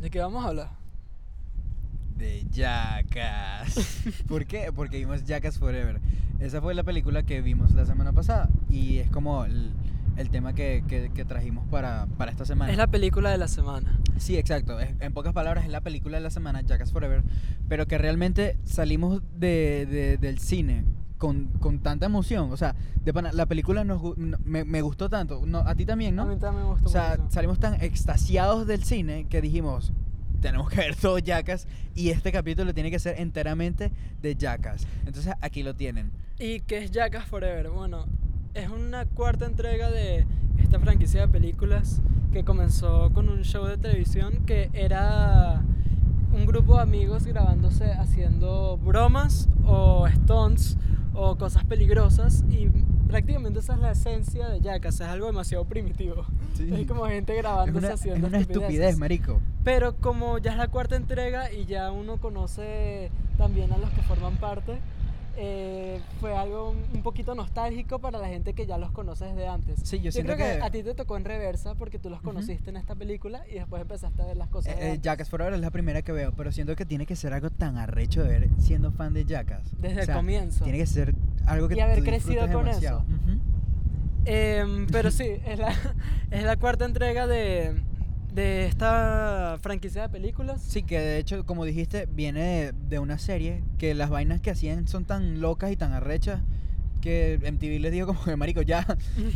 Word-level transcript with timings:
¿De 0.00 0.10
qué 0.10 0.18
vamos 0.20 0.44
a 0.44 0.48
hablar? 0.48 0.70
De 2.16 2.44
Jackass. 2.52 4.02
¿Por 4.28 4.46
qué? 4.46 4.70
Porque 4.74 4.98
vimos 4.98 5.24
Jackass 5.24 5.58
Forever. 5.58 6.00
Esa 6.40 6.60
fue 6.60 6.74
la 6.74 6.82
película 6.84 7.22
que 7.22 7.40
vimos 7.42 7.72
la 7.74 7.86
semana 7.86 8.12
pasada 8.12 8.48
y 8.70 8.98
es 8.98 9.10
como 9.10 9.44
el, 9.44 9.72
el 10.16 10.30
tema 10.30 10.54
que, 10.54 10.84
que- 10.86 11.10
que 11.14 11.24
trajimos 11.24 11.66
para, 11.68 12.06
para 12.18 12.30
esta 12.30 12.44
semana. 12.44 12.70
Es 12.70 12.78
la 12.78 12.86
película 12.86 13.30
de 13.30 13.38
la 13.38 13.48
semana. 13.48 13.98
Sí, 14.18 14.36
exacto. 14.36 14.78
Es- 14.80 14.94
en 15.00 15.12
pocas 15.12 15.32
palabras, 15.32 15.64
es 15.64 15.70
la 15.70 15.80
película 15.80 16.16
de 16.18 16.22
la 16.22 16.30
semana, 16.30 16.60
Jackass 16.62 16.92
Forever, 16.92 17.22
pero 17.68 17.86
que 17.86 17.98
realmente 17.98 18.56
salimos 18.64 19.22
de, 19.38 19.86
de- 19.86 20.16
del 20.18 20.38
cine 20.38 20.84
con, 21.18 21.46
con 21.60 21.78
tanta 21.80 22.06
emoción. 22.06 22.52
O 22.52 22.56
sea, 22.56 22.74
de 23.04 23.12
pana, 23.12 23.32
la 23.32 23.46
película 23.46 23.84
nos, 23.84 24.00
gu- 24.02 24.16
no- 24.16 24.38
me, 24.44 24.64
me 24.64 24.82
gustó 24.82 25.08
tanto. 25.08 25.42
No, 25.46 25.58
a 25.58 25.74
ti 25.74 25.84
también, 25.86 26.18
A 26.18 26.24
¿no? 26.24 26.30
mí 26.34 26.38
también 26.38 26.64
me 26.64 26.70
gustó 26.72 26.88
O 26.88 26.92
sea, 26.92 27.16
mucho. 27.18 27.30
salimos 27.30 27.58
tan 27.58 27.74
extasiados 27.82 28.66
del 28.66 28.82
cine 28.84 29.26
que 29.28 29.40
dijimos, 29.40 29.92
tenemos 30.40 30.68
que 30.68 30.76
ver 30.76 30.96
todo 31.00 31.18
Jackass 31.18 31.66
y 31.94 32.10
este 32.10 32.32
capítulo 32.32 32.74
tiene 32.74 32.90
que 32.90 32.98
ser 32.98 33.20
enteramente 33.20 33.90
de 34.22 34.34
Jackass. 34.36 34.86
Entonces 35.06 35.34
aquí 35.40 35.62
lo 35.62 35.74
tienen. 35.74 36.10
¿Y 36.38 36.60
qué 36.60 36.84
es 36.84 36.90
Jackass 36.90 37.24
Forever? 37.26 37.70
Bueno, 37.70 38.06
es 38.54 38.68
una 38.68 39.06
cuarta 39.06 39.46
entrega 39.46 39.90
de 39.90 40.26
esta 40.58 40.78
franquicia 40.80 41.22
de 41.22 41.28
películas 41.28 42.00
que 42.32 42.44
comenzó 42.44 43.10
con 43.14 43.28
un 43.30 43.42
show 43.42 43.64
de 43.66 43.78
televisión 43.78 44.44
que 44.44 44.68
era 44.74 45.62
un 46.34 46.44
grupo 46.44 46.76
de 46.76 46.82
amigos 46.82 47.24
grabándose 47.26 47.92
haciendo 47.92 48.76
bromas 48.78 49.48
o 49.64 50.06
stunts 50.08 50.76
o 51.16 51.36
cosas 51.36 51.64
peligrosas 51.64 52.44
y 52.50 52.68
prácticamente 53.08 53.60
esa 53.60 53.74
es 53.74 53.80
la 53.80 53.90
esencia 53.92 54.48
de 54.48 54.60
Jackass, 54.60 54.96
es 54.96 55.00
algo 55.02 55.26
demasiado 55.26 55.64
primitivo. 55.64 56.26
Sí. 56.54 56.68
Es 56.72 56.86
como 56.86 57.06
gente 57.06 57.34
Es 57.34 57.42
grabándose 57.42 58.08
una, 58.10 58.18
es 58.18 58.24
una 58.24 58.38
estupidez, 58.38 58.98
marico. 58.98 59.40
Pero 59.64 59.96
como 59.96 60.38
ya 60.38 60.52
es 60.52 60.58
la 60.58 60.68
cuarta 60.68 60.96
entrega 60.96 61.52
y 61.52 61.64
ya 61.64 61.90
uno 61.90 62.18
conoce 62.18 63.10
también 63.38 63.72
a 63.72 63.78
los 63.78 63.90
que 63.90 64.02
forman 64.02 64.36
parte, 64.36 64.78
eh, 65.36 66.00
fue 66.20 66.34
algo 66.36 66.70
un- 66.70 66.84
un 66.94 67.02
poquito 67.02 67.34
nostálgico 67.34 67.98
para 67.98 68.18
la 68.18 68.28
gente 68.28 68.54
que 68.54 68.66
ya 68.66 68.78
los 68.78 68.90
conoce 68.92 69.26
desde 69.26 69.46
antes. 69.48 69.80
Sí, 69.84 70.00
yo 70.00 70.10
siento 70.12 70.34
creo 70.34 70.46
que, 70.52 70.58
que- 70.58 70.64
a 70.64 70.70
ti 70.70 70.82
te 70.82 70.94
tocó 70.94 71.16
en 71.16 71.24
reversa 71.24 71.74
porque 71.74 71.98
tú 71.98 72.08
los 72.10 72.20
conociste 72.22 72.70
en 72.70 72.76
esta 72.76 72.94
película 72.94 73.42
y 73.50 73.54
después 73.54 73.82
empezaste 73.82 74.22
a 74.22 74.26
ver 74.26 74.36
las 74.36 74.48
cosas. 74.48 74.74
Eh, 74.74 74.92
eh. 74.94 74.98
Jackass 75.02 75.28
Forever 75.28 75.52
es 75.54 75.60
la 75.60 75.70
primera 75.70 76.02
que 76.02 76.12
veo, 76.12 76.32
pero 76.32 76.52
siento 76.52 76.74
que 76.76 76.84
tiene 76.86 77.06
que 77.06 77.16
ser 77.16 77.32
algo 77.34 77.50
tan 77.50 77.76
arrecho 77.78 78.22
de 78.22 78.28
ver 78.28 78.48
siendo 78.58 78.92
fan 78.92 79.12
de 79.14 79.24
Jackass. 79.24 79.62
Desde 79.80 80.00
O 80.00 80.02
el 80.04 80.12
comienzo. 80.12 80.64
Tiene 80.64 80.78
que 80.78 80.86
ser 80.86 81.14
algo 81.46 81.68
que 81.68 81.76
Y 81.76 81.80
haber 81.80 81.98
tú 81.98 82.04
crecido 82.04 82.40
con 82.50 82.64
demasiado. 82.64 83.00
eso. 83.00 83.40
Em, 84.24 84.86
pero 84.88 85.10
sí, 85.12 85.28
es 85.46 85.58
la, 85.58 85.72
es 86.30 86.42
la 86.44 86.56
cuarta 86.56 86.84
entrega 86.84 87.26
de, 87.26 87.80
de 88.36 88.66
esta 88.66 89.58
franquicia 89.62 90.02
de 90.02 90.08
películas. 90.10 90.62
Sí, 90.62 90.82
que 90.82 91.00
de 91.00 91.18
hecho, 91.18 91.44
como 91.46 91.64
dijiste, 91.64 92.06
viene 92.12 92.40
de, 92.42 92.72
de 92.88 92.98
una 92.98 93.18
serie 93.18 93.64
que 93.78 93.94
las 93.94 94.10
vainas 94.10 94.40
que 94.40 94.50
hacían 94.50 94.86
son 94.86 95.04
tan 95.06 95.40
locas 95.40 95.72
y 95.72 95.76
tan 95.76 95.92
arrechas 95.92 96.40
que 97.00 97.38
MTV 97.40 97.80
les 97.80 97.92
dijo 97.92 98.06
como 98.08 98.22
que 98.24 98.36
marico, 98.36 98.62
ya, 98.62 98.84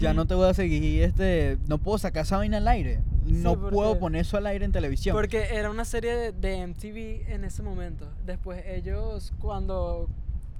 ya 0.00 0.12
no 0.12 0.26
te 0.26 0.34
voy 0.34 0.48
a 0.48 0.54
seguir, 0.54 1.02
este, 1.02 1.56
no 1.68 1.78
puedo 1.78 1.98
sacar 1.98 2.24
esa 2.24 2.36
vaina 2.36 2.56
al 2.58 2.68
aire, 2.68 3.00
no 3.26 3.54
porque- 3.58 3.74
puedo 3.74 3.98
poner 3.98 4.22
eso 4.22 4.36
al 4.36 4.46
aire 4.46 4.64
en 4.64 4.72
televisión. 4.72 5.14
Porque 5.16 5.46
era 5.52 5.70
una 5.70 5.84
serie 5.84 6.14
de, 6.14 6.32
de 6.32 6.66
MTV 6.66 7.32
en 7.32 7.44
ese 7.44 7.62
momento. 7.62 8.06
Después 8.26 8.62
ellos 8.66 9.32
cuando 9.38 10.08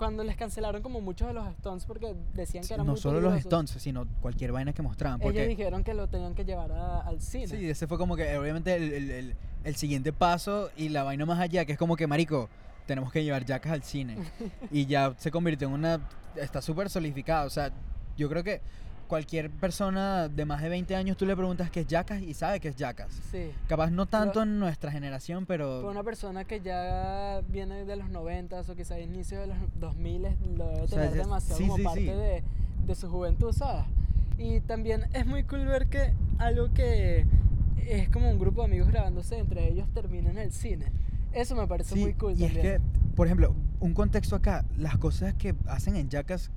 cuando 0.01 0.25
les 0.25 0.35
cancelaron 0.35 0.81
como 0.81 1.03
muchos 1.03 1.29
de 1.29 1.35
los 1.35 1.47
stunts 1.57 1.85
porque 1.85 2.15
decían 2.33 2.65
que 2.67 2.73
eran 2.73 2.87
no 2.87 2.93
muy 2.93 3.01
solo 3.01 3.21
los 3.21 3.39
stunts, 3.39 3.73
sino 3.73 4.07
cualquier 4.23 4.51
vaina 4.51 4.73
que 4.73 4.81
mostraban. 4.81 5.21
Ellos 5.21 5.31
Porque, 5.35 5.47
dijeron 5.47 5.85
que 5.85 5.93
lo 5.93 6.09
tenían 6.09 6.35
que 6.35 6.47
llevar 6.47 6.73
a- 6.73 7.01
al 7.03 7.21
cine. 7.21 7.47
sí, 7.49 7.69
ese 7.69 7.87
fue 7.87 7.99
como 7.99 8.17
que 8.17 8.39
obviamente 8.39 8.75
el, 8.75 8.93
el- 8.95 9.11
el- 9.11 9.37
el 9.63 9.77
siguiente 9.77 10.11
paso 10.15 10.71
y 10.75 10.89
la 10.89 11.03
vaina 11.03 11.27
más 11.27 11.39
allá, 11.39 11.67
que 11.67 11.73
es 11.73 11.79
como 11.79 11.97
que, 11.97 12.07
marico, 12.07 12.49
tenemos 12.87 13.13
que 13.13 13.23
llevar 13.23 13.45
Jackass 13.45 13.73
al 13.73 13.83
cine. 13.83 14.17
y 14.73 14.87
ya 14.87 15.13
se 15.19 15.31
convirtió 15.31 15.69
en 15.69 15.75
una... 15.75 16.01
Está 16.35 16.63
súper 16.63 16.89
solidificado. 16.89 17.47
O 17.47 17.51
sea, 17.51 17.71
yo 18.17 18.29
creo 18.31 18.43
que 18.43 18.63
cualquier 19.11 19.51
persona 19.51 20.29
de 20.29 20.45
más 20.45 20.63
de 20.63 20.69
20 20.69 20.95
años 20.95 21.17
tú 21.17 21.27
le 21.27 21.35
preguntas 21.35 21.69
qué 21.69 21.81
es 21.81 21.87
Jackass 21.89 22.23
y 22.23 22.33
sabe 22.33 22.61
qué 22.61 22.69
es 22.69 22.77
Jackass. 22.77 23.11
Sí. 23.33 23.51
Capaz 23.69 23.91
no 23.91 24.07
tanto 24.07 24.35
Pero- 24.35 24.43
en 24.45 24.61
nuestra 24.61 24.93
generación, 24.93 25.47
pero... 25.47 25.81
Para 25.81 25.91
una 25.91 26.05
persona 26.05 26.45
que 26.45 26.61
ya 26.61 27.41
viene 27.49 27.85
de 27.85 27.97
los 27.97 28.09
90 28.09 28.61
o 28.61 28.75
quizás 28.77 29.01
inicio 29.01 29.41
de 29.41 29.49
los 29.49 29.57
2000 29.81 30.23
lo 30.57 30.69
debe 30.69 30.81
O 30.83 30.87
sea, 30.87 30.99
tener 31.01 31.09
es- 31.09 31.15
demasiado 31.25 31.57
sí, 31.59 31.65
como 31.65 31.77
sí, 31.77 31.83
parte. 31.83 32.01
De, 32.15 32.45
de 32.87 32.95
su 32.95 33.11
juventud, 33.11 33.53
¿sabes? 33.53 33.85
Y 34.39 34.61
también 34.61 35.05
es 35.13 35.27
muy 35.27 35.43
cool 35.43 35.67
ver 35.67 35.89
que 35.89 36.15
algo 36.39 36.73
que 36.73 37.27
es 37.89 38.09
como 38.11 38.31
un 38.31 38.39
grupo 38.39 38.61
de 38.61 38.67
amigos 38.69 38.89
grabándose 38.89 39.39
entre 39.39 39.69
ellos 39.73 39.89
termina 39.93 40.31
en 40.31 40.39
el 40.39 40.53
cine. 40.53 40.87
Eso 41.33 41.57
me 41.57 41.67
parece 41.67 41.97
muy 41.97 42.15
cool 42.15 42.35
y 42.39 42.45
es 42.45 42.53
también. 42.55 42.63
que, 42.63 42.81
por 43.17 43.27
ejemplo, 43.27 43.57
un 43.81 43.93
contexto 43.93 44.37
acá, 44.37 44.65
las 44.79 44.97
cosas 44.99 45.35
que 45.35 45.57
hacen 45.67 45.97
en 45.97 46.09
Jackass 46.09 46.53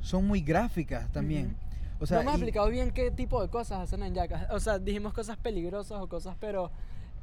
son 0.00 0.24
muy 0.24 0.40
gráficas 0.40 1.10
también. 1.10 1.46
Ujú. 1.46 1.65
O 1.98 2.06
sea, 2.06 2.18
no 2.18 2.22
hemos 2.22 2.34
y- 2.34 2.36
explicado 2.38 2.68
bien 2.68 2.90
qué 2.90 3.10
tipo 3.10 3.40
de 3.42 3.48
cosas 3.48 3.80
hacen 3.80 4.02
en 4.02 4.14
Jackass. 4.14 4.46
O 4.50 4.60
sea, 4.60 4.78
dijimos 4.78 5.12
cosas 5.12 5.36
peligrosas 5.36 6.00
o 6.00 6.08
cosas, 6.08 6.36
pero 6.38 6.70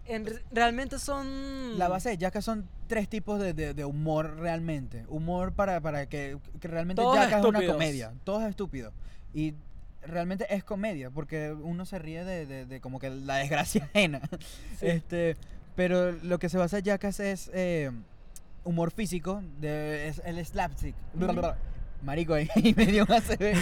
en, 0.06 0.26
re- 0.26 0.44
realmente 0.52 1.00
son... 1.00 1.78
La 1.78 1.88
base 1.88 2.10
de 2.10 2.18
Jackass 2.18 2.44
son 2.46 2.68
tres 2.88 3.08
tipos 3.08 3.40
de, 3.40 3.54
de- 3.54 3.74
de 3.74 3.86
humor 3.86 4.36
realmente. 4.38 5.06
Humor 5.08 5.54
para, 5.54 5.80
para 5.82 6.08
que, 6.08 6.38
que 6.60 6.68
realmente 6.68 7.02
Todos 7.02 7.16
Jackass 7.16 7.40
es 7.40 7.46
una 7.46 7.60
estúpidos. 7.60 7.74
comedia. 7.76 8.14
Todo 8.24 8.42
es 8.42 8.50
estúpido. 8.50 8.92
Y 9.34 9.54
realmente 10.02 10.46
es 10.54 10.64
comedia, 10.64 11.10
porque 11.12 11.54
uno 11.54 11.86
se 11.86 11.98
ríe 12.00 12.26
de, 12.26 12.46
de- 12.46 12.66
de 12.66 12.82
como 12.82 13.00
que 13.00 13.10
la 13.10 13.36
desgracia 13.38 13.84
ajena. 13.94 14.22
Sí. 14.80 14.88
Este, 14.88 15.38
pero 15.76 16.12
lo 16.12 16.40
que 16.40 16.50
se 16.50 16.58
basa 16.58 16.80
en 16.80 16.84
Jackass 16.84 17.20
es 17.20 17.50
eh, 17.54 17.90
humor 18.66 18.92
físico, 18.92 19.42
de, 19.62 20.08
es 20.08 20.22
el 20.26 20.44
slapstick. 20.46 20.96
Marico, 22.04 22.34
ahí 22.56 22.74
me 22.76 22.86
dio 22.86 23.04
ACV. 23.04 23.42
El 23.42 23.58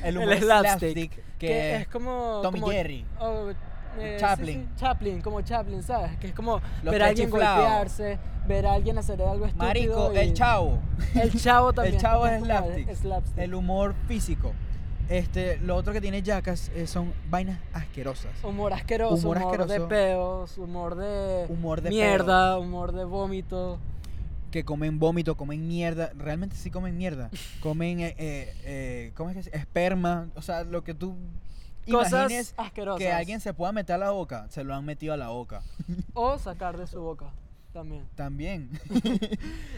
El 0.04 0.18
humor 0.18 0.36
slapstick, 0.38 0.78
slapstick, 0.80 1.10
que, 1.38 1.46
que, 1.46 1.76
es 1.76 1.88
como... 1.88 2.40
Tommy 2.42 2.60
como- 2.60 2.72
Jerry. 2.72 3.06
o, 3.20 3.50
eh, 3.50 4.16
sí, 4.16 4.20
Chaplin. 4.20 4.62
sí, 4.74 4.80
Chaplin, 4.80 5.20
como 5.22 5.40
Chaplin, 5.42 5.82
¿sabes? 5.82 6.16
Que 6.18 6.26
es 6.28 6.32
como 6.34 6.60
Los 6.82 6.92
ver 6.92 7.02
a 7.02 7.06
alguien 7.06 7.28
pechiflados. 7.30 7.60
golpearse, 7.64 8.18
ver 8.48 8.66
a 8.66 8.72
alguien 8.72 8.98
hacer 8.98 9.22
algo 9.22 9.46
estúpido. 9.46 9.66
Marico, 9.68 10.12
y- 10.12 10.18
el 10.18 10.34
chavo. 10.34 10.78
El 11.14 11.32
chavo 11.40 11.72
también. 11.74 11.94
El 11.94 12.00
chavo 12.00 12.26
es 12.26 12.42
slapstick. 12.42 12.94
slapstick. 12.96 13.38
El 13.38 13.54
humor 13.54 13.94
físico. 14.08 14.52
Este, 15.08 15.58
lo 15.58 15.76
otro 15.76 15.92
que 15.92 16.00
tiene 16.00 16.22
Jackass 16.22 16.70
eh, 16.74 16.86
son 16.86 17.12
vainas 17.28 17.58
asquerosas. 17.74 18.32
Humor 18.42 18.72
asqueroso, 18.72 19.14
Humor 19.28 19.36
humor, 19.36 19.56
de 19.58 19.62
asqueroso. 19.64 19.88
peos, 19.88 20.58
humor 20.58 20.94
de, 20.96 21.44
Humor 21.50 21.82
de 21.82 21.90
mierda, 21.90 22.58
humor 22.58 22.92
de 22.92 23.04
vómito. 23.04 23.78
Que 24.54 24.64
comen 24.64 25.00
vómito, 25.00 25.36
comen 25.36 25.66
mierda. 25.66 26.12
Realmente 26.14 26.54
sí 26.54 26.70
comen 26.70 26.96
mierda. 26.96 27.28
Comen, 27.60 27.98
eh, 27.98 28.14
eh, 28.18 29.10
¿cómo 29.16 29.30
es 29.30 29.36
que 29.36 29.42
se- 29.42 29.56
Esperma. 29.56 30.28
O 30.36 30.42
sea, 30.42 30.62
lo 30.62 30.84
que 30.84 30.94
tú 30.94 31.16
Cosas 31.90 32.12
imagines 32.12 32.54
asquerosas. 32.56 32.98
que 33.00 33.10
alguien 33.10 33.40
se 33.40 33.52
pueda 33.52 33.72
meter 33.72 33.96
a 33.96 33.98
la 33.98 34.10
boca, 34.12 34.46
se 34.50 34.62
lo 34.62 34.72
han 34.72 34.84
metido 34.84 35.12
a 35.12 35.16
la 35.16 35.30
boca. 35.30 35.64
O 36.14 36.38
sacar 36.38 36.76
de 36.78 36.86
su 36.86 37.00
boca 37.00 37.32
también. 37.72 38.06
También. 38.14 38.70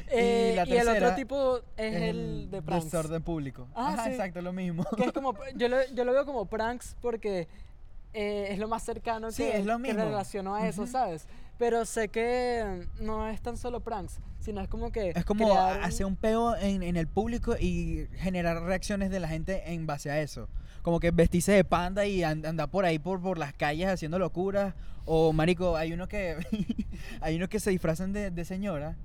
Eh, 0.09 0.53
la 0.56 0.66
y 0.69 0.72
el 0.72 0.81
otro 0.82 0.93
tercera 0.93 1.14
tipo 1.16 1.58
es, 1.78 1.94
el 1.94 2.50
de 2.50 2.60
pranks. 2.60 2.84
Desorden 2.84 3.22
público. 3.22 3.66
Ah, 3.75 3.94
Ajá, 3.94 4.04
sí. 4.04 4.10
exacto, 4.10 4.43
lo 4.43 4.53
mismo. 4.53 4.84
Que 4.97 5.04
es 5.04 5.12
como, 5.12 5.34
yo 5.56 5.69
lo, 5.69 5.78
yo 5.94 6.04
lo 6.04 6.12
veo 6.12 6.26
como 6.26 6.44
pranks 6.44 6.97
porque 7.00 7.48
eh, 8.16 8.49
es 8.53 8.59
lo 8.59 8.66
más 8.69 8.82
cercano 8.82 9.31
Sí, 9.31 9.43
que, 9.44 9.59
es 9.59 9.66
lo 9.66 9.77
que 9.77 9.82
mismo. 9.82 10.04
relaciono 10.04 10.54
a 10.54 10.66
eso. 10.66 10.87
¿sabes? 10.87 11.28
Pero 11.59 11.84
sé 11.84 12.09
que 12.09 12.87
no 13.00 13.28
es 13.28 13.41
tan 13.41 13.56
solo 13.56 13.81
pranks, 13.81 14.19
sino 14.41 14.60
es 14.60 14.69
como 14.69 14.91
que 14.93 15.10
Es 15.15 15.25
como 15.25 15.47
crear 15.47 15.82
hacer 15.82 16.06
un 16.06 16.16
peo 16.16 16.56
en, 16.56 16.82
en 16.82 16.97
el 16.97 17.06
público 17.06 17.56
y 17.59 18.09
generar 18.16 18.62
reacciones 18.62 19.10
de 19.10 19.21
la 19.21 19.28
gente 19.28 19.72
en 19.72 19.87
base 19.87 20.10
a 20.10 20.21
eso. 20.21 20.49
Como 20.82 21.00
que 21.00 21.10
vestirse 21.10 21.53
de 21.53 21.65
panda 21.65 22.06
y 22.06 22.22
and- 22.22 22.47
andar 22.47 22.70
por 22.70 22.85
ahí 22.85 22.99
por, 22.99 23.20
por 23.20 23.38
las 23.38 23.52
calles 23.52 23.88
haciendo 23.88 24.19
locuras. 24.19 24.75
O, 25.05 25.32
marico, 25.32 25.76
hay 25.76 25.93
uno 25.93 26.08
que 26.08 26.37
hay 27.20 27.37
unos 27.37 27.49
que 27.49 27.61
se 27.61 27.70
disfrazan 27.70 28.12
de, 28.12 28.31
de 28.31 28.44
señora 28.44 28.96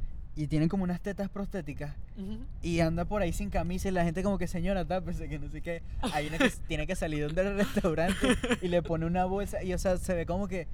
y 0.41 0.47
tienen 0.47 0.69
como 0.69 0.83
unas 0.83 1.01
tetas 1.01 1.29
prostéticas 1.29 1.95
Ujú. 2.17 2.37
y 2.63 2.79
anda 2.79 3.05
por 3.05 3.21
ahí 3.21 3.31
sin 3.31 3.49
camisa 3.49 3.89
y 3.89 3.91
la 3.91 4.03
gente 4.03 4.23
como 4.23 4.37
que 4.37 4.47
señora 4.47 4.85
tápese 4.85 5.29
que 5.29 5.37
no 5.37 5.49
sé 5.49 5.61
qué 5.61 5.83
hay 6.13 6.27
uno 6.27 6.37
que 6.37 6.49
tiene 6.67 6.87
que 6.87 6.95
salir 6.95 7.33
del 7.33 7.55
restaurante 7.57 8.27
y 8.61 8.67
le 8.67 8.81
pone 8.81 9.05
una 9.05 9.25
bolsa 9.25 9.63
y 9.63 9.73
o 9.73 9.77
sea 9.77 9.97
se 9.97 10.13
ve 10.15 10.25
como 10.25 10.47
que 10.47 10.67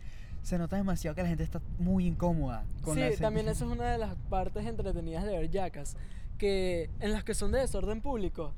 se 0.44 0.58
nota 0.58 0.78
demasiado 0.78 1.16
que 1.16 1.24
la 1.24 1.28
gente 1.28 1.44
está 1.44 1.60
muy 1.80 2.06
incómoda 2.08 2.64
con 2.82 2.96
Sí, 2.96 3.02
la 3.02 3.12
también 3.18 3.50
eso 3.50 3.66
es 3.66 3.72
una 3.72 3.92
de 3.92 3.98
las 3.98 4.16
partes 4.30 4.66
entretenidas 4.66 5.26
de 5.26 5.38
ver 5.38 5.50
Jackass, 5.52 5.98
que 6.38 6.90
en 7.02 7.12
las 7.12 7.26
que 7.26 7.34
son 7.34 7.52
de 7.52 7.60
desorden 7.60 8.00
público, 8.00 8.54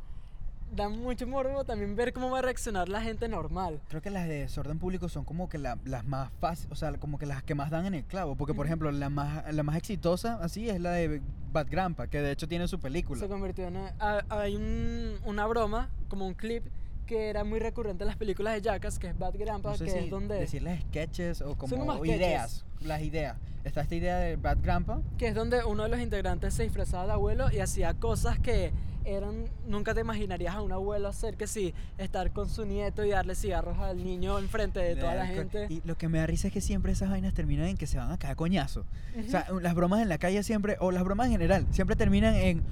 da 0.75 0.88
mucho 0.89 1.25
morbo 1.27 1.63
también 1.63 1.95
ver 1.95 2.13
cómo 2.13 2.30
va 2.30 2.39
a 2.39 2.42
reaccionar 2.42 2.89
la 2.89 3.01
gente 3.01 3.27
normal. 3.27 3.80
Creo 3.89 4.01
que 4.01 4.10
las 4.10 4.27
de 4.27 4.42
desorden 4.42 4.80
público 4.80 5.10
son 5.10 5.25
como 5.25 5.50
que 5.50 5.57
la- 5.57 5.77
las 5.86 6.06
más 6.06 6.31
fáciles, 6.39 6.71
o 6.71 6.75
sea, 6.75 6.92
como 6.94 7.18
que 7.18 7.25
las 7.25 7.44
que 7.44 7.56
más 7.56 7.71
dan 7.71 7.86
en 7.86 7.94
el 7.95 8.04
clavo. 8.04 8.36
Porque, 8.36 8.54
por 8.54 8.66
ejemplo, 8.66 8.92
la 8.92 9.10
más, 9.10 9.51
la 9.54 9.63
más 9.63 9.75
exitosa 9.77 10.38
así 10.42 10.69
es 10.69 10.80
la 10.80 10.92
de 10.92 11.21
Bad 11.51 11.68
Grandpa, 11.69 12.07
que 12.07 12.21
de 12.21 12.31
hecho 12.31 12.48
tiene 12.48 12.68
su 12.68 12.80
película. 12.80 13.19
Se 13.19 13.27
convirtió 13.27 13.68
en... 13.68 13.77
a- 13.77 14.24
Hay 14.30 14.56
un- 14.56 15.18
una 15.25 15.45
broma, 15.48 15.89
como 16.07 16.27
un 16.27 16.33
clip, 16.36 16.63
que 17.07 17.30
era 17.31 17.44
muy 17.44 17.57
recurrente 17.60 18.04
en 18.04 18.07
las 18.07 18.18
películas 18.18 18.54
de 18.54 18.62
Jackass, 18.62 19.00
que 19.00 19.07
es 19.07 19.18
Bad 19.18 19.33
Grandpa, 19.39 19.71
No 19.71 19.77
sé 19.77 19.86
que 19.86 19.92
si 19.92 19.98
es 19.98 20.10
donde 20.12 20.36
decirles 20.36 20.80
sketches 20.83 21.42
o 21.42 21.56
como 21.56 21.95
sketches. 21.98 22.16
ideas, 22.16 22.66
las 22.81 23.01
ideas. 23.01 23.36
Está 23.63 23.81
esta 23.81 23.95
idea 23.95 24.18
de 24.18 24.36
Bad 24.36 24.60
Grandpa. 24.62 25.01
que 25.18 25.27
es 25.30 25.33
donde 25.36 25.63
uno 25.66 25.83
de 25.83 25.89
los 25.89 26.00
integrantes 26.00 26.54
se 26.54 26.63
disfrazaba 26.63 27.07
de 27.07 27.12
abuelo 27.13 27.51
y 27.51 27.60
hacía 27.60 27.95
cosas 27.95 28.38
que 28.39 28.71
eran 29.15 29.45
nunca 29.67 29.94
te 29.94 30.01
imaginarías 30.01 30.56
a 30.56 30.61
un 30.61 30.71
abuelo 30.71 31.07
hacer 31.07 31.38
que 31.38 31.47
sí 31.47 31.73
estar 31.97 32.31
con 32.31 32.50
su 32.50 32.65
nieto 32.65 33.03
y 33.03 33.09
darle 33.09 33.35
cigarros 33.35 33.77
al 33.79 34.03
niño 34.03 34.39
enfrente 34.39 34.79
de 34.79 34.95
toda 34.95 35.15
la 35.15 35.27
gente 35.27 35.67
Y 35.69 35.81
lo 35.85 35.97
que 35.97 36.07
me 36.07 36.19
da 36.19 36.27
risa 36.27 36.47
es 36.47 36.53
que 36.53 36.61
siempre 36.61 36.91
esas 36.91 37.09
vainas 37.09 37.33
terminan 37.33 37.67
en 37.67 37.77
que 37.77 37.88
se 37.88 37.97
van 37.97 38.11
a 38.11 38.17
caer 38.17 38.35
coñazo. 38.35 38.85
O 39.17 39.29
sea, 39.29 39.45
las 39.61 39.75
bromas 39.75 40.01
en 40.01 40.09
la 40.09 40.17
calle 40.17 40.44
siempre, 40.44 40.77
o 40.79 40.91
las 40.91 41.03
bromas 41.03 41.27
en 41.27 41.33
general, 41.33 41.67
siempre 41.71 41.95
terminan 41.95 42.35
en, 42.35 42.63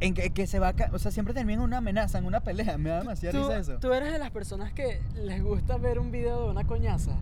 en 0.00 0.14
que, 0.14 0.30
que 0.30 0.46
se 0.46 0.58
va 0.58 0.68
a 0.68 0.74
O 0.92 0.98
sea, 0.98 1.10
siempre 1.10 1.34
terminan 1.34 1.60
en 1.60 1.64
una 1.66 1.78
amenaza, 1.78 2.18
en 2.18 2.24
una 2.24 2.40
pelea. 2.40 2.78
Me 2.78 2.90
da 2.90 3.00
demasiada 3.00 3.38
¿Tú, 3.38 3.48
risa 3.48 3.58
eso. 3.58 3.78
tú 3.80 3.92
eres 3.92 4.12
de 4.12 4.18
las 4.18 4.30
personas 4.30 4.72
que 4.72 5.00
les 5.14 5.42
gusta 5.42 5.76
ver 5.76 5.98
un 5.98 6.10
video 6.10 6.44
de 6.44 6.50
una 6.50 6.66
coñaza. 6.66 7.12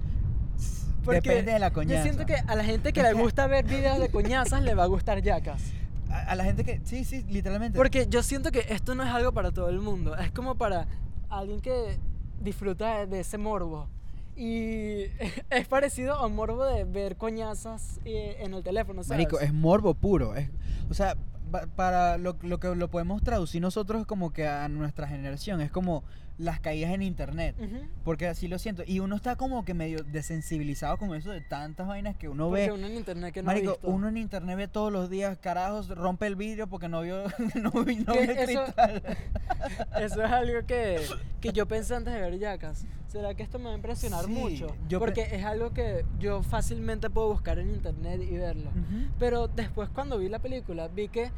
Depende 1.06 1.52
de 1.52 1.58
la 1.58 1.70
coñaza. 1.70 1.96
Yo 1.96 2.02
siento 2.02 2.26
que 2.26 2.34
a 2.34 2.54
la 2.54 2.64
gente 2.64 2.92
que 2.92 3.02
le 3.02 3.14
gusta 3.14 3.46
ver 3.46 3.64
videos 3.64 3.98
de 3.98 4.10
coñazas 4.10 4.62
le 4.62 4.74
va 4.74 4.84
a 4.84 4.86
gustar 4.86 5.22
Jackass. 5.22 5.77
A, 6.10 6.20
a 6.32 6.34
la 6.34 6.44
gente 6.44 6.64
que. 6.64 6.80
Sí, 6.84 7.04
sí, 7.04 7.24
literalmente. 7.28 7.76
Porque 7.76 8.06
yo 8.08 8.22
siento 8.22 8.50
que 8.50 8.64
esto 8.68 8.94
no 8.94 9.02
es 9.02 9.10
algo 9.10 9.32
para 9.32 9.50
todo 9.52 9.68
el 9.68 9.80
mundo. 9.80 10.16
Es 10.16 10.30
como 10.32 10.54
para 10.56 10.86
alguien 11.28 11.60
que 11.60 11.98
disfruta 12.40 13.06
de, 13.06 13.20
ese 13.20 13.38
morbo. 13.38 13.88
Y 14.36 15.04
es 15.50 15.66
parecido 15.68 16.14
a 16.14 16.26
un 16.26 16.34
morbo 16.34 16.64
de 16.64 16.84
ver 16.84 17.16
coñazas 17.16 18.00
eh, 18.04 18.36
en 18.40 18.54
el 18.54 18.62
teléfono, 18.62 19.02
¿sabes? 19.02 19.18
Marico, 19.24 19.40
es 19.40 19.52
morbo 19.52 19.94
puro. 19.94 20.34
Es, 20.36 20.48
o 20.90 20.94
sea, 20.94 21.16
pa- 21.50 21.66
para 21.66 22.18
lo, 22.18 22.36
lo 22.42 22.58
que 22.60 22.74
lo 22.74 22.88
podemos 22.88 23.22
traducir 23.22 23.60
nosotros 23.60 24.06
como 24.06 24.32
que 24.32 24.46
a 24.46 24.68
nuestra 24.68 25.08
generación, 25.08 25.60
es 25.60 25.70
como 25.70 26.04
las 26.38 26.60
caídas 26.60 26.92
en 26.92 27.02
internet. 27.02 27.56
Ujú. 27.58 27.80
Porque 28.04 28.28
así 28.28 28.46
lo 28.48 28.58
siento. 28.60 28.84
Y 28.86 29.00
uno 29.00 29.16
está 29.16 29.34
como 29.36 29.64
que 29.64 29.74
medio 29.74 30.04
desensibilizado 30.04 30.96
con 30.96 31.14
eso 31.14 31.30
de 31.32 31.40
tantas 31.40 31.86
vainas 31.88 32.16
que 32.16 32.28
uno 32.28 32.46
Porque 32.48 32.66
ve. 32.66 32.72
uno 32.72 32.86
en 32.86 32.94
internet 32.96 33.34
que 33.34 33.42
no 33.42 33.50
ha 33.50 33.54
Marico, 33.54 33.72
visto. 33.72 33.88
uno 33.88 34.08
en 34.08 34.16
internet 34.16 34.56
ve 34.56 34.68
todos 34.68 34.92
los 34.92 35.10
días, 35.10 35.36
carajos, 35.38 35.88
rompe 35.88 36.26
el 36.28 36.36
vidrio 36.36 36.68
porque 36.68 36.88
no 36.88 37.00
vio, 37.02 37.24
no, 37.60 37.70
no 37.72 37.82
vio 37.84 38.12
el 38.14 38.30
eso- 38.30 38.62
cristal. 38.64 39.02
Eso 40.00 40.22
es 40.22 40.30
algo 40.30 40.64
que, 40.66 41.00
que 41.40 41.52
yo 41.52 41.66
pensé 41.66 41.94
antes 41.96 42.14
de 42.14 42.20
ver 42.20 42.38
Jackass. 42.38 42.86
¿Será 43.08 43.34
que 43.34 43.42
esto 43.42 43.58
me 43.58 43.64
va 43.66 43.72
a 43.72 43.74
impresionar 43.74 44.24
Sí, 44.26 44.30
mucho? 44.30 44.76
yo 44.88 44.98
Porque 45.00 45.22
es 45.32 45.44
algo 45.44 45.72
que 45.72 46.04
yo 46.20 46.42
fácilmente 46.42 47.08
puedo 47.10 47.28
buscar 47.28 47.58
en 47.58 47.70
internet 47.70 48.20
y 48.22 48.36
verlo. 48.36 48.70
Ujú. 48.70 49.08
Pero 49.18 49.48
después 49.48 49.88
cuando 49.88 50.18
vi 50.18 50.28
la 50.28 50.38
película 50.38 50.88
vi 50.88 51.08
que 51.08 51.30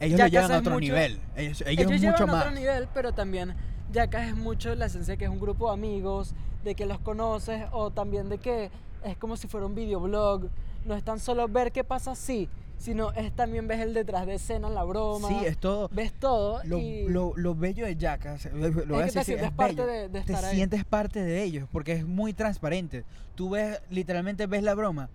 Ellos 0.00 0.20
lo 0.20 0.26
llevan 0.28 0.52
a 0.52 0.58
otro 0.58 0.72
mucho- 0.74 0.80
nivel. 0.82 1.18
Ellos, 1.34 1.62
ellos, 1.62 1.66
ellos 1.66 1.90
mucho 1.92 2.02
llevan 2.02 2.22
a 2.22 2.26
más. 2.32 2.42
otro 2.46 2.54
nivel, 2.54 2.88
pero 2.94 3.12
también 3.12 3.54
Jackass 3.94 4.28
es 4.28 4.36
mucho 4.36 4.74
la 4.74 4.86
esencia 4.86 5.16
que 5.16 5.24
es 5.24 5.30
un 5.30 5.38
grupo 5.40 5.68
de 5.68 5.74
amigos, 5.74 6.34
de 6.64 6.74
que 6.74 6.84
los 6.84 6.98
conoces 6.98 7.64
o 7.72 7.90
también 7.90 8.28
de 8.28 8.38
que 8.38 8.70
es 9.04 9.16
como 9.16 9.36
si 9.36 9.46
fuera 9.46 9.66
un 9.66 9.74
videoblog. 9.74 10.48
No 10.84 10.94
es 10.96 11.04
tan 11.04 11.20
solo 11.20 11.46
ver 11.48 11.70
qué 11.72 11.84
pasa 11.84 12.10
así, 12.10 12.48
sino 12.76 13.12
es 13.12 13.30
también 13.36 13.68
ves 13.68 13.80
el 13.80 13.94
detrás 13.94 14.26
de 14.26 14.34
escena, 14.34 14.68
la 14.68 14.82
broma. 14.84 15.28
Sí, 15.28 15.36
es 15.46 15.56
todo. 15.58 15.88
ves 15.92 16.12
todo 16.12 16.60
Lo, 16.64 16.78
y 16.78 17.06
lo, 17.08 17.32
lo 17.36 17.54
bello 17.54 17.86
de 17.86 17.96
Jackass, 17.96 18.46
lo, 18.52 18.68
lo 18.68 18.94
voy 18.96 19.02
a 19.04 19.06
que 19.06 19.12
te 19.12 19.24
sientes 19.24 19.46
es 19.46 19.52
parte 19.52 19.86
de- 19.86 20.08
de 20.08 20.20
te 20.22 20.32
estar 20.32 20.44
ahí. 20.44 20.56
sientes 20.56 20.84
parte 20.84 21.22
de 21.22 21.42
ellos 21.44 21.68
porque 21.70 21.92
es 21.92 22.04
muy 22.04 22.32
transparente. 22.32 23.04
Tú 23.36 23.50
ves, 23.50 23.80
literalmente 23.90 24.46
ves 24.46 24.62
la 24.64 24.74
broma 24.74 25.08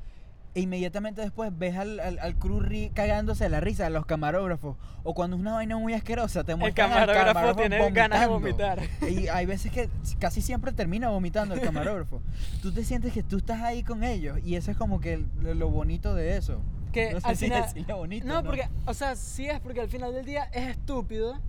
e 0.56 0.62
inmediatamente 0.62 1.22
después 1.22 1.52
ves 1.58 1.78
al, 1.78 2.00
al, 2.00 2.18
al 2.20 2.36
crew 2.36 2.60
ri- 2.60 2.92
cagándose 2.94 3.44
de 3.44 3.50
la 3.52 3.60
risa, 3.60 3.86
a 3.86 3.90
los 3.90 4.06
camarógrafos. 4.06 4.76
O 5.04 5.14
cuando 5.14 5.36
es 5.36 5.42
una 5.42 5.54
vaina 5.54 5.78
muy 5.78 5.94
asquerosa, 5.94 6.44
te 6.44 6.54
el 6.54 6.58
muestran 6.58 6.92
al 6.92 7.06
camarógrafo 7.08 7.34
camarógrafo 7.34 7.60
tiene 7.70 7.92
ganas 7.92 8.20
de 8.22 8.28
vomitando. 8.28 8.82
vomitar. 8.82 9.12
Y 9.12 9.28
hay 9.28 9.46
veces 9.46 9.72
que 9.72 9.90
casi 10.20 10.42
siempre 10.42 10.72
termina 10.72 11.10
vomitando 11.10 11.54
el 11.54 11.62
camarógrafo. 11.62 12.22
Tú 12.62 12.72
te 12.74 12.84
sientes 12.84 13.14
que 13.14 13.22
tú 13.24 13.38
estás 13.38 13.62
ahí 13.62 13.84
con 13.84 14.04
ellos 14.04 14.40
y 14.44 14.56
eso 14.56 14.72
es 14.72 14.78
como 14.78 15.00
que 15.00 15.24
lo, 15.42 15.70
bonito 15.70 16.16
de 16.16 16.36
eso. 16.38 16.62
Que 16.92 17.14
no 17.14 17.22
sé 17.22 17.28
al 17.28 17.38
si 17.38 17.46
final- 17.46 17.62
decirle 17.64 17.94
bonito. 17.94 18.26
No, 18.28 18.44
porque, 18.44 18.68
o 18.88 18.94
sea, 18.96 19.16
sí 19.16 19.46
es 19.48 19.60
porque 19.60 19.82
al 19.82 19.90
final 19.90 20.14
del 20.14 20.26
día 20.26 20.46
es 20.52 20.68
estúpido, 20.70 21.40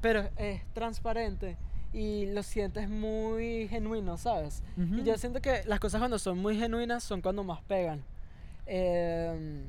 pero 0.00 0.28
es 0.36 0.62
transparente 0.72 1.56
y 1.92 2.26
lo 2.26 2.42
sientes 2.42 2.88
muy 2.88 3.68
genuino, 3.68 4.16
¿sabes? 4.16 4.62
Y 4.78 4.82
Ujú. 4.82 5.02
yo 5.04 5.18
siento 5.18 5.42
que 5.42 5.62
las 5.66 5.78
cosas 5.80 5.98
cuando 6.00 6.18
son 6.18 6.38
muy 6.38 6.56
genuinas 6.56 7.02
son 7.04 7.20
cuando 7.20 7.44
más 7.44 7.60
pegan. 7.62 8.02
Eh, 8.66 9.64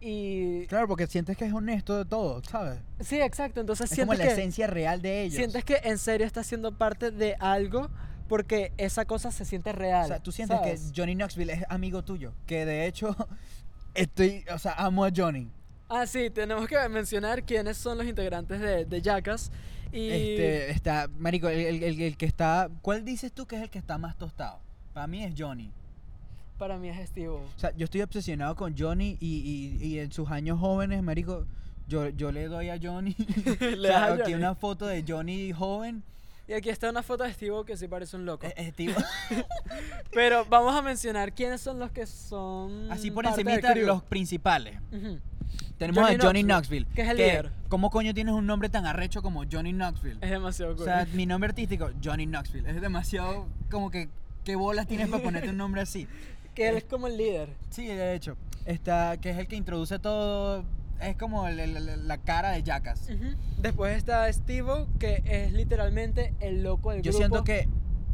y 0.00 0.66
Claro, 0.66 0.86
porque 0.86 1.06
sientes 1.06 1.36
que 1.36 1.46
es 1.46 1.52
honesto 1.52 1.96
de 1.96 2.04
todo, 2.04 2.42
¿sabes? 2.44 2.78
sí, 3.00 3.20
exacto. 3.20 3.60
Entonces 3.60 3.90
Es 3.90 3.98
como 3.98 4.12
sientes 4.12 4.18
la 4.18 4.34
que, 4.34 4.40
esencia 4.40 4.66
real 4.66 5.00
de 5.00 5.22
ellos. 5.22 5.36
sientes 5.36 5.64
que 5.64 5.80
en 5.84 5.98
serio 5.98 6.26
estás 6.26 6.46
siendo 6.46 6.76
parte 6.76 7.10
de 7.10 7.36
algo 7.40 7.88
porque 8.28 8.72
esa 8.76 9.04
cosa 9.06 9.30
se 9.30 9.44
siente 9.44 9.72
real. 9.72 10.04
O 10.04 10.08
sea, 10.08 10.18
tú 10.22 10.32
sientes 10.32 10.58
¿sabes? 10.58 10.90
que 10.92 11.00
Johnny 11.00 11.14
Knoxville 11.14 11.52
es 11.52 11.64
amigo 11.68 12.02
tuyo. 12.04 12.34
Que 12.46 12.64
de 12.66 12.86
hecho, 12.86 13.16
estoy, 13.94 14.44
o 14.52 14.58
sea, 14.58 14.72
amo 14.72 15.04
a 15.04 15.10
Johnny. 15.14 15.50
Ah, 15.88 16.06
sí, 16.06 16.28
tenemos 16.30 16.66
que 16.66 16.76
mencionar 16.88 17.44
quiénes 17.44 17.76
son 17.76 17.98
los 17.98 18.06
integrantes 18.06 18.60
de, 18.60 18.84
de 18.84 19.00
Jackass. 19.02 19.50
Y 19.92 20.08
Este, 20.10 20.70
está, 20.72 21.08
marico, 21.18 21.48
el, 21.48 21.60
el- 21.60 21.82
el- 21.82 22.00
el 22.02 22.16
que 22.16 22.26
está, 22.26 22.68
¿cuál 22.82 23.04
dices 23.04 23.32
tú 23.32 23.46
que 23.46 23.56
es 23.56 23.62
el 23.62 23.70
que 23.70 23.78
está 23.78 23.96
más 23.96 24.16
tostado? 24.16 24.58
Para 24.92 25.06
mí 25.06 25.22
es 25.22 25.34
Johnny. 25.36 25.70
Para 26.58 26.78
mí 26.78 26.88
es 26.88 27.08
Steve. 27.08 27.28
O 27.28 27.42
sea, 27.56 27.72
yo 27.76 27.84
estoy 27.84 28.02
obsesionado 28.02 28.54
con 28.56 28.76
Johnny 28.76 29.16
y, 29.20 29.78
y- 29.80 29.86
y 29.86 29.98
en 29.98 30.12
sus 30.12 30.30
años 30.30 30.58
jóvenes, 30.60 31.02
marico, 31.02 31.46
yo, 31.88 32.08
yo 32.10 32.32
le 32.32 32.46
doy 32.48 32.68
a 32.70 32.78
Johnny. 32.82 33.14
Le 33.60 33.76
O 33.76 33.82
sea, 33.82 34.04
aquí 34.12 34.22
Johnny. 34.22 34.34
una 34.34 34.54
foto 34.54 34.86
de 34.86 35.04
Johnny 35.06 35.52
joven. 35.52 36.02
Y 36.46 36.52
aquí 36.52 36.68
está 36.68 36.90
una 36.90 37.02
foto 37.02 37.24
de 37.24 37.32
Steve 37.32 37.54
que 37.66 37.76
sí 37.76 37.88
parece 37.88 38.16
un 38.16 38.26
loco. 38.26 38.46
eh, 38.56 38.72
tipo, 38.76 39.00
Pero 40.12 40.44
vamos 40.46 40.74
a 40.74 40.82
mencionar 40.82 41.32
quiénes 41.32 41.60
son 41.60 41.78
los 41.78 41.90
que 41.90 42.06
son. 42.06 42.90
así 42.90 43.10
por 43.10 43.24
crew. 43.24 43.86
los 43.86 44.02
principales. 44.02 44.78
Ujú. 44.92 45.18
Tenemos 45.78 46.02
Johnny 46.04 46.14
a 46.16 46.22
Johnny 46.22 46.42
Knoxville, 46.42 46.84
Knoxville. 46.84 46.86
que 46.94 47.02
es 47.02 47.08
el 47.08 47.16
líder. 47.16 47.50
¿Cómo 47.68 47.90
coño 47.90 48.14
tienes 48.14 48.34
un 48.34 48.46
nombre 48.46 48.68
tan 48.68 48.86
arrecho 48.86 49.22
como 49.22 49.44
Johnny 49.50 49.72
Knoxville? 49.72 50.18
Es 50.20 50.30
demasiado 50.30 50.72
O 50.72 50.76
cool. 50.76 50.84
sea, 50.84 51.06
mi 51.12 51.26
nombre 51.26 51.48
artístico, 51.48 51.90
Johnny 52.02 52.26
Knoxville. 52.26 52.68
Es 52.70 52.80
demasiado 52.80 53.46
como 53.70 53.90
que, 53.90 54.08
¿qué 54.44 54.54
bolas 54.56 54.86
tienes 54.86 55.08
para 55.08 55.22
ponerte 55.22 55.48
un 55.50 55.56
nombre 55.56 55.80
así? 55.80 56.06
Que 56.54 56.68
él 56.68 56.76
es 56.76 56.84
como 56.84 57.06
el 57.06 57.16
líder. 57.16 57.50
Sí, 57.70 57.86
de 57.86 58.14
hecho. 58.14 58.36
Está, 58.64 59.16
que 59.18 59.30
es 59.30 59.38
el 59.38 59.46
que 59.46 59.56
introduce 59.56 59.98
todo. 59.98 60.64
Es 61.00 61.16
como 61.16 61.46
el- 61.48 61.60
el- 61.60 61.76
el- 61.76 62.08
la 62.08 62.18
cara 62.18 62.50
de 62.52 62.62
Jackass. 62.62 63.08
Después 63.58 63.96
está 63.96 64.32
Steve 64.32 64.86
que 64.98 65.22
es 65.26 65.52
literalmente 65.52 66.34
el 66.40 66.62
loco 66.62 66.92
del 66.92 67.02
Yo 67.02 67.10
grupo. 67.10 67.18
siento 67.18 67.44
que 67.44 67.68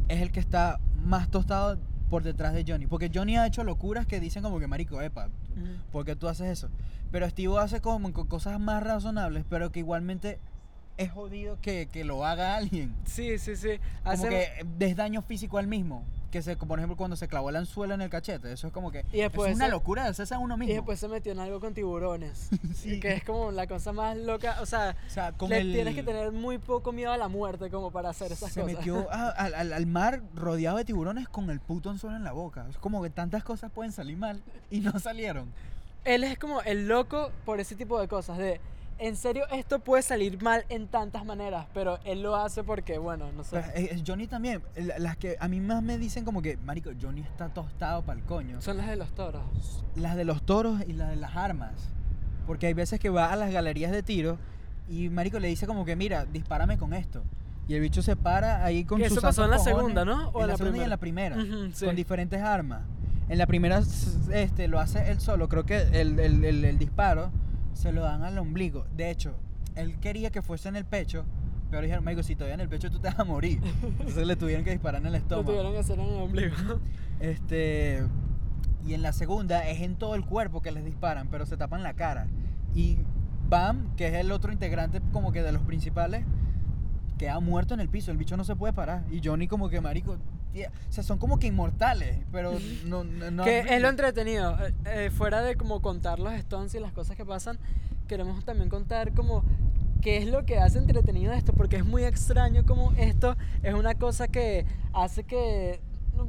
es 0.09 0.21
el 0.21 0.31
que 0.31 0.39
está 0.39 0.79
más 1.05 1.29
tostado 1.29 1.79
por 2.09 2.23
detrás 2.23 2.53
de 2.53 2.65
Johnny. 2.67 2.87
Porque 2.87 3.09
Johnny 3.13 3.37
ha 3.37 3.45
hecho 3.47 3.63
locuras 3.63 4.05
que 4.05 4.19
dicen 4.19 4.43
como 4.43 4.59
que, 4.59 4.67
marico, 4.67 5.01
epa, 5.01 5.27
Ujú. 5.27 5.91
¿por 5.91 6.05
qué 6.05 6.15
tú 6.17 6.27
haces 6.27 6.49
eso? 6.49 6.69
Pero 7.11 7.29
Steve 7.29 7.53
hace 7.59 7.79
como 7.79 8.11
cosas 8.27 8.59
más 8.59 8.83
razonables, 8.83 9.45
pero 9.49 9.71
que 9.71 9.79
igualmente 9.79 10.39
es 10.97 11.11
jodido 11.11 11.57
que, 11.61 11.87
que 11.89 12.03
lo 12.03 12.25
haga 12.25 12.55
alguien. 12.57 12.93
Sí, 13.05 13.37
sí, 13.37 13.55
sí. 13.55 13.79
Como 14.03 14.13
Hace- 14.13 14.29
que 14.29 14.65
des 14.77 14.95
daño 14.97 15.21
físico 15.21 15.57
al 15.57 15.67
mismo. 15.67 16.03
Que 16.31 16.41
se, 16.41 16.55
por 16.55 16.79
ejemplo, 16.79 16.95
cuando 16.95 17.15
se 17.17 17.27
clavó 17.27 17.49
el 17.49 17.57
anzuelo 17.57 17.93
en 17.93 18.01
el 18.01 18.09
cachete. 18.09 18.51
Eso 18.53 18.67
es 18.67 18.73
como 18.73 18.89
que. 18.89 19.05
Y 19.11 19.17
después 19.19 19.49
es 19.51 19.55
una 19.57 19.65
se- 19.65 19.71
locura 19.71 20.03
de 20.05 20.09
hacerse 20.09 20.33
a 20.33 20.39
uno 20.39 20.55
mismo. 20.57 20.71
Y 20.71 20.75
después 20.75 20.97
se 20.99 21.07
metió 21.09 21.31
en 21.33 21.39
algo 21.39 21.59
con 21.59 21.73
tiburones. 21.73 22.49
Sí. 22.73 22.99
Que 22.99 23.13
es 23.13 23.23
como 23.23 23.51
la 23.51 23.67
cosa 23.67 23.91
más 23.91 24.15
loca. 24.17 24.57
O 24.61 24.65
sea, 24.65 24.95
o 25.07 25.09
sea, 25.09 25.33
le 25.49 25.57
el, 25.59 25.73
tienes 25.73 25.93
que 25.93 26.03
tener 26.03 26.31
muy 26.31 26.57
poco 26.57 26.91
miedo 26.93 27.11
a 27.11 27.17
la 27.17 27.27
muerte 27.27 27.69
como 27.69 27.91
para 27.91 28.09
hacer 28.09 28.31
esas 28.31 28.51
se 28.51 28.61
cosas. 28.61 28.77
metió 28.77 29.11
a- 29.11 29.29
al, 29.37 29.53
al- 29.53 29.73
al 29.73 29.85
mar 29.85 30.21
rodeado 30.33 30.77
de 30.77 30.85
tiburones 30.85 31.27
con 31.27 31.49
el 31.49 31.59
puto 31.59 31.89
anzuelo 31.89 32.15
en 32.15 32.23
la 32.23 32.31
boca. 32.31 32.65
Es 32.69 32.77
como 32.77 33.03
que 33.03 33.09
tantas 33.09 33.43
cosas 33.43 33.69
pueden 33.71 33.91
salir 33.91 34.15
mal 34.17 34.41
y 34.69 34.79
no 34.79 34.97
salieron. 34.99 35.51
Él 36.05 36.23
es 36.23 36.39
como 36.39 36.61
el 36.61 36.87
loco 36.87 37.31
por 37.45 37.59
ese 37.59 37.75
tipo 37.75 37.99
de 37.99 38.07
cosas. 38.07 38.37
De, 38.37 38.59
en 39.01 39.15
serio, 39.15 39.43
esto 39.51 39.79
puede 39.79 40.03
salir 40.03 40.41
mal 40.41 40.63
en 40.69 40.87
tantas 40.87 41.25
maneras, 41.25 41.65
pero 41.73 41.99
él 42.05 42.21
lo 42.21 42.35
hace 42.35 42.63
porque, 42.63 42.97
bueno, 42.97 43.31
no 43.35 43.43
sé. 43.43 43.51
Pero, 43.59 43.67
eh, 43.75 43.89
eh, 43.95 44.03
Johnny 44.05 44.27
también. 44.27 44.61
la- 44.75 44.99
Las 44.99 45.17
que 45.17 45.35
a 45.39 45.47
mí 45.47 45.59
más 45.59 45.81
me 45.83 45.97
dicen 45.97 46.23
como 46.23 46.41
que, 46.41 46.57
marico, 46.57 46.91
Johnny 47.01 47.21
está 47.21 47.49
tostado 47.49 48.03
para 48.03 48.19
el 48.19 48.25
coño. 48.25 48.61
Son 48.61 48.77
las 48.77 48.87
de 48.87 48.95
los 48.95 49.09
toros. 49.13 49.41
Las 49.95 50.15
de 50.15 50.23
los 50.25 50.43
toros 50.43 50.81
y 50.87 50.93
las 50.93 51.09
de 51.09 51.15
las 51.17 51.35
armas. 51.35 51.71
Porque 52.47 52.67
hay 52.67 52.73
veces 52.73 52.99
que 52.99 53.09
va 53.09 53.31
a 53.31 53.35
las 53.35 53.51
galerías 53.51 53.91
de 53.91 54.03
tiro 54.03 54.37
y 54.89 55.09
marico 55.09 55.39
le 55.39 55.47
dice 55.47 55.65
como 55.67 55.83
que, 55.85 55.95
mira, 55.95 56.25
dispárame 56.25 56.77
con 56.77 56.93
esto. 56.93 57.21
Y 57.67 57.75
el 57.75 57.81
bicho 57.81 58.01
se 58.01 58.15
para 58.15 58.65
ahí 58.65 58.83
con 58.83 58.99
Que 58.99 59.07
sus 59.07 59.17
eso 59.19 59.21
pasó 59.27 59.45
en 59.45 59.51
la 59.51 59.57
cojones. 59.57 59.77
segunda, 59.77 60.05
¿no? 60.05 60.29
¿O 60.29 60.41
en 60.41 60.47
la 60.47 60.53
la 60.53 60.57
segunda 60.57 60.79
y 60.79 60.83
en 60.83 60.89
la 60.89 60.97
primera? 60.97 61.37
sí. 61.73 61.85
Con 61.85 61.95
diferentes 61.95 62.41
armas. 62.41 62.81
En 63.29 63.37
la 63.37 63.45
primera 63.47 63.81
este, 64.33 64.67
lo 64.67 64.79
hace 64.79 65.09
él 65.11 65.21
solo. 65.21 65.47
Creo 65.47 65.65
que 65.65 65.81
el, 66.01 66.19
el- 66.19 66.43
el- 66.43 66.65
el 66.65 66.77
disparo 66.77 67.31
se 67.73 67.91
lo 67.91 68.01
dan 68.01 68.23
al 68.23 68.37
ombligo. 68.37 68.85
De 68.95 69.09
hecho, 69.09 69.35
él 69.75 69.99
quería 69.99 70.31
que 70.31 70.41
fuese 70.41 70.69
en 70.69 70.75
el 70.75 70.85
pecho. 70.85 71.25
Pero 71.69 71.83
dijeron, 71.83 72.03
marico, 72.03 72.21
si 72.21 72.35
todavía 72.35 72.55
en 72.55 72.61
el 72.61 72.67
pecho 72.67 72.91
tú 72.91 72.99
te 72.99 73.07
vas 73.07 73.19
a 73.19 73.23
morir. 73.23 73.61
Entonces 73.81 74.27
le 74.27 74.35
tuvieron 74.35 74.65
que 74.65 74.71
disparar 74.71 75.01
en 75.01 75.07
el 75.07 75.15
estómago. 75.21 75.47
tuvieron 75.47 75.71
que 75.71 75.79
hacer 75.79 75.99
en 75.99 76.05
el 76.05 76.21
ombligo. 76.21 76.55
Este. 77.19 78.03
Y 78.85 78.93
en 78.93 79.01
la 79.01 79.13
segunda 79.13 79.67
es 79.69 79.81
en 79.81 79.95
todo 79.95 80.15
el 80.15 80.25
cuerpo 80.25 80.61
que 80.61 80.71
les 80.71 80.83
disparan, 80.83 81.27
pero 81.29 81.45
se 81.45 81.55
tapan 81.55 81.83
la 81.83 81.93
cara. 81.93 82.27
Y 82.73 82.97
Bam, 83.47 83.95
que 83.95 84.07
es 84.07 84.13
el 84.13 84.31
otro 84.31 84.51
integrante 84.51 85.01
como 85.11 85.31
que 85.31 85.43
de 85.43 85.51
los 85.51 85.61
principales, 85.61 86.25
queda 87.17 87.39
muerto 87.39 87.73
en 87.73 87.81
el 87.81 87.89
piso, 87.89 88.09
el 88.11 88.17
bicho 88.17 88.37
no 88.37 88.43
se 88.43 88.55
puede 88.55 88.73
parar. 88.73 89.03
Y 89.11 89.21
Johnny 89.23 89.47
como 89.47 89.69
que, 89.69 89.81
marico, 89.81 90.17
tía, 90.51 90.71
o 90.89 90.91
sea, 90.91 91.03
son 91.03 91.17
como 91.17 91.39
que 91.39 91.47
inmortales, 91.47 92.17
pero 92.31 92.53
no... 92.85 93.03
no, 93.03 93.31
no- 93.31 93.43
que 93.43 93.59
es 93.59 93.81
lo 93.81 93.89
entretenido. 93.89 94.57
eh, 94.65 94.73
eh, 94.85 95.09
fuera 95.11 95.41
de 95.41 95.55
como 95.55 95.81
contar 95.81 96.19
los 96.19 96.33
Stones 96.33 96.73
y 96.75 96.79
las 96.79 96.91
cosas 96.91 97.15
que 97.15 97.25
pasan, 97.25 97.57
queremos 98.07 98.43
también 98.45 98.69
contar 98.69 99.13
como 99.13 99.43
qué 100.01 100.17
es 100.17 100.25
lo 100.27 100.45
que 100.45 100.57
hace 100.57 100.79
entretenido 100.79 101.31
esto, 101.33 101.53
porque 101.53 101.77
es 101.77 101.85
muy 101.85 102.03
extraño 102.03 102.65
como 102.65 102.91
esto 102.97 103.37
es 103.63 103.73
una 103.73 103.95
cosa 103.95 104.27
que 104.27 104.65
hace 104.93 105.23
que... 105.23 105.79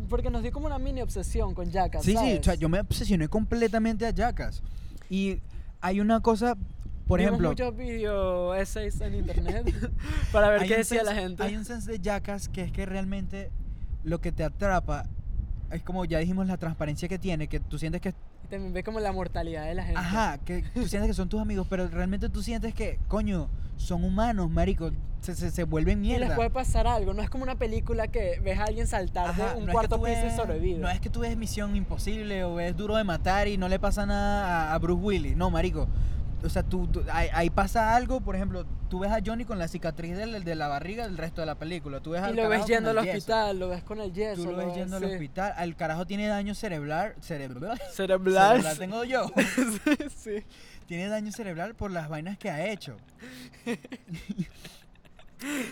Porque 0.09 0.31
nos 0.31 0.43
dio 0.43 0.53
como 0.53 0.67
una 0.67 0.79
mini 0.79 1.03
obsesión 1.03 1.55
con 1.55 1.71
Jackass, 1.71 2.05
Sí, 2.05 2.13
sí, 2.13 2.17
¿sabes? 2.17 2.41
o 2.41 2.43
sea, 2.45 2.55
yo 2.55 2.69
me 2.69 2.79
obsesioné 2.81 3.29
completamente 3.29 4.07
a 4.07 4.11
Jackass. 4.11 4.63
Y 5.11 5.41
hay 5.81 6.01
una 6.01 6.21
cosa, 6.21 6.57
por 7.09 7.19
Vimos 7.19 7.31
ejemplo... 7.33 7.49
muchos 7.49 7.77
video 7.77 8.55
essays 8.55 9.01
en 9.01 9.15
internet 9.17 9.75
para 10.33 10.51
ver 10.51 10.67
qué 10.69 10.77
decía 10.79 11.03
la 11.03 11.13
sense- 11.13 11.21
gente. 11.21 11.43
Hay 11.43 11.57
un 11.57 11.65
sense 11.65 11.91
de 11.91 11.99
Jackass 11.99 12.49
que 12.49 12.63
es 12.63 12.71
que 12.73 12.87
realmente 12.87 13.51
lo 14.05 14.21
que 14.21 14.33
te 14.33 14.45
atrapa 14.45 15.05
es 15.71 15.83
como 15.83 16.05
ya 16.05 16.19
dijimos 16.19 16.47
la 16.47 16.57
transparencia 16.59 17.09
que 17.09 17.19
tiene, 17.19 17.47
que 17.49 17.59
tú 17.61 17.79
sientes 17.79 18.01
que 18.01 18.11
Y 18.45 18.49
también 18.49 18.73
ve 18.75 18.83
como 18.85 19.01
la 19.01 19.13
mortalidad 19.13 19.65
de 19.67 19.75
la 19.75 19.85
gente. 19.85 19.99
ajá, 19.99 20.39
que 20.39 20.63
tú 20.75 20.87
sientes 20.87 21.09
que 21.09 21.15
son 21.15 21.29
tus 21.29 21.41
amigos, 21.41 21.67
pero 21.71 21.89
realmente 21.89 22.29
tú 22.29 22.43
sientes 22.43 22.75
que 22.75 22.99
coño, 23.09 23.49
son 23.79 24.05
humanos, 24.05 24.51
marico, 24.51 24.91
se, 25.23 25.35
se, 25.35 25.51
se 25.51 25.65
vuelven 25.65 26.05
Y 26.05 26.11
les 26.11 26.19
mierda. 26.19 26.37
puede 26.37 26.51
pasar 26.51 26.87
algo, 26.87 27.15
no 27.15 27.23
es 27.23 27.31
como 27.31 27.45
una 27.45 27.55
película 27.55 28.09
que 28.09 28.39
ves 28.45 28.59
a 28.59 28.65
alguien 28.65 28.87
saltar 28.87 29.35
de 29.35 29.43
un 29.43 29.49
no 29.49 29.55
es 29.61 29.67
que 29.67 29.73
cuarto 29.73 30.03
piso 30.03 30.19
y 30.21 30.23
ves- 30.25 30.37
sobrevive. 30.37 30.79
No 30.81 30.89
es 30.91 31.01
que 31.01 31.09
tú 31.09 31.21
ves 31.21 31.37
Misión 31.39 31.75
Imposible 31.75 32.45
o 32.45 32.57
ves 32.57 32.77
Duro 32.77 32.97
de 32.97 33.05
Matar 33.05 33.49
y 33.49 33.57
no 33.57 33.69
le 33.69 33.79
pasa 33.79 34.05
nada 34.05 34.71
a, 34.73 34.75
a 34.75 34.79
Bruce 34.79 35.01
Willis. 35.03 35.37
No, 35.37 35.49
marico. 35.51 35.89
O 36.45 36.49
sea, 36.49 36.63
tú, 36.63 36.87
tú- 36.89 37.05
ahí, 37.13 37.29
ahí 37.33 37.51
pasa 37.51 37.95
algo, 37.95 38.21
por 38.21 38.35
ejemplo, 38.37 38.65
tú 38.91 38.99
ves 38.99 39.13
a 39.13 39.19
Johnny 39.25 39.45
con 39.45 39.59
la 39.59 39.69
cicatriz 39.69 40.17
de, 40.17 40.27
la- 40.27 40.41
de 40.41 40.55
la 40.55 40.67
barriga 40.69 41.05
el 41.05 41.17
resto 41.17 41.41
de 41.41 41.47
la 41.47 41.55
película. 41.55 42.01
Tú 42.01 42.11
ves 42.11 42.21
y 42.23 42.25
al 42.25 42.37
lo 42.37 42.49
ves 42.49 42.67
yendo 42.67 42.91
al 42.91 42.99
hospital, 42.99 43.59
lo 43.59 43.69
ves 43.69 43.83
con 43.85 44.01
el 44.01 44.13
yeso. 44.13 44.43
Tú 44.43 44.51
lo 44.51 44.57
ves 44.57 44.75
yendo 44.75 44.97
al 44.97 45.05
hospital. 45.05 45.55
El 45.59 45.77
carajo 45.77 46.07
tiene 46.07 46.27
daño 46.27 46.55
cerebral. 46.55 47.15
Cerebral. 47.21 47.81
Cerebral. 47.93 48.57
Cerebral 48.63 48.79
tengo 48.79 49.05
yo. 49.05 49.31
sí, 49.85 49.97
sí. 50.17 50.45
tiene 50.87 51.09
daño 51.09 51.31
cerebral 51.33 51.75
por 51.75 51.91
las 51.91 52.09
vainas 52.09 52.37
que 52.39 52.51
ha 52.51 52.67
hecho. 52.71 52.97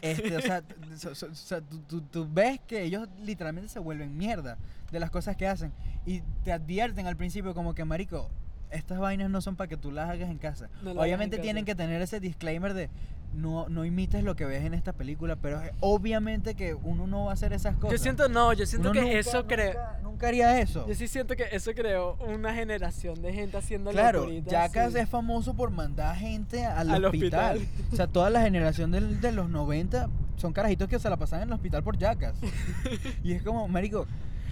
Este, 0.02 0.36
o 0.36 0.40
sea, 0.40 0.62
so- 0.96 1.14
so- 1.14 1.62
tú 2.10 2.26
ves 2.28 2.58
que 2.66 2.82
ellos 2.82 3.08
literalmente 3.22 3.68
se 3.68 3.78
vuelven 3.78 4.16
mierda 4.18 4.58
de 4.90 4.98
las 4.98 5.10
cosas 5.12 5.36
que 5.36 5.46
hacen. 5.46 5.72
Y 6.04 6.22
te 6.42 6.52
advierten 6.52 7.06
al 7.06 7.16
principio 7.16 7.54
como 7.54 7.72
que, 7.72 7.84
marico, 7.84 8.28
estas 8.70 8.98
vainas 8.98 9.30
no 9.30 9.40
son 9.40 9.56
para 9.56 9.68
que 9.68 9.76
tú 9.76 9.90
las 9.92 10.08
hagas 10.10 10.30
en 10.30 10.38
casa. 10.38 10.68
No 10.82 10.92
Obviamente 10.92 11.36
en 11.36 11.42
tienen 11.42 11.64
casa. 11.64 11.76
que 11.76 11.82
tener 11.82 12.02
ese 12.02 12.20
disclaimer 12.20 12.74
de 12.74 12.88
no, 13.32 13.68
no 13.68 13.84
imites 13.84 14.24
lo 14.24 14.34
que 14.34 14.44
ves 14.44 14.64
en 14.64 14.74
esta 14.74 14.92
película, 14.92 15.36
pero 15.36 15.60
es- 15.62 15.70
obviamente 15.78 16.54
que 16.56 16.74
uno 16.74 17.06
no 17.06 17.26
va 17.26 17.30
a 17.30 17.34
hacer 17.34 17.52
esas 17.52 17.76
cosas. 17.76 17.92
Yo 17.92 18.02
siento, 18.02 18.28
no, 18.28 18.52
yo 18.52 18.66
siento 18.66 18.90
Uno 18.90 18.98
que 19.00 19.06
nunca- 19.06 19.18
eso 19.18 19.46
creo. 19.46 19.72
nunca- 19.74 19.96
Nunca 20.02 20.28
haría 20.28 20.60
eso. 20.60 20.86
Yo 20.88 20.94
sí 20.96 21.06
siento 21.06 21.36
que 21.36 21.44
eso 21.52 21.70
creó 21.72 22.16
una 22.26 22.52
generación 22.52 23.22
de 23.22 23.32
gente 23.32 23.56
haciendo 23.56 23.90
Claro, 23.92 24.26
Jackass 24.44 24.92
sí. 24.94 24.98
es 24.98 25.08
famoso 25.08 25.54
por 25.54 25.70
mandar 25.70 26.16
gente 26.16 26.64
al, 26.66 26.90
Al 26.90 27.04
hospital. 27.04 27.56
hospital. 27.58 27.88
O 27.92 27.96
sea, 27.96 28.06
toda 28.08 28.28
la 28.30 28.42
generación 28.42 28.90
del- 28.90 29.20
de 29.20 29.30
los 29.32 29.48
90 29.48 30.08
son 30.36 30.52
carajitos 30.52 30.88
que 30.88 30.98
se 30.98 31.08
la 31.08 31.16
pasan 31.16 31.42
en 31.42 31.48
el 31.48 31.52
hospital 31.54 31.82
por 31.84 31.96
Jackass. 31.96 32.34
y 33.24 33.32
es 33.32 33.42
como, 33.42 33.66
marico, 33.68 34.06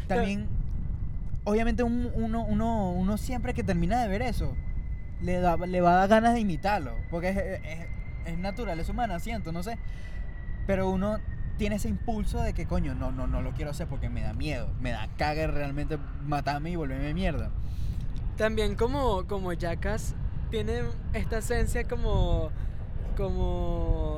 también, 0.06 0.46
obviamente 1.48 1.82
un- 1.82 2.10
uno, 2.14 2.44
uno, 2.44 2.90
uno 2.92 3.16
siempre 3.16 3.54
que 3.54 3.62
termina 3.62 4.02
de 4.02 4.08
ver 4.08 4.22
eso, 4.22 4.54
le, 5.22 5.40
da, 5.40 5.56
le 5.56 5.80
va 5.80 5.92
a 5.92 5.96
dar 5.96 6.08
ganas 6.08 6.34
de 6.34 6.40
imitarlo. 6.40 6.92
Porque 7.10 7.30
es, 7.30 7.36
es, 7.36 7.86
es 8.26 8.38
natural, 8.38 8.78
es 8.80 8.88
humana, 8.88 9.18
siento, 9.18 9.50
no 9.52 9.62
sé. 9.62 9.78
Pero 10.66 10.90
uno 10.90 11.18
tiene 11.56 11.76
ese 11.76 11.88
impulso 11.88 12.42
de 12.42 12.52
que, 12.52 12.66
coño, 12.66 12.94
no, 12.94 13.10
no, 13.10 13.26
no 13.26 13.42
lo 13.42 13.52
quiero 13.52 13.70
hacer 13.70 13.86
porque 13.88 14.08
me 14.08 14.20
da 14.22 14.32
miedo. 14.34 14.68
Me 14.80 14.90
da 14.92 15.08
caga 15.16 15.46
realmente 15.46 15.98
matarme 16.24 16.70
y 16.70 16.76
volverme 16.76 17.14
mierda. 17.14 17.50
También 18.36 18.76
como, 18.76 19.24
como 19.26 19.52
Jackass 19.52 20.14
tiene 20.50 20.82
esta 21.14 21.38
esencia 21.38 21.84
como, 21.84 22.50
como 23.16 24.17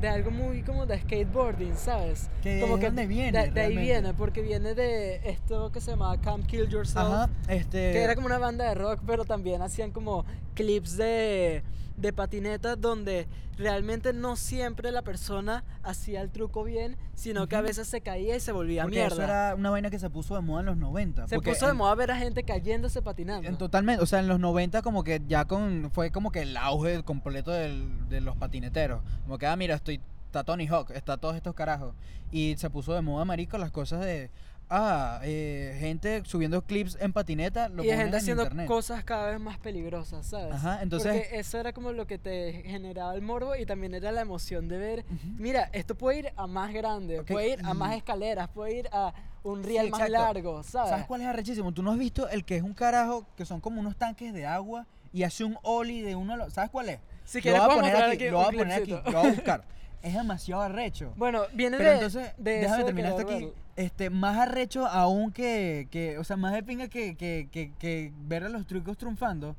de 0.00 0.08
algo 0.08 0.30
muy 0.30 0.62
como 0.62 0.86
de 0.86 0.98
skateboarding, 1.00 1.76
¿sabes? 1.76 2.28
Que 2.42 2.60
como 2.60 2.76
de 2.76 2.86
dónde 2.86 3.06
viene, 3.06 3.46
De, 3.46 3.50
de 3.50 3.60
ahí 3.60 3.76
viene, 3.76 4.14
porque 4.14 4.42
viene 4.42 4.74
de 4.74 5.16
esto 5.28 5.70
que 5.72 5.80
se 5.80 5.92
llamaba 5.92 6.20
Camp 6.20 6.46
Kill 6.46 6.68
Yourself, 6.68 7.06
Ajá, 7.06 7.30
este... 7.48 7.92
que 7.92 8.02
era 8.02 8.14
como 8.14 8.26
una 8.26 8.38
banda 8.38 8.68
de 8.68 8.74
rock, 8.74 9.00
pero 9.06 9.24
también 9.24 9.62
hacían 9.62 9.90
como 9.90 10.24
clips 10.56 10.96
de, 10.96 11.62
de 11.96 12.12
patineta 12.12 12.74
donde 12.74 13.28
realmente 13.56 14.12
no 14.12 14.36
siempre 14.36 14.90
la 14.90 15.00
persona 15.02 15.64
hacía 15.82 16.20
el 16.20 16.30
truco 16.30 16.62
bien, 16.64 16.96
sino 17.14 17.46
que 17.48 17.56
a 17.56 17.60
veces 17.62 17.86
se 17.88 18.00
caía 18.02 18.36
y 18.36 18.40
se 18.40 18.52
volvía 18.52 18.82
Porque 18.82 18.98
mierda. 18.98 19.14
eso 19.14 19.22
era 19.22 19.54
una 19.54 19.70
vaina 19.70 19.88
que 19.90 19.98
se 19.98 20.10
puso 20.10 20.34
de 20.34 20.40
moda 20.42 20.60
en 20.60 20.66
los 20.66 20.76
90. 20.76 21.28
se 21.28 21.38
puso 21.40 21.66
de 21.66 21.72
moda 21.72 21.94
ver 21.94 22.10
a 22.10 22.16
gente 22.18 22.42
cayéndose 22.42 23.00
patinando. 23.00 23.48
en 23.48 23.56
totalmente, 23.56 24.02
o 24.02 24.06
sea, 24.06 24.18
en 24.18 24.28
los 24.28 24.40
90 24.40 24.82
como 24.82 25.04
que 25.04 25.22
ya 25.28 25.44
con 25.46 25.90
fue 25.92 26.10
como 26.10 26.30
que 26.32 26.42
el 26.42 26.56
auge 26.56 27.02
completo 27.04 27.50
del- 27.52 28.08
de 28.08 28.20
los 28.20 28.36
patineteros. 28.36 29.00
Como 29.22 29.38
que, 29.38 29.46
ah, 29.46 29.56
mira, 29.56 29.74
estoy 29.76 30.00
está 30.26 30.44
Tony 30.44 30.66
Hawk, 30.66 30.90
está 30.90 31.16
todos 31.16 31.34
estos 31.36 31.54
carajos. 31.54 31.94
Y 32.30 32.56
se 32.58 32.68
puso 32.68 32.92
de 32.92 33.00
moda, 33.00 33.24
marico, 33.24 33.56
las 33.56 33.70
cosas 33.70 34.00
de 34.00 34.30
ah, 34.70 35.20
eh, 35.22 35.76
gente 35.78 36.22
subiendo 36.24 36.62
clips 36.62 36.96
en 37.00 37.12
patineta, 37.12 37.68
lo 37.68 37.82
y 37.82 37.86
ponen 37.86 37.96
gente 38.00 38.16
en 38.16 38.22
haciendo 38.22 38.42
internet. 38.44 38.66
cosas 38.66 39.04
cada 39.04 39.30
vez 39.30 39.40
más 39.40 39.58
peligrosas, 39.58 40.26
¿sabes? 40.26 40.54
Ajá, 40.54 40.82
entonces- 40.82 41.12
Porque 41.22 41.38
eso 41.38 41.58
era 41.58 41.72
como 41.72 41.92
lo 41.92 42.06
que 42.06 42.18
te 42.18 42.62
generaba 42.64 43.14
el 43.14 43.22
morbo 43.22 43.54
y 43.56 43.64
también 43.66 43.94
era 43.94 44.10
la 44.12 44.20
emoción 44.22 44.68
de 44.68 44.78
ver, 44.78 45.00
Ujú. 45.00 45.18
mira, 45.38 45.70
esto 45.72 45.94
puede 45.94 46.18
ir 46.20 46.32
a 46.36 46.46
más 46.46 46.72
grande, 46.72 47.20
Ok, 47.20 47.28
puede 47.28 47.50
ir 47.50 47.60
a 47.64 47.74
más 47.74 47.94
y- 47.94 47.98
escaleras, 47.98 48.48
puede 48.48 48.78
ir 48.80 48.88
a 48.92 49.14
un 49.44 49.62
Sí, 49.62 49.68
riel 49.68 49.90
más 49.90 50.00
exacto. 50.00 50.24
largo, 50.24 50.62
¿sabes? 50.64 50.90
¿Sabes 50.90 51.06
cuál 51.06 51.20
es 51.20 51.26
arrechísimo? 51.28 51.72
Tú 51.72 51.82
no 51.82 51.92
has 51.92 51.98
visto 51.98 52.28
el 52.28 52.44
que 52.44 52.56
es 52.56 52.62
un 52.62 52.74
carajo 52.74 53.24
que 53.36 53.44
son 53.46 53.60
como 53.60 53.80
unos 53.80 53.94
tanques 53.96 54.32
de 54.34 54.44
agua 54.46 54.86
y 55.12 55.22
hace 55.22 55.44
un 55.44 55.56
ollie 55.62 56.02
de 56.02 56.16
uno. 56.16 56.50
¿Sabes 56.50 56.70
cuál 56.70 56.88
es? 56.88 56.98
Si 57.24 57.40
lo 57.40 57.52
voy 57.52 57.60
a 57.60 57.68
poner 57.68 57.96
aquí, 57.96 58.12
aquí 58.14 58.24
lo 58.30 58.36
voy 58.38 58.46
a 58.46 58.58
poner 58.58 58.82
aquí, 58.82 58.90
lo 58.90 59.02
voy 59.02 59.14
a 59.14 59.30
buscar. 59.32 59.64
Es 60.02 60.14
demasiado 60.14 60.62
arrecho. 60.62 61.12
Bueno, 61.16 61.42
viene 61.52 61.78
Pero 61.78 61.90
de, 61.90 61.96
entonces, 61.96 62.32
de 62.38 62.58
déjame 62.58 62.66
eso 62.66 62.76
de 62.76 62.84
terminar 62.84 63.12
esto 63.12 63.22
aquí. 63.22 63.52
Este, 63.76 64.10
más 64.10 64.38
arrecho 64.38 64.86
aún 64.86 65.32
que, 65.32 65.88
que, 65.90 66.18
o 66.18 66.24
sea, 66.24 66.36
más 66.36 66.52
de 66.54 66.62
pinga 66.62 66.88
que, 66.88 67.16
que, 67.16 67.48
que, 67.50 67.72
que 67.78 68.12
ver 68.26 68.44
a 68.44 68.48
los 68.48 68.66
trucos 68.66 68.96
triunfando, 68.96 69.56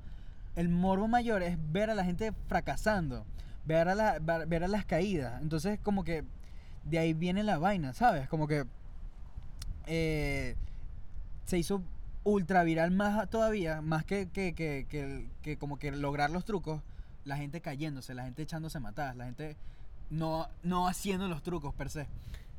el 0.55 0.69
morbo 0.69 1.07
mayor 1.07 1.43
es 1.43 1.57
ver 1.71 1.89
a 1.89 1.95
la 1.95 2.03
gente 2.03 2.33
fracasando, 2.47 3.25
ver 3.65 3.89
a, 3.89 3.95
la, 3.95 4.19
ver 4.19 4.63
a 4.63 4.67
las 4.67 4.85
caídas. 4.85 5.41
Entonces, 5.41 5.79
como 5.83 6.03
que 6.03 6.23
de 6.85 6.99
ahí 6.99 7.13
viene 7.13 7.43
la 7.43 7.59
vaina, 7.59 7.93
¿sabes? 7.93 8.27
Como 8.27 8.47
que 8.47 8.65
eh, 9.85 10.55
se 11.45 11.57
hizo 11.57 11.83
ultra 12.23 12.63
viral 12.63 12.91
más 12.91 13.29
todavía, 13.29 13.81
más 13.81 14.03
que, 14.03 14.29
que, 14.29 14.53
que, 14.53 14.85
que, 14.89 15.29
que 15.41 15.57
como 15.57 15.77
que 15.77 15.91
lograr 15.91 16.29
los 16.29 16.43
trucos, 16.43 16.81
la 17.23 17.37
gente 17.37 17.61
cayéndose, 17.61 18.13
la 18.13 18.23
gente 18.23 18.41
echándose 18.41 18.79
matadas, 18.79 19.15
la 19.15 19.25
gente 19.25 19.55
no, 20.09 20.47
no 20.63 20.87
haciendo 20.87 21.27
los 21.27 21.41
trucos 21.43 21.73
per 21.73 21.89
se. 21.89 22.07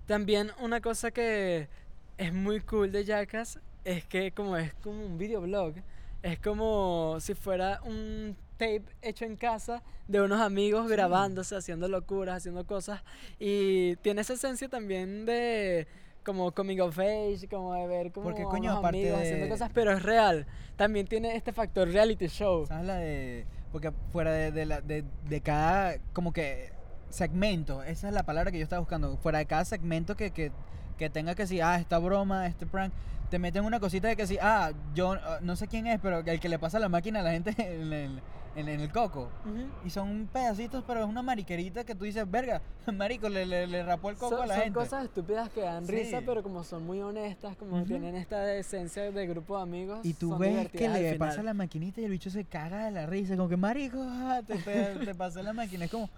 También 0.07 0.50
una 0.61 0.81
cosa 0.81 1.11
que 1.11 1.69
es 2.17 2.33
muy 2.33 2.61
cool 2.61 2.90
de 2.93 3.05
Jackass 3.05 3.59
es 3.85 4.05
que 4.05 4.33
como 4.33 4.57
es 4.57 4.75
como 4.75 5.05
un 5.05 5.19
videoblog, 5.19 5.75
es 6.23 6.38
como 6.40 7.19
si 7.21 7.35
fuera 7.35 7.81
un 7.85 8.37
tape 8.57 8.83
hecho 9.02 9.25
en 9.25 9.37
casa 9.37 9.83
de 10.09 10.21
unos 10.21 10.40
amigos 10.40 10.87
Sí. 10.87 10.93
grabándose, 10.93 11.55
haciendo 11.57 11.87
locuras, 11.88 12.38
haciendo 12.38 12.67
cosas 12.67 13.02
y 13.38 13.95
tiene 13.97 14.23
esa 14.23 14.33
esencia 14.35 14.69
también 14.69 15.26
de 15.26 15.87
como 16.25 16.52
coming 16.52 16.81
of 16.81 16.99
age, 16.99 17.47
como 17.49 17.73
de 17.75 17.87
ver 17.87 18.11
como 18.12 18.25
Porque, 18.25 18.43
coño, 18.43 18.71
unos 18.73 18.78
aparte 18.81 18.99
amigos 18.99 19.19
de- 19.21 19.25
haciendo 19.26 19.49
cosas, 19.49 19.71
pero 19.73 19.93
es 19.93 20.02
real. 20.02 20.47
También 20.76 21.07
tiene 21.07 21.37
este 21.37 21.52
factor 21.52 21.88
reality 21.88 22.26
show. 22.26 22.67
¿Sabes 22.67 22.85
la 22.87 22.97
de.? 22.97 23.47
Porque 23.73 23.93
fuera 24.12 24.33
de, 24.33 24.50
de, 24.52 24.67
la, 24.67 24.81
de, 24.81 25.05
de 25.28 25.40
cada. 25.40 25.99
Como 26.12 26.33
que. 26.33 26.71
Segmento, 27.11 27.83
esa 27.83 28.09
es 28.09 28.15
la 28.15 28.23
palabra 28.23 28.50
que 28.50 28.59
yo 28.59 28.65
estaba 28.65 28.81
buscando. 28.81 29.17
Fuera 29.17 29.38
de 29.38 29.47
cada 29.47 29.65
segmento 29.65 30.15
que, 30.17 30.31
que, 30.31 30.53
que 30.99 31.09
tenga 31.09 31.35
que 31.35 31.43
decir, 31.43 31.62
ah, 31.62 31.79
esta 31.79 31.99
broma, 31.99 32.47
este 32.47 32.67
prank, 32.67 32.93
te 33.31 33.38
meten 33.38 33.65
una 33.65 33.81
cosita 33.81 34.09
de 34.09 34.17
que 34.17 34.27
sí, 34.27 34.38
ah, 34.41 34.73
yo 34.95 35.12
ah, 35.12 35.38
no 35.43 35.57
sé 35.57 35.69
quién 35.69 35.87
es, 35.87 35.99
pero 36.00 36.19
el 36.21 36.41
que 36.41 36.49
le 36.49 36.59
pasa 36.59 36.79
la 36.79 36.88
máquina 36.88 37.21
a 37.21 37.23
la 37.23 37.31
gente 37.33 37.55
en 37.59 37.93
el, 37.93 38.21
en, 38.57 38.69
en 38.69 38.81
el 38.81 38.93
coco. 38.93 39.31
Ujú. 39.47 39.87
Y 39.87 39.91
son 39.91 40.29
pedacitos, 40.31 40.85
pero 40.87 41.00
es 41.00 41.07
una 41.07 41.23
mariquerita 41.23 41.85
que 41.85 41.95
tú 41.95 42.05
dices, 42.05 42.31
verga, 42.31 42.61
marico, 42.93 43.31
le, 43.31 43.47
le, 43.47 43.67
le 43.67 43.83
rapó 43.83 44.11
el 44.11 44.17
coco 44.17 44.37
Son, 44.37 44.43
a 44.45 44.47
la 44.47 44.55
son 44.57 44.65
gente. 44.65 44.79
cosas 44.79 45.05
estúpidas 45.05 45.49
que 45.49 45.62
dan 45.62 45.88
risa, 45.88 46.19
Sí. 46.19 46.25
pero 46.27 46.43
como 46.43 46.62
son 46.62 46.85
muy 46.85 47.00
honestas, 47.00 47.57
como 47.57 47.77
Ujú. 47.77 47.87
tienen 47.87 48.17
esta 48.17 48.53
esencia 48.55 49.11
de 49.11 49.27
grupo 49.27 49.57
de 49.57 49.62
amigos. 49.62 50.00
Y 50.05 50.12
tú 50.12 50.31
son 50.31 50.41
ves 50.41 50.69
que 50.69 50.88
le 50.88 51.15
pasa 51.15 51.43
la 51.43 51.55
maquinita 51.55 52.03
y 52.03 52.05
el 52.05 52.11
bicho 52.11 52.29
se 52.29 52.45
caga 52.45 52.85
de 52.85 52.91
la 52.91 53.07
risa, 53.07 53.35
como 53.37 53.49
que 53.49 53.57
marico, 53.57 53.99
ah, 54.07 54.41
te, 54.47 54.57
te, 54.59 54.95
te 55.07 55.15
pasó 55.15 55.43
la 55.43 55.55
máquina. 55.55 55.87
Es 55.87 55.91
como. 55.91 56.11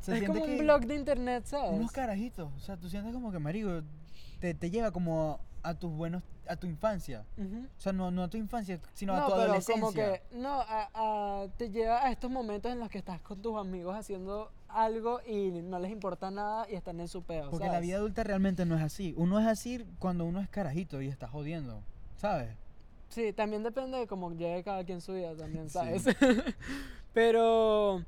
Se 0.00 0.16
es 0.18 0.24
como 0.26 0.42
un 0.42 0.58
blog 0.58 0.86
de 0.86 0.94
internet, 0.94 1.44
¿sabes? 1.46 1.72
Unos 1.78 1.92
carajitos. 1.92 2.50
O 2.56 2.60
sea, 2.60 2.76
tú 2.76 2.88
sientes 2.88 3.12
como 3.12 3.30
que 3.30 3.38
marico, 3.38 3.82
te, 4.40 4.54
te 4.54 4.70
lleva 4.70 4.90
como 4.90 5.38
a 5.62 5.74
tus 5.74 5.92
buenos. 5.92 6.22
a 6.48 6.56
tu 6.56 6.66
infancia. 6.66 7.24
Ujú. 7.36 7.66
O 7.76 7.80
sea, 7.80 7.92
no, 7.92 8.10
no 8.10 8.24
a 8.24 8.28
tu 8.28 8.36
infancia, 8.36 8.80
sino 8.92 9.14
a 9.14 9.20
No, 9.20 9.26
tu 9.26 9.32
pero 9.32 9.42
adolescencia. 9.44 9.80
como 9.80 9.92
que 9.92 10.22
no, 10.32 10.54
a- 10.60 10.90
a- 10.94 11.48
te 11.58 11.70
lleva 11.70 12.04
a 12.04 12.10
estos 12.10 12.28
momentos 12.30 12.72
en 12.72 12.80
los 12.80 12.88
que 12.88 12.98
estás 12.98 13.20
con 13.20 13.40
tus 13.40 13.56
amigos 13.56 13.94
haciendo 13.94 14.50
algo 14.68 15.20
y 15.24 15.50
no 15.62 15.78
les 15.78 15.92
importa 15.92 16.30
nada 16.32 16.66
y 16.68 16.74
están 16.74 16.98
en 16.98 17.06
su 17.06 17.22
peo. 17.22 17.50
Porque 17.50 17.66
la 17.66 17.72
¿sabes? 17.74 17.86
vida 17.86 17.96
adulta 17.98 18.24
realmente 18.24 18.64
no 18.66 18.74
es 18.76 18.82
así. 18.82 19.14
Uno 19.16 19.38
es 19.38 19.46
así 19.46 19.86
cuando 20.00 20.24
uno 20.24 20.40
es 20.40 20.48
carajito 20.48 21.00
y 21.02 21.06
está 21.08 21.28
jodiendo, 21.28 21.82
¿sabes? 22.16 22.56
Sí, 23.10 23.32
también 23.32 23.62
depende 23.62 23.98
de 23.98 24.06
cómo 24.08 24.32
llegue 24.32 24.64
cada 24.64 24.82
quien 24.84 25.00
su 25.00 25.12
vida 25.12 25.36
también, 25.36 25.68
Sí. 25.68 25.74
¿sabes? 25.74 26.04
Pero 27.12 28.04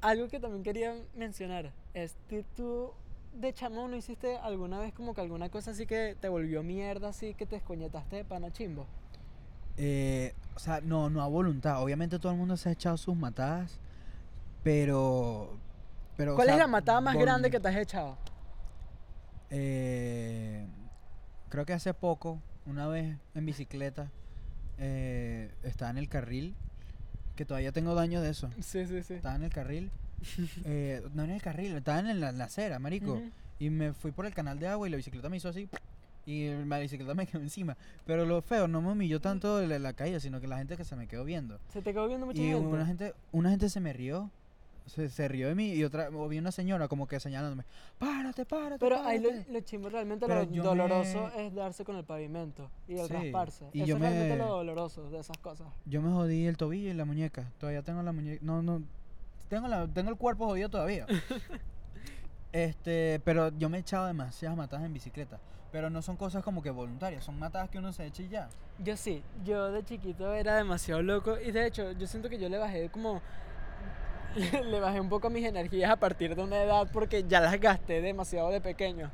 algo 0.00 0.28
que 0.28 0.40
también 0.40 0.62
quería 0.62 0.94
mencionar 1.14 1.72
es 1.94 2.16
que 2.28 2.44
tú 2.56 2.92
de 3.34 3.52
chamo 3.52 3.86
no 3.88 3.96
hiciste 3.96 4.36
alguna 4.38 4.78
vez 4.80 4.92
como 4.92 5.14
que 5.14 5.20
alguna 5.20 5.48
cosa 5.48 5.70
así 5.70 5.86
que 5.86 6.16
te 6.20 6.28
volvió 6.28 6.62
mierda, 6.62 7.08
así 7.08 7.34
que 7.34 7.46
te 7.46 7.56
escoñetaste 7.56 8.16
de 8.16 8.24
pana 8.24 8.52
chimbo. 8.52 8.86
Eh, 9.76 10.34
o 10.56 10.58
sea, 10.58 10.80
no, 10.80 11.08
no 11.08 11.22
a 11.22 11.28
voluntad. 11.28 11.82
Obviamente 11.82 12.18
todo 12.18 12.32
el 12.32 12.38
mundo 12.38 12.56
se 12.56 12.68
ha 12.68 12.72
echado 12.72 12.96
sus 12.96 13.16
matadas, 13.16 13.78
pero... 14.64 15.56
pero 16.16 16.32
o 16.32 16.36
¿Cuál 16.36 16.48
es 16.50 16.58
la 16.58 16.66
matada 16.66 17.00
más 17.00 17.16
grande 17.16 17.50
que 17.50 17.60
te 17.60 17.68
has 17.68 17.76
echado? 17.76 18.18
Eh, 19.50 20.66
creo 21.48 21.64
que 21.64 21.72
hace 21.72 21.94
poco, 21.94 22.42
una 22.66 22.88
vez 22.88 23.16
en 23.34 23.46
bicicleta, 23.46 24.10
eh, 24.78 25.54
estaba 25.62 25.90
en 25.92 25.98
el 25.98 26.08
carril, 26.08 26.56
que 27.38 27.44
todavía 27.44 27.70
tengo 27.70 27.94
daño 27.94 28.20
de 28.20 28.30
eso. 28.30 28.50
Sí, 28.60 28.84
sí, 28.84 29.00
sí. 29.04 29.14
Estaba 29.14 29.36
en 29.36 29.44
el 29.44 29.50
carril, 29.52 29.90
eh, 30.64 31.00
no 31.14 31.22
en 31.22 31.30
el 31.30 31.40
carril, 31.40 31.76
estaba 31.76 32.00
en 32.00 32.20
la, 32.20 32.30
en 32.30 32.38
la 32.38 32.44
acera, 32.44 32.78
marico. 32.80 33.22
Y 33.60 33.70
me 33.70 33.92
fui 33.92 34.10
por 34.10 34.26
el 34.26 34.34
canal 34.34 34.58
de 34.58 34.66
agua 34.66 34.88
y 34.88 34.90
la 34.90 34.96
bicicleta 34.96 35.28
me 35.28 35.36
hizo 35.36 35.48
así. 35.48 35.68
Y 36.26 36.50
la 36.66 36.78
bicicleta 36.80 37.14
me 37.14 37.26
quedó 37.28 37.40
encima. 37.40 37.76
Pero 38.04 38.26
lo 38.26 38.42
feo, 38.42 38.66
no 38.66 38.82
me 38.82 38.90
humilló 38.90 39.20
tanto 39.20 39.62
la, 39.62 39.78
la 39.78 39.92
caída, 39.92 40.18
sino 40.20 40.40
que 40.40 40.48
la 40.48 40.58
gente 40.58 40.76
que 40.76 40.84
se 40.84 40.96
me 40.96 41.06
quedó 41.06 41.24
viendo. 41.24 41.60
Se 41.72 41.80
te 41.80 41.92
quedó 41.92 42.08
viendo 42.08 42.26
mucha 42.26 42.42
Y 42.42 42.46
gente. 42.48 42.66
una 42.66 42.84
gente, 42.86 43.14
una 43.30 43.50
gente 43.50 43.68
se 43.70 43.80
me 43.80 43.92
rió. 43.92 44.30
Se, 44.88 45.08
se 45.08 45.28
rió 45.28 45.48
de 45.48 45.54
mí 45.54 45.72
y 45.72 45.84
otra, 45.84 46.08
o 46.10 46.28
vi 46.28 46.38
una 46.38 46.50
señora 46.52 46.88
como 46.88 47.06
que 47.06 47.20
señalándome, 47.20 47.64
párate, 47.98 48.44
párate. 48.44 48.78
Pero 48.78 49.00
ahí 49.02 49.18
lo, 49.20 49.28
párate". 49.30 49.52
lo 49.52 49.60
chimbo 49.60 49.88
realmente 49.88 50.26
Pero 50.26 50.44
lo 50.44 50.62
doloroso 50.62 51.30
me- 51.36 51.46
es 51.46 51.54
darse 51.54 51.84
con 51.84 51.96
el 51.96 52.04
pavimento 52.04 52.70
y 52.88 52.98
el 52.98 53.06
Sí, 53.06 53.12
rasparse. 53.12 53.66
y 53.72 53.78
Eso 53.80 53.86
yo 53.88 53.94
es 53.96 54.00
realmente 54.00 54.32
me- 54.32 54.38
lo 54.38 54.46
doloroso 54.48 55.08
de 55.10 55.20
esas 55.20 55.38
cosas. 55.38 55.66
Yo 55.86 56.02
me 56.02 56.10
jodí 56.10 56.46
el 56.46 56.56
tobillo 56.56 56.90
y 56.90 56.94
la 56.94 57.04
muñeca. 57.04 57.50
Todavía 57.58 57.82
tengo 57.82 58.02
la 58.02 58.12
muñeca. 58.12 58.40
No, 58.44 58.62
no. 58.62 58.82
Tengo, 59.48 59.68
la, 59.68 59.86
tengo 59.88 60.10
el 60.10 60.16
cuerpo 60.16 60.46
jodido 60.46 60.68
todavía. 60.68 61.06
este, 62.52 63.20
pero 63.24 63.50
yo 63.58 63.68
me 63.68 63.78
he 63.78 63.80
echado 63.80 64.06
demasiadas 64.06 64.56
matadas 64.56 64.86
en 64.86 64.92
bicicleta. 64.92 65.38
Pero 65.70 65.90
no 65.90 66.00
son 66.00 66.16
cosas 66.16 66.42
como 66.42 66.62
que 66.62 66.70
voluntarias, 66.70 67.24
son 67.24 67.38
matadas 67.38 67.68
que 67.68 67.78
uno 67.78 67.92
se 67.92 68.06
echa 68.06 68.22
y 68.22 68.28
ya. 68.28 68.48
Yo 68.82 68.96
sí, 68.96 69.22
yo 69.44 69.70
de 69.70 69.84
chiquito 69.84 70.32
era 70.32 70.56
demasiado 70.56 71.02
loco 71.02 71.36
y 71.38 71.50
de 71.50 71.66
hecho 71.66 71.92
yo 71.92 72.06
siento 72.06 72.30
que 72.30 72.38
yo 72.38 72.48
le 72.48 72.56
bajé 72.56 72.88
como 72.88 73.20
le 74.70 74.80
bajé 74.80 75.00
un 75.00 75.08
poco 75.08 75.30
mis 75.30 75.44
energías 75.44 75.90
a 75.90 75.96
partir 75.96 76.34
de 76.34 76.42
una 76.42 76.62
edad 76.62 76.88
porque 76.92 77.24
ya 77.28 77.40
las 77.40 77.58
gasté 77.60 78.00
demasiado 78.00 78.50
de 78.50 78.60
pequeño. 78.60 79.10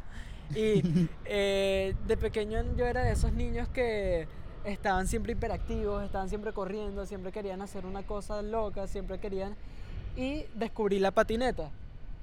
Y 0.54 0.82
eh, 1.24 1.94
de 2.06 2.16
pequeño 2.16 2.62
yo 2.76 2.86
era 2.86 3.02
de 3.02 3.12
esos 3.12 3.32
niños 3.32 3.68
que 3.68 4.26
estaban 4.64 5.06
siempre 5.06 5.32
hiperactivos, 5.32 6.04
estaban 6.04 6.28
siempre 6.28 6.52
corriendo, 6.52 7.06
siempre 7.06 7.32
querían 7.32 7.62
hacer 7.62 7.86
una 7.86 8.02
cosa 8.02 8.42
loca, 8.42 8.86
siempre 8.86 9.18
querían... 9.18 9.54
Y 10.16 10.44
descubrí 10.54 11.00
la 11.00 11.10
patineta. 11.10 11.70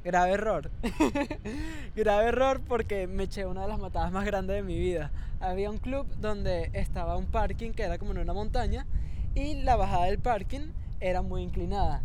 Grave 0.03 0.31
error. 0.31 0.71
Grave 1.95 2.27
error 2.27 2.61
porque 2.67 3.05
me 3.05 3.23
eché 3.23 3.45
una 3.45 3.63
de 3.63 3.67
las 3.67 3.79
matadas 3.79 4.11
más 4.11 4.25
grandes 4.25 4.55
de 4.55 4.63
mi 4.63 4.79
vida. 4.79 5.11
Había 5.39 5.69
un 5.69 5.77
club 5.77 6.07
donde 6.19 6.71
estaba 6.73 7.17
un 7.17 7.25
parking 7.25 7.71
que 7.71 7.83
era 7.83 7.97
como 7.97 8.11
en 8.11 8.19
una 8.19 8.33
montaña 8.33 8.87
y 9.35 9.61
la 9.61 9.75
bajada 9.75 10.05
del 10.05 10.19
parking 10.19 10.71
era 11.01 11.21
muy 11.21 11.43
inclinada. 11.43 12.01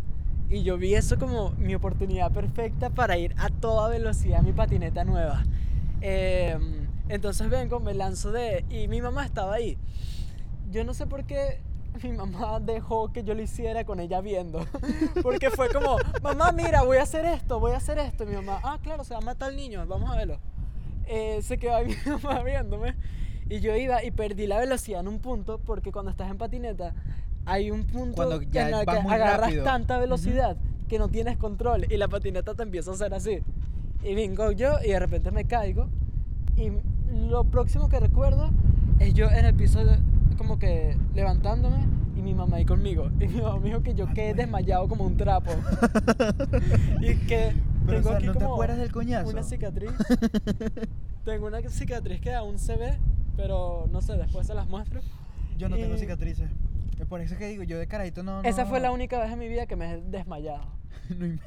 Y 0.48 0.62
yo 0.62 0.78
vi 0.78 0.94
eso 0.94 1.18
como 1.18 1.50
mi 1.52 1.74
oportunidad 1.74 2.30
perfecta 2.30 2.90
para 2.90 3.18
ir 3.18 3.34
a 3.38 3.48
toda 3.48 3.88
velocidad 3.88 4.40
a 4.40 4.42
mi 4.42 4.52
patineta 4.52 5.04
nueva. 5.04 5.44
Em, 6.00 6.86
entonces 7.08 7.48
vengo, 7.50 7.80
me 7.80 7.94
lanzo 7.94 8.30
de... 8.30 8.64
Y 8.70 8.86
mi 8.86 9.00
mamá 9.00 9.24
estaba 9.24 9.54
ahí. 9.54 9.76
Yo 10.70 10.84
no 10.84 10.94
sé 10.94 11.06
por 11.06 11.24
qué 11.24 11.60
mi 12.02 12.12
mamá 12.12 12.60
dejó 12.60 13.12
que 13.12 13.24
yo 13.24 13.34
lo 13.34 13.42
hiciera 13.42 13.84
con 13.84 14.00
ella 14.00 14.20
viendo. 14.20 14.66
Porque 15.22 15.50
fue 15.50 15.68
como, 15.68 15.96
mamá, 16.22 16.52
mira, 16.52 16.82
voy 16.82 16.98
a 16.98 17.02
hacer 17.02 17.24
esto, 17.24 17.58
voy 17.58 17.72
a 17.72 17.78
hacer 17.78 17.98
esto. 17.98 18.24
Y 18.24 18.28
mi 18.28 18.36
mamá, 18.36 18.60
ah, 18.62 18.78
claro, 18.82 19.04
se 19.04 19.14
va 19.14 19.18
a 19.18 19.22
matar 19.24 19.50
el 19.50 19.56
niño, 19.56 19.84
vamos 19.86 20.10
a 20.10 20.16
verlo. 20.16 20.38
Eh, 21.06 21.40
se 21.42 21.58
quedó 21.58 21.76
ahí 21.76 21.86
mi 22.06 22.12
mamá 22.12 22.42
viéndome. 22.42 22.94
Y 23.48 23.60
yo 23.60 23.74
iba 23.76 24.02
y 24.02 24.10
perdí 24.10 24.46
la 24.46 24.58
velocidad 24.58 25.00
en 25.00 25.08
un 25.08 25.20
punto, 25.20 25.58
porque 25.58 25.92
cuando 25.92 26.10
estás 26.10 26.30
en 26.30 26.38
patineta, 26.38 26.94
hay 27.46 27.70
un 27.70 27.84
punto 27.84 28.16
Cuando 28.16 28.42
ya 28.42 28.68
en 28.68 28.74
el 28.74 28.86
que 28.86 29.00
muy 29.00 29.12
agarras 29.14 29.40
rápido. 29.40 29.64
tanta 29.64 29.98
velocidad 29.98 30.56
que 30.88 30.98
no 30.98 31.08
tienes 31.08 31.36
control 31.36 31.86
y 31.90 31.96
la 31.96 32.08
patineta 32.08 32.54
te 32.54 32.62
empieza 32.62 32.90
a 32.90 32.94
hacer 32.94 33.14
así. 33.14 33.38
Y 34.04 34.14
vengo 34.14 34.52
yo 34.52 34.74
y 34.84 34.88
de 34.90 34.98
repente 35.00 35.30
me 35.30 35.44
caigo. 35.46 35.88
Y 36.56 36.70
lo 37.28 37.44
próximo 37.44 37.88
que 37.88 37.98
recuerdo 38.00 38.50
es 38.98 39.14
yo 39.14 39.28
en 39.30 39.44
el 39.46 39.54
piso, 39.54 39.84
de- 39.84 39.98
como 40.38 40.58
que 40.58 40.96
levantándome 41.14 41.78
y 42.16 42.22
mi 42.22 42.34
mamá 42.34 42.56
ahí 42.58 42.64
conmigo. 42.64 43.10
Y 43.20 43.26
mi 43.28 43.40
mamá 43.40 43.58
me 43.58 43.68
dijo 43.68 43.82
que 43.82 43.94
yo 43.94 44.06
Ah, 44.08 44.12
quedé 44.14 44.34
pues. 44.34 44.36
desmayado 44.38 44.88
como 44.88 45.04
un 45.04 45.16
trapo. 45.16 45.50
y 47.00 47.14
que 47.26 47.52
Pero, 47.86 47.98
o 47.98 48.02
tengo 48.02 48.08
sea, 48.08 48.16
aquí 48.18 48.26
¿no 48.26 48.32
te 48.32 48.38
como 48.40 48.54
acuerdas 48.54 48.78
del 48.78 48.92
coñazo? 48.92 49.30
una 49.30 49.42
cicatriz. 49.42 49.90
tengo 51.24 51.46
una 51.46 51.60
cicatriz 51.68 52.20
que 52.20 52.32
aún 52.34 52.58
se 52.58 52.76
ve, 52.76 52.98
pero 53.36 53.88
no 53.92 54.00
sé, 54.00 54.16
después 54.16 54.46
se 54.46 54.54
las 54.54 54.68
muestro. 54.68 55.00
Yo 55.58 55.68
no 55.68 55.76
tengo 55.76 55.94
Y- 55.94 55.98
cicatrices. 55.98 56.48
Es 56.98 57.06
por 57.06 57.20
eso 57.20 57.36
que 57.36 57.46
digo, 57.48 57.62
yo 57.62 57.78
de 57.78 57.86
carajito 57.86 58.22
no. 58.22 58.42
Esa 58.42 58.64
no- 58.64 58.70
fue 58.70 58.80
la 58.80 58.90
única 58.90 59.18
vez 59.20 59.30
en 59.32 59.38
mi 59.38 59.48
vida 59.48 59.66
que 59.66 59.76
me 59.76 59.92
he 59.92 60.00
desmayado. 60.02 60.64
no 61.18 61.38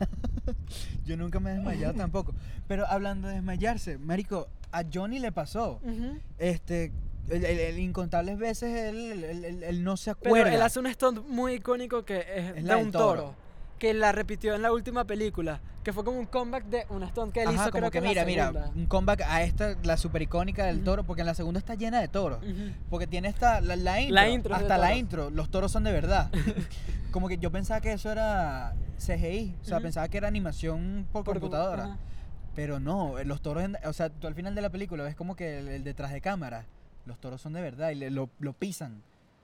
yo 1.05 1.17
nunca 1.17 1.39
me 1.39 1.51
he 1.51 1.53
desmayado 1.55 1.93
tampoco. 1.97 2.33
Pero 2.67 2.85
hablando 2.87 3.27
de 3.27 3.35
desmayarse, 3.35 3.97
Marico, 3.97 4.47
a 4.71 4.83
Johnny 4.91 5.19
le 5.19 5.31
pasó. 5.31 5.79
Ujú. 5.83 6.17
Este. 6.37 6.91
El, 7.29 7.45
el- 7.45 7.59
el 7.59 7.79
incontables 7.79 8.39
veces 8.39 8.89
él, 8.89 9.11
él- 9.23 9.45
él- 9.45 9.63
él 9.63 9.83
no 9.83 9.97
se 9.97 10.15
Pero 10.15 10.33
acuerda. 10.33 10.55
él 10.55 10.61
hace 10.63 10.79
un 10.79 10.91
stunt 10.91 11.27
muy 11.27 11.53
icónico 11.53 12.03
que 12.03 12.17
es, 12.21 12.45
Es 12.49 12.55
de 12.55 12.61
la 12.63 12.75
del 12.77 12.85
un 12.87 12.91
toro. 12.91 13.05
toro. 13.21 13.35
Que 13.79 13.93
la 13.93 14.11
repitió 14.11 14.53
en 14.55 14.61
la 14.61 14.71
última 14.73 15.05
película. 15.05 15.61
Que 15.83 15.93
fue 15.93 16.03
como 16.03 16.19
un 16.19 16.25
comeback 16.25 16.65
de 16.65 16.85
un 16.89 17.07
stunt 17.07 17.33
que 17.33 17.41
él 17.41 17.47
Ajá, 17.47 17.55
hizo, 17.55 17.71
como 17.71 17.89
creo 17.89 17.91
que 17.91 18.01
que, 18.01 18.07
mira, 18.07 18.21
la 18.21 18.25
mira, 18.51 18.71
un 18.75 18.85
comeback 18.85 19.21
a 19.21 19.41
esta, 19.43 19.75
la 19.83 19.95
super 19.95 20.21
icónica 20.21 20.65
del 20.65 20.77
Ujú. 20.77 20.85
toro, 20.85 21.03
porque 21.05 21.21
en 21.21 21.27
la 21.27 21.33
segunda 21.33 21.57
está 21.59 21.75
llena 21.75 22.01
de 22.01 22.09
toros. 22.09 22.43
Ujú. 22.43 22.73
Porque 22.89 23.07
tiene 23.07 23.29
esta, 23.29 23.61
la, 23.61 23.77
la 23.77 24.01
intro, 24.01 24.13
La 24.15 24.29
intro 24.29 24.55
hasta 24.55 24.77
la 24.77 24.95
intro, 24.95 25.29
los 25.29 25.49
toros 25.49 25.71
son 25.71 25.85
de 25.85 25.93
verdad. 25.93 26.29
como 27.11 27.29
que 27.29 27.37
yo 27.37 27.49
pensaba 27.51 27.79
que 27.79 27.93
eso 27.93 28.11
era 28.11 28.75
CGI, 28.97 29.55
o 29.61 29.65
sea, 29.65 29.77
Ujú. 29.77 29.83
pensaba 29.83 30.07
que 30.09 30.17
era 30.17 30.27
animación 30.27 31.07
por, 31.13 31.23
Por- 31.23 31.35
computadora. 31.39 31.97
Pero 32.55 32.81
no, 32.81 33.15
los 33.23 33.41
toros, 33.41 33.63
en- 33.63 33.77
o 33.85 33.93
sea, 33.93 34.09
tú 34.09 34.27
al 34.27 34.35
final 34.35 34.53
de 34.55 34.61
la 34.61 34.69
película 34.69 35.03
ves 35.05 35.15
como 35.15 35.35
que 35.37 35.59
el, 35.59 35.69
el 35.69 35.83
detrás 35.85 36.11
de 36.11 36.19
cámara, 36.19 36.65
los 37.05 37.17
toros 37.19 37.39
son 37.41 37.53
de 37.53 37.61
verdad 37.61 37.91
y 37.91 37.95
le- 37.95 38.11
lo, 38.11 38.29
lo 38.39 38.51
pisan. 38.51 39.01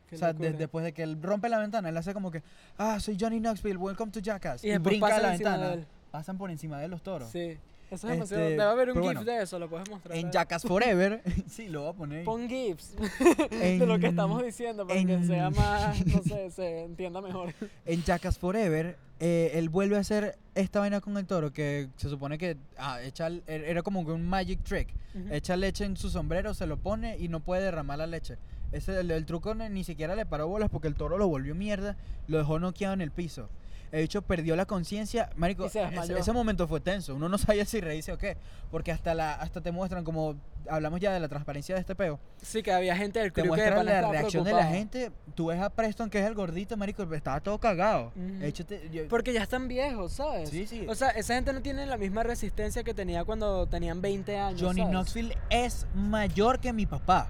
Qué 0.09 0.15
o 0.15 0.19
sea, 0.19 0.33
de- 0.33 0.53
después 0.53 0.85
de 0.85 0.93
que 0.93 1.03
él 1.03 1.17
rompe 1.21 1.49
la 1.49 1.57
ventana, 1.59 1.89
él 1.89 1.97
hace 1.97 2.13
como 2.13 2.29
que, 2.31 2.43
ah, 2.77 2.99
soy 2.99 3.17
Johnny 3.19 3.39
Knoxville, 3.39 3.77
welcome 3.77 4.11
to 4.11 4.19
Jackass. 4.19 4.63
Y 4.63 4.71
Y, 4.71 4.77
brinca 4.77 5.19
la 5.19 5.31
ventana, 5.31 5.77
pasan 6.11 6.37
por 6.37 6.51
encima 6.51 6.79
de 6.79 6.87
los 6.87 7.01
toros. 7.01 7.29
Sí. 7.31 7.57
Eso 7.91 8.07
es 8.07 8.13
Este, 8.13 8.35
demasiado. 8.35 8.43
Debe 8.49 8.63
haber 8.63 8.87
un 8.89 8.95
GIF 8.95 9.03
bueno, 9.03 9.23
de 9.23 9.43
eso, 9.43 9.59
lo 9.59 9.69
puedes 9.69 9.87
mostrar. 9.89 10.17
En. 10.17 10.31
Jackass 10.31 10.63
Forever, 10.63 11.21
sí, 11.47 11.69
lo 11.69 11.81
voy 11.81 11.89
a 11.91 11.93
poner. 11.93 12.19
ahí. 12.19 12.25
Pon 12.25 12.49
GIFs 12.49 12.95
de 13.51 13.85
lo 13.85 13.99
que 13.99 14.07
estamos 14.07 14.43
diciendo 14.43 14.87
para 14.87 15.03
que 15.03 15.23
sea 15.23 15.49
más, 15.51 16.05
no 16.07 16.21
sé, 16.23 16.49
se 16.49 16.83
entienda 16.83 17.21
mejor. 17.21 17.53
En 17.85 18.03
Jackass 18.03 18.39
Forever, 18.39 18.97
eh, 19.19 19.51
él 19.53 19.69
vuelve 19.69 19.97
a 19.97 19.99
hacer 19.99 20.35
esta 20.55 20.79
vaina 20.79 20.99
con 20.99 21.15
el 21.17 21.25
toro 21.27 21.53
que 21.53 21.89
se 21.97 22.09
supone 22.09 22.37
que 22.39 22.57
ah, 22.77 22.99
echa, 23.03 23.27
er- 23.29 23.43
era 23.47 23.81
como 23.83 23.99
un 24.01 24.27
magic 24.27 24.63
trick. 24.63 24.89
Echa 25.31 25.55
leche 25.55 25.85
en 25.85 25.95
su 25.95 26.09
sombrero, 26.09 26.53
se 26.55 26.65
lo 26.67 26.77
pone 26.77 27.17
y 27.19 27.27
no 27.29 27.39
puede 27.39 27.61
derramar 27.63 27.99
la 27.99 28.07
leche. 28.07 28.37
Ese, 28.75 28.99
el, 28.99 29.09
el 29.11 29.25
truco 29.25 29.53
ni 29.55 29.83
siquiera 29.83 30.15
le 30.15 30.25
paró 30.25 30.47
bolas 30.47 30.69
porque 30.69 30.87
el 30.87 30.95
toro 30.95 31.17
lo 31.17 31.27
volvió 31.27 31.55
mierda, 31.55 31.95
lo 32.27 32.37
dejó 32.37 32.59
noqueado 32.59 32.93
en 32.93 33.01
el 33.01 33.11
piso. 33.11 33.49
El 33.91 34.01
hecho 34.01 34.23
perdió 34.23 34.55
la 34.57 34.65
conciencia, 34.65 35.29
marico. 35.37 35.67
Ese- 35.67 35.79
ese 36.19 36.31
momento 36.33 36.67
fue 36.67 36.81
tenso. 36.81 37.15
Uno 37.15 37.29
no 37.29 37.37
sabía 37.37 37.63
si 37.65 37.79
reírse 37.79 38.11
o 38.11 38.17
qué, 38.17 38.35
porque 38.71 38.91
hasta 38.91 39.13
la 39.13 39.35
hasta 39.35 39.61
te 39.61 39.71
muestran 39.71 40.03
como 40.03 40.35
hablamos 40.67 40.99
ya 40.99 41.13
de 41.13 41.19
la 41.19 41.29
transparencia 41.29 41.75
de 41.75 41.81
este 41.81 41.95
peo. 41.95 42.19
Sí, 42.41 42.61
que 42.63 42.73
había 42.73 42.97
gente 42.97 43.19
del 43.19 43.31
Te 43.31 43.43
de 43.43 43.47
muestran 43.47 43.85
la 43.85 44.09
reacción 44.11 44.43
de 44.43 44.51
la 44.51 44.65
gente. 44.65 45.11
Tú 45.35 45.45
ves 45.45 45.61
a 45.61 45.69
Preston 45.69 46.09
que 46.09 46.19
es 46.19 46.25
el 46.25 46.33
gordito, 46.33 46.75
marico, 46.75 47.03
estaba 47.13 47.39
todo 47.39 47.57
cagado. 47.59 48.11
Ujú. 48.15 48.39
De 48.39 48.47
hecho, 48.47 48.65
te- 48.65 48.89
yo- 48.89 49.07
Porque 49.07 49.31
ya 49.31 49.43
están 49.43 49.67
viejos, 49.69 50.13
¿sabes? 50.13 50.49
Sí, 50.49 50.65
sí. 50.67 50.85
O 50.89 50.95
sea, 50.95 51.09
esa 51.11 51.35
gente 51.35 51.53
no 51.53 51.61
tiene 51.61 51.85
la 51.85 51.95
misma 51.97 52.23
resistencia 52.23 52.83
que 52.83 52.93
tenía 52.95 53.23
cuando 53.23 53.67
tenían 53.67 54.01
20 54.01 54.37
años. 54.37 54.61
Johnny 54.61 54.81
¿sabes? 54.81 54.91
Knoxville 54.91 55.37
es 55.51 55.85
mayor 55.93 56.59
que 56.59 56.73
mi 56.73 56.85
papá. 56.87 57.29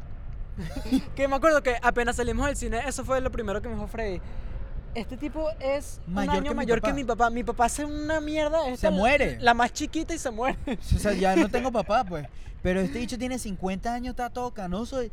Que 1.16 1.28
me 1.28 1.36
acuerdo 1.36 1.62
que 1.62 1.76
apenas 1.82 2.16
salimos 2.16 2.46
del 2.48 2.56
cine, 2.56 2.80
eso 2.88 3.04
fue 3.04 3.22
lo 3.22 3.32
primero 3.32 3.62
que 3.62 3.68
me 3.68 3.76
dijo 3.76 3.88
Freddy. 3.88 4.22
Este 4.94 5.18
tipo 5.18 5.50
es 5.60 6.00
Mayor 6.08 6.30
un 6.30 6.36
año 6.36 6.44
que 6.44 6.50
mi 6.50 6.56
mayor 6.56 6.80
papá. 6.80 6.88
que 6.88 6.94
mi 6.94 7.04
papá. 7.04 7.30
Mi 7.30 7.44
papá 7.44 7.66
hace 7.66 7.84
una 7.84 8.22
mierda. 8.22 8.70
esta 8.70 8.88
Se 8.88 8.92
muere. 8.92 9.38
La 9.42 9.54
más 9.54 9.74
chiquita 9.74 10.14
y 10.14 10.18
se 10.18 10.32
muere. 10.32 10.58
O 10.68 11.00
sea, 11.00 11.14
ya 11.14 11.36
no 11.36 11.50
tengo 11.50 11.70
papá, 11.74 12.06
pues. 12.06 12.26
Pero 12.62 12.80
este 12.80 13.00
dicho 13.00 13.18
tiene 13.18 13.38
50 13.38 13.94
años, 13.94 14.12
está 14.12 14.30
todo 14.30 14.54
canoso. 14.54 15.04
Y, 15.04 15.12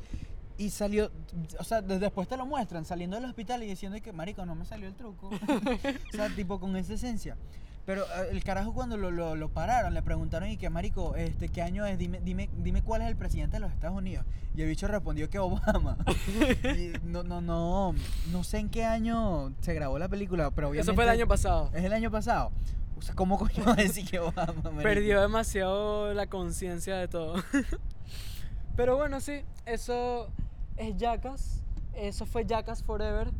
y 0.56 0.70
salió, 0.70 1.10
o 1.58 1.64
sea, 1.64 1.82
después 1.82 2.28
te 2.28 2.36
lo 2.36 2.46
muestran 2.46 2.84
saliendo 2.84 3.16
del 3.16 3.24
hospital 3.24 3.64
y 3.64 3.66
diciendo 3.66 3.98
que, 4.00 4.12
marico, 4.12 4.46
no 4.46 4.54
me 4.54 4.64
salió 4.64 4.86
el 4.86 4.94
truco. 4.94 5.30
o 6.12 6.16
sea, 6.16 6.28
tipo 6.28 6.60
con 6.60 6.76
esa 6.76 6.94
esencia. 6.94 7.36
Pero 7.84 8.02
eh, 8.02 8.28
el 8.30 8.44
carajo 8.44 8.72
cuando 8.72 8.96
lo, 8.96 9.10
lo, 9.10 9.34
lo 9.34 9.48
pararon, 9.48 9.92
le 9.94 10.02
preguntaron 10.02 10.48
y 10.48 10.56
que 10.56 10.70
marico, 10.70 11.16
este, 11.16 11.48
¿qué 11.48 11.62
año 11.62 11.84
es? 11.84 11.98
Dime, 11.98 12.20
dime, 12.22 12.48
dime 12.58 12.82
cuál 12.82 13.02
es 13.02 13.08
el 13.08 13.16
presidente 13.16 13.56
de 13.56 13.60
los 13.60 13.72
Estados 13.72 13.96
Unidos. 13.96 14.24
Y 14.54 14.62
el 14.62 14.68
bicho 14.68 14.86
respondió 14.86 15.28
que 15.30 15.38
Obama. 15.38 15.96
Y 16.76 16.92
no, 17.04 17.22
no, 17.22 17.40
no, 17.40 17.94
no 18.30 18.44
sé 18.44 18.58
en 18.58 18.68
qué 18.68 18.84
año 18.84 19.52
se 19.60 19.74
grabó 19.74 19.98
la 19.98 20.08
película, 20.08 20.50
pero 20.50 20.68
obviamente. 20.68 20.90
Eso 20.90 20.94
fue 20.94 21.04
el 21.04 21.10
año 21.10 21.26
pasado. 21.26 21.70
Es 21.74 21.84
el 21.84 21.92
año 21.92 22.10
pasado. 22.10 22.52
O 22.96 23.02
sea, 23.02 23.14
¿cómo 23.16 23.36
coño 23.36 23.64
va 23.66 23.72
a 23.72 23.76
decir 23.76 24.08
que 24.08 24.20
Obama? 24.20 24.52
marico? 24.62 24.82
Perdió 24.82 25.20
demasiado 25.20 26.14
la 26.14 26.28
conciencia 26.28 26.96
de 26.96 27.08
todo. 27.08 27.34
Pero 28.76 28.96
bueno, 28.96 29.20
sí, 29.20 29.40
eso 29.66 30.28
es 30.76 30.96
Jackass. 30.96 31.62
Eso 31.94 32.26
fue 32.26 32.46
Jackass 32.46 32.82
Forever. 32.82 33.30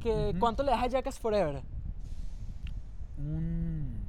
Que, 0.00 0.30
Ujú. 0.30 0.38
¿Cuánto 0.38 0.62
le 0.62 0.70
das 0.70 0.82
a 0.82 0.86
Jackass 0.86 1.18
Forever? 1.18 1.62
Un- 3.20 4.00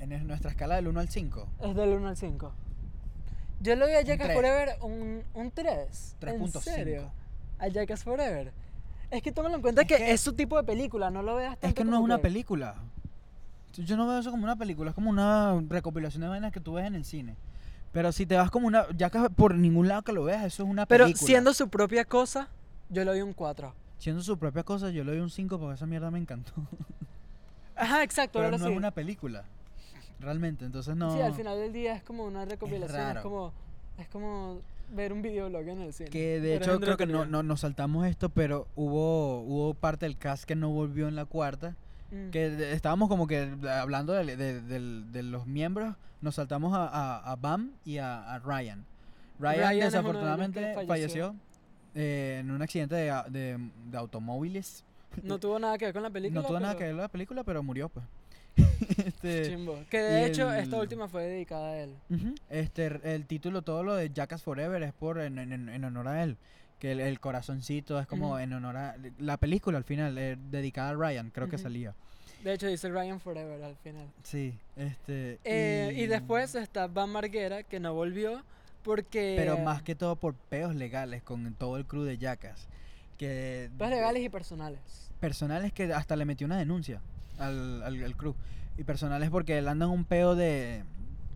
En 0.00 0.12
es- 0.12 0.24
nuestra 0.24 0.50
escala 0.50 0.76
del 0.76 0.88
1 0.88 1.00
al 1.00 1.08
5. 1.08 1.48
Es 1.60 1.74
del 1.74 1.90
1 1.90 2.08
al 2.08 2.16
5. 2.16 2.52
Yo 3.60 3.74
le 3.74 3.84
doy 3.86 3.94
a 3.94 4.02
Jackass. 4.02 4.32
Forever 4.32 4.76
un, 4.82 5.22
un 5.34 5.50
3. 5.50 6.16
¿En 6.20 6.40
3.5. 6.40 6.60
serio? 6.60 7.10
A 7.58 7.68
Jackass 7.68 8.04
Forever. 8.04 8.52
Es 9.10 9.22
que 9.22 9.32
tómalo 9.32 9.56
en 9.56 9.62
cuenta 9.62 9.82
Es 9.82 9.88
que, 9.88 9.96
que- 9.96 10.12
es 10.12 10.20
su 10.20 10.34
tipo 10.34 10.56
de 10.56 10.62
película, 10.64 11.10
no 11.10 11.22
lo 11.22 11.34
veas 11.36 11.52
tanto 11.58 11.66
Es 11.68 11.74
que 11.74 11.84
no 11.84 11.96
es 11.96 12.02
una 12.02 12.16
que- 12.16 12.22
película. 12.22 12.74
Yo 13.74 13.96
no 13.96 14.06
veo 14.06 14.18
eso 14.18 14.30
como 14.30 14.44
una 14.44 14.56
película, 14.56 14.90
es 14.90 14.94
como 14.94 15.10
una 15.10 15.60
recopilación 15.68 16.22
de 16.22 16.28
vainas 16.28 16.52
que 16.52 16.60
tú 16.60 16.74
ves 16.74 16.86
en 16.86 16.94
el 16.94 17.04
cine. 17.04 17.36
Pero 17.92 18.12
si 18.12 18.26
te 18.26 18.36
vas 18.36 18.50
como 18.50 18.66
una. 18.66 18.86
Ya 18.96 19.08
que 19.10 19.18
por 19.30 19.54
ningún 19.54 19.88
lado 19.88 20.02
que 20.02 20.12
lo 20.12 20.24
veas, 20.24 20.44
eso 20.44 20.62
es 20.62 20.68
una 20.68 20.84
Pero 20.86 21.04
película. 21.06 21.26
siendo 21.26 21.54
su 21.54 21.68
propia 21.68 22.04
cosa, 22.04 22.48
yo 22.90 23.02
le 23.04 23.10
doy 23.10 23.22
un 23.22 23.32
4. 23.32 23.74
Siendo 23.98 24.22
su 24.22 24.38
propia 24.38 24.62
cosa, 24.62 24.90
yo 24.90 25.02
le 25.04 25.12
doy 25.12 25.20
un 25.20 25.30
5 25.30 25.58
porque 25.58 25.74
esa 25.74 25.86
mierda 25.86 26.10
me 26.10 26.18
encantó. 26.18 26.52
Ajá, 27.78 28.02
exacto, 28.02 28.38
Pero 28.40 28.50
no 28.52 28.58
sí. 28.58 28.70
es 28.70 28.76
una 28.76 28.90
película. 28.90 29.44
Realmente, 30.20 30.64
entonces 30.64 30.96
no. 30.96 31.12
Sí, 31.14 31.20
al 31.20 31.34
final 31.34 31.58
del 31.58 31.72
día 31.72 31.94
es 31.94 32.02
como 32.02 32.24
una 32.24 32.44
recopilación, 32.44 33.00
es, 33.00 33.06
raro. 33.06 33.22
como 33.22 33.52
es 33.98 34.08
como 34.08 34.60
ver 34.90 35.12
un 35.12 35.22
videoblog 35.22 35.68
en 35.68 35.80
el 35.82 35.92
cine. 35.92 36.10
Que 36.10 36.40
de 36.40 36.56
es 36.56 36.62
hecho 36.62 36.80
creo 36.80 36.96
que 36.96 37.06
no, 37.06 37.24
no 37.24 37.42
nos 37.42 37.60
saltamos 37.60 38.06
esto, 38.06 38.28
pero 38.30 38.66
hubo, 38.74 39.40
hubo 39.42 39.74
parte 39.74 40.06
del 40.06 40.16
cast 40.16 40.44
que 40.44 40.56
no 40.56 40.70
volvió 40.70 41.06
en 41.08 41.14
la 41.14 41.24
cuarta. 41.24 41.76
Mm. 42.10 42.30
Que 42.30 42.50
de- 42.50 42.72
estábamos 42.72 43.08
como 43.08 43.26
que 43.26 43.48
hablando 43.70 44.12
de, 44.12 44.34
de- 44.36 44.60
del- 44.62 45.12
de 45.12 45.22
los 45.22 45.46
miembros, 45.46 45.94
nos 46.20 46.34
saltamos 46.36 46.74
a, 46.74 46.86
a- 46.88 47.18
a 47.32 47.36
Bam 47.36 47.72
y 47.84 47.98
a, 47.98 48.34
a 48.34 48.38
Ryan. 48.40 48.84
Ryan, 49.38 49.54
Ryan 49.56 49.70
es 49.72 49.78
de 49.78 49.84
desafortunadamente 49.84 50.60
falleció. 50.74 50.86
falleció, 50.88 51.34
eh, 51.94 52.38
en 52.40 52.50
un 52.50 52.60
accidente 52.62 52.94
de, 52.96 53.22
de- 53.28 53.70
de 53.90 53.98
automóviles. 53.98 54.84
No 55.24 55.38
tuvo 55.38 55.58
nada 55.58 55.78
que 55.78 55.86
ver 55.86 55.94
con 55.94 56.02
la 56.02 56.10
película. 56.10 56.40
no 56.42 56.46
tuvo 56.46 56.60
nada 56.60 56.76
que 56.76 56.84
ver 56.84 56.92
con 56.92 57.02
la 57.02 57.08
película, 57.08 57.44
pero 57.44 57.62
murió 57.62 57.88
pues. 57.88 58.04
este, 59.04 59.42
Chimbo. 59.50 59.78
Que 59.90 59.98
de 59.98 60.26
hecho 60.26 60.52
el- 60.52 60.64
esta 60.64 60.78
última 60.78 61.08
fue 61.08 61.24
dedicada 61.24 61.68
a 61.72 61.78
él. 61.80 61.94
este, 62.50 62.86
el 63.14 63.26
título, 63.26 63.62
todo 63.62 63.82
lo 63.84 63.94
de 63.94 64.10
Jackass 64.10 64.42
Forever 64.42 64.82
es 64.82 64.92
por 64.92 65.20
en, 65.20 65.38
en- 65.38 65.68
en 65.68 65.84
honor 65.84 66.08
a 66.08 66.22
él. 66.22 66.36
Que 66.78 66.92
el, 66.92 67.00
el 67.00 67.18
corazoncito 67.18 67.98
es 67.98 68.06
como 68.06 68.38
en 68.38 68.52
honor 68.52 68.76
a... 68.76 68.96
La 69.18 69.36
película 69.36 69.78
al 69.78 69.84
final, 69.84 70.16
eh, 70.16 70.36
dedicada 70.50 70.90
a 70.90 70.94
Ryan, 70.94 71.30
creo 71.30 71.48
que 71.48 71.58
salía. 71.58 71.92
De 72.44 72.52
hecho 72.52 72.68
dice 72.68 72.88
Ryan 72.88 73.18
Forever 73.18 73.60
al 73.64 73.74
final. 73.76 74.06
Sí, 74.22 74.54
este... 74.76 75.40
Eh, 75.42 75.92
y... 75.96 76.06
después 76.06 76.54
está 76.54 76.86
Van 76.86 77.10
Marguera, 77.10 77.64
que 77.64 77.80
no 77.80 77.94
volvió 77.94 78.44
porque... 78.84 79.34
Pero 79.36 79.58
más 79.58 79.82
que 79.82 79.96
todo 79.96 80.14
por 80.14 80.34
peos 80.34 80.72
legales 80.76 81.20
con 81.24 81.52
todo 81.54 81.78
el 81.78 81.84
crew 81.84 82.04
de 82.04 82.16
Jackass. 82.16 82.68
Que 83.18 83.70
Peos 83.76 83.90
legales 83.90 84.22
y 84.22 84.28
personales. 84.28 85.07
Personales 85.18 85.72
que 85.72 85.92
hasta 85.92 86.16
le 86.16 86.24
metió 86.24 86.46
una 86.46 86.56
denuncia 86.58 87.00
al, 87.38 87.82
al, 87.82 88.02
al 88.04 88.16
crew. 88.16 88.34
Y 88.76 88.84
personales 88.84 89.30
porque 89.30 89.58
él 89.58 89.68
anda 89.68 89.86
en 89.86 89.92
un 89.92 90.04
peo 90.04 90.34
de, 90.36 90.84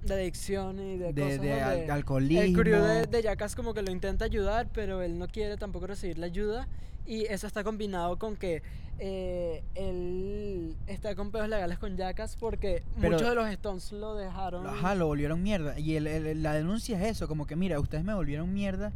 De 0.04 0.14
adicción 0.14 0.78
y 0.80 0.96
de, 0.96 1.12
de, 1.12 1.22
cosas 1.22 1.40
de 1.40 1.52
al- 1.60 1.76
donde 1.78 1.92
alcoholismo. 1.92 2.42
El 2.42 2.52
crew 2.54 2.82
de, 2.82 3.06
de 3.06 3.22
Jackass 3.22 3.54
como 3.56 3.74
que 3.74 3.82
lo 3.82 3.90
intenta 3.90 4.24
ayudar, 4.24 4.68
pero 4.72 5.02
él 5.02 5.18
no 5.18 5.26
quiere 5.28 5.56
tampoco 5.56 5.86
recibir 5.88 6.18
la 6.18 6.26
ayuda. 6.26 6.68
Y 7.04 7.22
eso 7.24 7.48
está 7.48 7.64
combinado 7.64 8.16
con 8.16 8.36
que 8.36 8.62
eh, 9.00 9.64
él 9.74 10.76
está 10.86 11.16
con 11.16 11.32
pedos 11.32 11.48
legales 11.48 11.78
con 11.78 11.96
Jackass 11.96 12.36
porque 12.36 12.84
Pero- 13.00 13.12
muchos 13.14 13.28
de 13.28 13.34
los 13.34 13.48
Stones 13.50 13.90
lo 13.90 14.14
dejaron. 14.14 14.64
Ajá, 14.68 14.94
lo 14.94 15.06
volvieron 15.08 15.42
mierda. 15.42 15.76
Y 15.80 15.96
el- 15.96 16.06
el- 16.06 16.42
la 16.44 16.52
denuncia 16.52 17.02
es 17.02 17.16
eso, 17.16 17.26
como 17.26 17.46
que 17.48 17.56
mira, 17.56 17.80
ustedes 17.80 18.04
me 18.04 18.14
volvieron 18.14 18.52
mierda. 18.54 18.92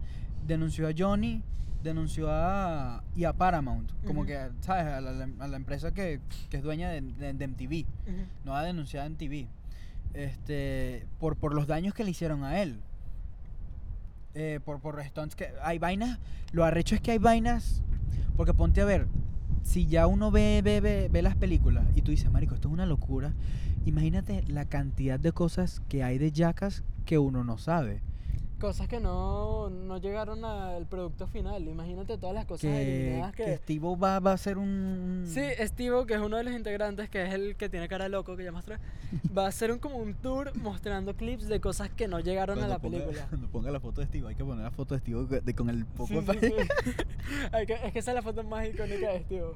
Denunció 0.46 0.86
a 0.86 0.92
Johnny, 0.96 1.42
denunció 1.82 2.28
a... 2.30 3.02
y 3.14 3.24
a 3.24 3.32
Paramount. 3.32 3.90
Como 4.06 4.24
que, 4.24 4.38
¿sabes? 4.60 4.84
A 4.86 5.00
la, 5.00 5.28
a 5.38 5.48
la 5.48 5.56
empresa 5.56 5.92
que, 5.92 6.20
que 6.50 6.56
es 6.56 6.62
dueña 6.62 6.88
de, 6.90 7.00
de, 7.00 7.32
de 7.32 7.46
MTV. 7.48 7.86
No 8.44 8.54
ha 8.54 8.62
denunciado 8.62 9.06
en 9.06 9.16
TV 9.16 9.46
este 10.14 11.06
por, 11.18 11.36
por 11.36 11.54
los 11.54 11.66
daños 11.66 11.92
que 11.92 12.02
le 12.04 12.10
hicieron 12.10 12.42
a 12.44 12.60
él 12.62 12.80
Eh, 14.34 14.60
por 14.64 14.80
por 14.80 15.00
Stones 15.00 15.34
que 15.34 15.48
hay 15.62 15.78
vainas 15.78 16.18
lo 16.52 16.64
arrecho 16.64 16.94
es 16.94 17.00
que 17.00 17.10
hay 17.12 17.18
vainas 17.18 17.82
porque 18.36 18.52
ponte 18.52 18.80
a 18.82 18.84
ver 18.84 19.06
si 19.62 19.86
ya 19.86 20.06
uno 20.06 20.30
ve 20.30 20.60
ve, 20.62 20.80
ve, 20.80 21.08
ve 21.10 21.22
las 21.22 21.36
películas 21.36 21.84
y 21.94 22.02
tú 22.02 22.10
dices 22.10 22.30
marico 22.30 22.54
esto 22.54 22.68
es 22.68 22.72
una 22.74 22.86
locura 22.86 23.32
imagínate 23.86 24.42
la 24.48 24.64
cantidad 24.66 25.18
de 25.18 25.32
cosas 25.32 25.80
que 25.88 26.02
hay 26.02 26.18
de 26.18 26.32
Jackass 26.32 26.82
que 27.04 27.18
uno 27.18 27.44
no 27.44 27.56
sabe 27.58 28.00
Cosas 28.60 28.88
que 28.88 29.00
no, 29.00 29.68
no 29.68 29.98
llegaron 29.98 30.42
al 30.42 30.86
producto 30.86 31.26
final. 31.26 31.68
Imagínate 31.68 32.16
todas 32.16 32.34
las 32.34 32.46
cosas 32.46 32.62
que, 32.70 33.22
que 33.36 33.44
que... 33.44 33.56
Steve 33.58 33.86
va, 34.02 34.18
va 34.18 34.32
a 34.32 34.38
ser 34.38 34.56
un 34.56 35.24
Sí, 35.26 35.42
Steve, 35.60 36.06
que 36.06 36.14
es 36.14 36.20
uno 36.20 36.38
de 36.38 36.44
los 36.44 36.54
integrantes, 36.54 37.10
que 37.10 37.22
es 37.26 37.34
el 37.34 37.56
que 37.56 37.68
tiene 37.68 37.86
cara 37.86 38.04
de 38.04 38.10
loco, 38.10 38.34
que 38.34 38.44
ya 38.44 38.52
mostré, 38.52 38.78
va 39.36 39.44
a 39.44 39.48
hacer 39.48 39.70
un, 39.72 39.78
como 39.78 39.96
un 39.98 40.14
tour 40.14 40.56
mostrando 40.56 41.14
clips 41.14 41.48
de 41.48 41.60
cosas 41.60 41.90
que 41.90 42.08
no 42.08 42.18
llegaron 42.20 42.62
a 42.62 42.66
la 42.68 42.78
película. 42.78 43.26
cuando 43.28 43.48
ponga 43.48 43.70
la 43.70 43.80
foto 43.80 44.00
de 44.00 44.06
Steve 44.06 44.28
hay 44.28 44.34
que 44.34 44.44
poner 44.44 44.64
la 44.64 44.70
foto 44.70 44.94
de 44.94 45.00
Steve 45.00 45.40
de- 45.42 45.54
con 45.54 45.68
el 45.68 45.84
poco 45.84 46.08
Sí, 46.08 46.18
sí, 46.26 46.38
sí. 46.40 46.92
Es 47.52 47.66
que 47.66 47.98
esa 47.98 48.10
es 48.10 48.14
la 48.14 48.22
foto 48.22 48.42
más 48.42 48.66
icónica 48.66 49.12
de 49.12 49.20
Steve. 49.24 49.52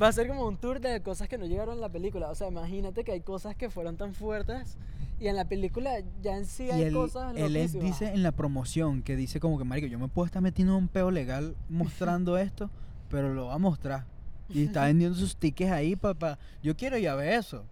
Va 0.00 0.08
a 0.08 0.12
ser 0.12 0.26
como 0.28 0.46
un 0.46 0.56
tour 0.56 0.80
de 0.80 1.00
cosas 1.02 1.28
que 1.28 1.38
no 1.38 1.46
llegaron 1.46 1.78
a 1.78 1.80
la 1.80 1.88
película. 1.88 2.30
O 2.30 2.34
sea, 2.34 2.48
imagínate 2.48 3.04
que 3.04 3.12
hay 3.12 3.20
cosas 3.20 3.54
que 3.54 3.70
fueron 3.70 3.96
tan 3.96 4.14
fuertes 4.14 4.76
y 5.20 5.28
en 5.28 5.36
la 5.36 5.44
película 5.44 5.92
ya 6.22 6.36
en 6.36 6.46
sí 6.46 6.64
Y 6.64 6.70
hay 6.70 6.82
él, 6.84 6.94
cosas 6.94 7.36
él 7.36 7.56
es- 7.56 7.72
dice 7.78 8.08
en 8.12 8.22
la 8.22 8.32
promoción 8.32 9.02
que 9.02 9.14
dice 9.16 9.38
como 9.38 9.58
que, 9.58 9.64
marico, 9.64 9.86
yo 9.86 9.98
me 9.98 10.08
puedo 10.08 10.26
estar 10.26 10.42
metiendo 10.42 10.72
en 10.76 10.84
un 10.84 10.88
peo 10.88 11.10
legal 11.10 11.54
mostrando 11.68 12.38
esto, 12.38 12.70
pero 13.08 13.32
lo 13.34 13.46
va 13.46 13.54
a 13.54 13.58
mostrar. 13.58 14.06
Y 14.48 14.64
está 14.64 14.84
vendiendo 14.86 15.16
sus 15.16 15.36
tickets 15.36 15.70
ahí, 15.70 15.94
papá. 15.94 16.38
Yo 16.62 16.76
quiero 16.76 16.96
ir 16.98 17.08
a 17.08 17.14
ver 17.14 17.34
eso. 17.34 17.64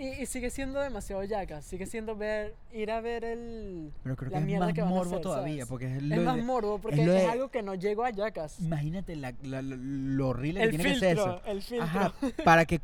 Y, 0.00 0.22
y 0.22 0.26
sigue 0.26 0.48
siendo 0.48 0.80
demasiado 0.80 1.22
yaca. 1.24 1.60
Sigue 1.60 1.84
siendo 1.84 2.16
ver, 2.16 2.54
ir 2.72 2.90
a 2.90 3.02
ver 3.02 3.22
el. 3.22 3.92
Pero 4.02 4.16
creo 4.16 4.30
la 4.30 4.38
que 4.38 4.40
es 4.40 4.46
mierda 4.46 4.64
más 4.66 4.74
que 4.74 4.80
van 4.80 4.90
a 4.92 4.94
morbo 4.94 5.10
hacer, 5.10 5.20
todavía, 5.22 5.54
¿sabes? 5.56 5.68
porque 5.68 5.86
es, 5.94 6.02
Es 6.02 6.20
más 6.22 6.38
morbo 6.42 6.78
porque 6.78 7.02
es, 7.02 7.28
algo 7.28 7.50
que 7.50 7.62
no 7.62 7.74
llegó 7.74 8.04
a 8.04 8.10
Jackass. 8.10 8.60
Imagínate 8.60 9.14
la, 9.16 9.34
la- 9.42 9.60
la- 9.60 9.76
lo 9.76 10.28
horrible 10.28 10.62
El 10.62 10.70
que 10.70 10.78
tiene 10.78 10.94
que 10.94 11.00
ser 11.00 11.18
eso. 11.18 11.42
el 11.44 11.60
filtro. 11.62 11.84
Ajá, 11.84 12.14
para 12.44 12.64
que, 12.64 12.80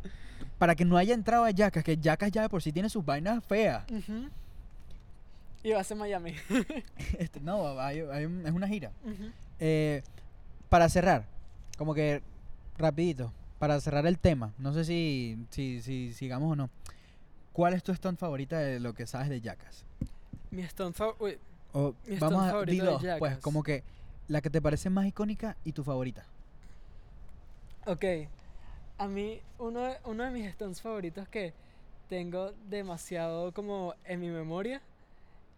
para 0.59 0.75
que 0.75 0.85
no 0.85 0.99
haya 0.99 1.15
entrado 1.15 1.45
a 1.45 1.51
Jackass, 1.51 1.83
que 1.85 1.97
Jackass 1.97 2.31
ya 2.33 2.43
de 2.43 2.49
por 2.51 2.63
sí 2.63 2.71
tiene 2.71 2.91
sus 2.91 3.03
vainas 3.03 3.43
feas. 3.45 3.85
Ujú. 3.91 4.29
Y 5.63 5.71
va 5.73 5.81
a 5.81 5.85
ser 5.85 5.97
Miami. 5.97 6.35
Este, 7.19 7.41
no, 7.41 7.81
hay- 7.81 8.01
hay 8.01 8.27
un- 8.27 8.47
es 8.47 8.53
una 8.53 8.69
gira. 8.69 8.93
Eh, 9.59 10.03
para 10.69 10.89
cerrar, 10.91 11.25
como 11.79 11.95
que 11.95 12.21
rapidito, 12.77 13.33
para 13.59 13.81
cerrar 13.81 14.07
el 14.07 14.19
tema, 14.19 14.53
no 14.59 14.75
sé 14.75 14.85
si, 14.85 15.39
si, 15.49 15.81
si 15.81 16.13
sigamos 16.13 16.53
o 16.53 16.57
no. 16.57 16.69
¿Cuál 17.57 17.73
es 17.73 17.83
tu 17.83 17.95
stunt 17.95 18.19
favorita 18.19 18.59
de 18.59 18.79
lo 18.81 18.93
que 18.93 19.07
sabes 19.07 19.31
de 19.31 19.41
Jackass? 19.41 19.87
Mi 20.51 20.63
stunt 20.65 20.95
favor- 20.95 21.17
uy, 21.21 21.39
O 21.73 21.95
Mi 22.07 22.17
vamos 22.19 22.53
a 22.53 22.63
di 22.67 22.79
de 22.79 22.85
dos, 22.85 23.03
pues, 23.19 23.39
como 23.39 23.63
que 23.63 23.83
la 24.29 24.43
que 24.43 24.51
te 24.51 24.61
parece 24.61 24.91
más 24.91 25.07
icónica 25.07 25.57
y 25.65 25.73
tu 25.73 25.83
favorita. 25.83 26.27
Ok. 27.87 28.05
A 28.99 29.07
mí, 29.09 29.41
uno, 29.59 29.81
de- 29.81 29.97
uno 30.05 30.25
de 30.25 30.31
mis 30.33 30.53
stunts 30.53 30.83
favoritos 30.83 31.29
que 31.29 31.55
tengo 32.11 32.53
demasiado 32.69 33.53
como 33.55 33.95
en 34.05 34.21
mi 34.21 34.29
memoria 34.29 34.83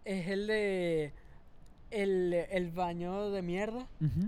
es 0.05 0.27
el 0.29 0.47
de 0.47 1.11
el, 1.91 2.33
el 2.33 2.71
baño 2.71 3.29
de 3.31 3.41
mierda, 3.41 3.87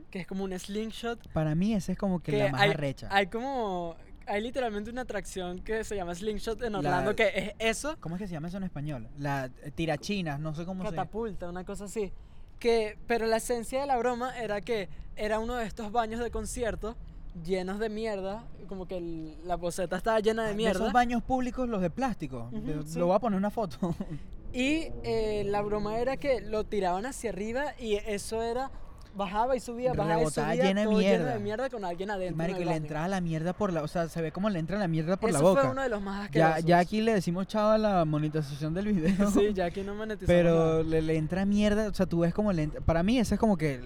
que 0.10 0.19
es 0.19 0.27
como 0.27 0.43
un 0.43 0.51
slingshot. 0.60 1.25
Para 1.29 1.55
mí 1.55 1.73
esa 1.73 1.93
es 1.93 1.97
como 1.97 2.19
que, 2.19 2.31
Que 2.34 2.39
la 2.43 2.51
más 2.51 2.62
hay, 2.63 2.71
arrecha. 2.71 3.07
hay 3.12 3.27
como, 3.27 3.95
hay 4.31 4.41
literalmente 4.41 4.89
una 4.89 5.01
atracción 5.01 5.59
que 5.59 5.83
se 5.83 5.95
llama 5.95 6.15
slingshot 6.15 6.61
en 6.63 6.73
La- 6.73 6.79
Orlando, 6.79 7.15
que 7.15 7.31
es 7.35 7.51
eso, 7.59 7.97
¿Cómo 7.99 8.15
es 8.15 8.21
que 8.21 8.27
se 8.27 8.33
llama 8.33 8.47
eso 8.47 8.57
en 8.57 8.63
español? 8.63 9.07
La 9.17 9.49
tirachinas, 9.75 10.39
no 10.39 10.53
sé 10.55 10.65
cómo 10.65 10.83
se 10.83 10.89
catapulta, 10.91 11.49
una 11.49 11.63
cosa 11.65 11.85
así. 11.85 12.11
Que, 12.59 12.97
pero 13.07 13.25
la 13.25 13.37
esencia 13.37 13.81
de 13.81 13.87
la 13.87 13.97
broma 13.97 14.37
era 14.39 14.61
que 14.61 14.87
era 15.15 15.39
uno 15.39 15.55
de 15.55 15.65
estos 15.65 15.91
baños 15.91 16.19
de 16.21 16.29
concierto 16.31 16.95
llenos 17.43 17.79
de 17.79 17.89
mierda, 17.89 18.43
como 18.67 18.87
que 18.87 18.97
el- 18.97 19.35
la 19.45 19.55
boceta 19.55 19.97
estaba 19.97 20.19
llena 20.19 20.45
de 20.47 20.53
mierda. 20.53 20.79
esos 20.81 20.93
baños 20.93 21.23
públicos, 21.23 21.67
los 21.67 21.81
de 21.81 21.89
plástico. 21.89 22.49
Ujú, 22.51 22.61
De- 22.61 22.83
sí. 22.87 22.99
Lo 22.99 23.07
voy 23.07 23.15
a 23.15 23.19
poner 23.19 23.37
una 23.37 23.49
foto. 23.51 23.77
Y 24.53 24.89
eh, 25.03 25.43
la 25.45 25.61
broma 25.61 25.97
era 25.99 26.17
que 26.17 26.41
lo 26.41 26.65
tiraban 26.65 27.05
hacia 27.05 27.29
arriba 27.29 27.73
y 27.79 27.95
eso 27.95 28.41
era 28.41 28.69
bajaba 29.15 29.56
y 29.56 29.60
subía, 29.60 29.93
bajaba 29.93 30.24
y 30.24 30.28
subía, 30.28 30.56
llena 30.56 30.82
de 30.82 30.88
todo 30.88 31.00
lleno 31.02 31.17
mierda. 31.17 31.34
de 31.34 31.39
mierda 31.39 31.69
con 31.69 31.84
alguien 31.86 32.12
adentro. 32.12 32.32
en 32.34 32.38
Marico, 32.38 32.58
el 32.58 32.62
y 32.63 32.65
le 32.65 32.71
baño. 32.71 32.84
entraba 32.84 33.08
la 33.08 33.21
mierda 33.21 33.54
por 33.54 33.74
la... 33.74 33.84
O 33.84 33.88
sea, 33.88 34.08
se 34.08 34.21
ve 34.21 34.32
como 34.32 34.50
le 34.50 34.60
entra 34.60 34.80
la 34.80 34.88
mierda 34.88 35.17
por 35.17 35.30
Eso 35.30 35.39
la 35.39 35.43
boca. 35.50 35.62
fue 35.63 35.71
uno 35.71 35.82
de 35.82 35.89
los 35.89 36.02
más 36.02 36.17
ya, 36.19 36.26
asquerosos. 36.47 36.65
ya 36.65 36.80
aquí 36.80 37.02
le 37.02 37.13
decimos 37.13 37.47
chao 37.47 37.69
a 37.71 37.78
la 37.78 38.06
monetización 38.06 38.74
del 38.74 38.88
video. 38.93 39.30
Sí, 39.32 39.54
ya 39.54 39.65
aquí 39.65 39.82
no 39.82 39.95
monetizamos 39.95 40.28
Pero 40.28 40.84
le, 40.84 41.02
le 41.02 41.17
entra 41.17 41.45
mierda, 41.45 41.89
o 41.89 41.93
sea, 41.93 42.06
tú 42.06 42.19
ves 42.19 42.34
como 42.34 42.54
le 42.54 42.63
entra- 42.63 42.82
Para 42.82 43.04
mí 43.04 43.17
ese 43.19 43.36
es 43.36 43.39
como 43.39 43.58
que 43.58 43.80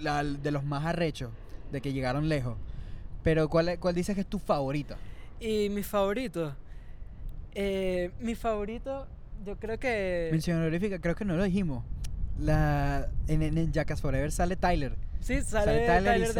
la, 0.00 0.22
de 0.22 0.50
los 0.50 0.64
más 0.64 0.84
arrechos, 0.86 1.30
de 1.72 1.80
que 1.80 1.92
llegaron 1.92 2.28
lejos. 2.28 2.56
Pero 3.22 3.48
¿cuál, 3.48 3.78
cuál 3.80 3.94
dices 3.94 4.14
que 4.14 4.20
es 4.20 4.26
tu 4.26 4.38
favorito? 4.38 4.94
Y 5.40 5.68
mi 5.70 5.82
favorito. 5.82 6.54
eh, 7.54 8.10
mi 8.20 8.34
favorito, 8.34 9.06
yo 9.44 9.56
creo 9.56 9.78
que. 9.78 10.28
Mención 10.30 10.58
honorífica, 10.58 10.98
creo 11.00 11.14
que 11.14 11.24
no 11.24 11.36
lo 11.36 11.42
dijimos. 11.44 11.84
La, 12.38 13.08
en, 13.28 13.42
en, 13.42 13.56
en 13.58 13.72
Jackass 13.72 14.00
Forever 14.00 14.30
sale 14.32 14.56
Tyler. 14.56 14.96
Sí, 15.20 15.40
Sale, 15.40 15.64
sale, 15.64 15.86
Tyler, 15.86 16.04
Tyler 16.04 16.20
y 16.20 16.32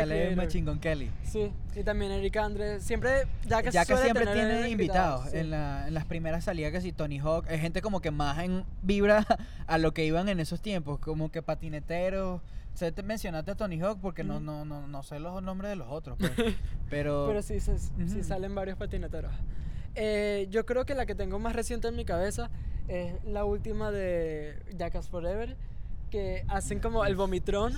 sale 0.51 0.61
Gun 0.63 0.79
Kelly. 0.79 1.11
Sí, 1.23 1.51
y 1.75 1.83
también 1.85 2.13
Eric 2.13 2.37
Andre. 2.37 2.81
Siempre, 2.81 3.23
Jackass, 3.47 3.73
Jackass 3.73 4.01
siempre 4.03 4.27
tener 4.27 4.47
tiene 4.57 4.69
invitados. 4.71 5.31
sí. 5.31 5.39
En, 5.39 5.51
la- 5.51 5.89
en 5.89 5.95
las 5.95 6.05
primeras 6.05 6.45
salidas 6.45 6.71
que 6.71 6.83
si 6.83 6.93
Tony 6.93 7.19
Hawk, 7.19 7.47
es 7.49 7.61
gente 7.63 7.81
como 7.81 8.01
que 8.03 8.11
más 8.11 8.39
en 8.41 8.65
vibra 8.83 9.25
a 9.67 9.79
lo 9.79 9.95
que 9.95 10.05
iban 10.05 10.29
en 10.29 10.39
esos 10.39 10.61
tiempos, 10.61 10.99
como 10.99 11.31
que 11.31 11.41
patineteros. 11.41 12.43
O 12.43 12.77
sea, 12.77 12.93
te 12.93 13.03
mencionaste 13.03 13.53
a 13.53 13.55
Tony 13.55 13.81
Hawk 13.81 14.01
porque 14.03 14.23
no, 14.23 14.35
Ujú. 14.35 14.45
no, 14.45 14.65
no, 14.67 14.87
no 14.87 15.03
sé 15.03 15.19
los 15.19 15.43
nombres 15.43 15.71
de 15.71 15.77
los 15.77 15.89
otros, 15.89 16.19
pues. 16.19 16.33
pero, 16.91 17.25
Pero 17.29 17.41
sí, 17.41 17.61
se- 17.61 17.79
sí 17.79 17.91
Ujú. 17.99 18.23
salen 18.23 18.55
varios 18.55 18.77
patineteros. 18.77 19.33
Eh, 19.95 20.47
yo 20.51 20.67
creo 20.67 20.85
que 20.85 20.95
la 20.95 21.07
que 21.07 21.15
tengo 21.15 21.39
más 21.39 21.55
reciente 21.57 21.89
en 21.89 21.97
mi 21.97 22.05
cabeza 22.05 22.51
es 22.89 23.15
la 23.25 23.47
última 23.47 23.91
de 23.93 24.57
Jackass 24.77 25.09
Forever, 25.09 25.57
que 26.15 26.45
hacen 26.47 26.79
como 26.79 27.05
el 27.05 27.17
vomitrón. 27.17 27.77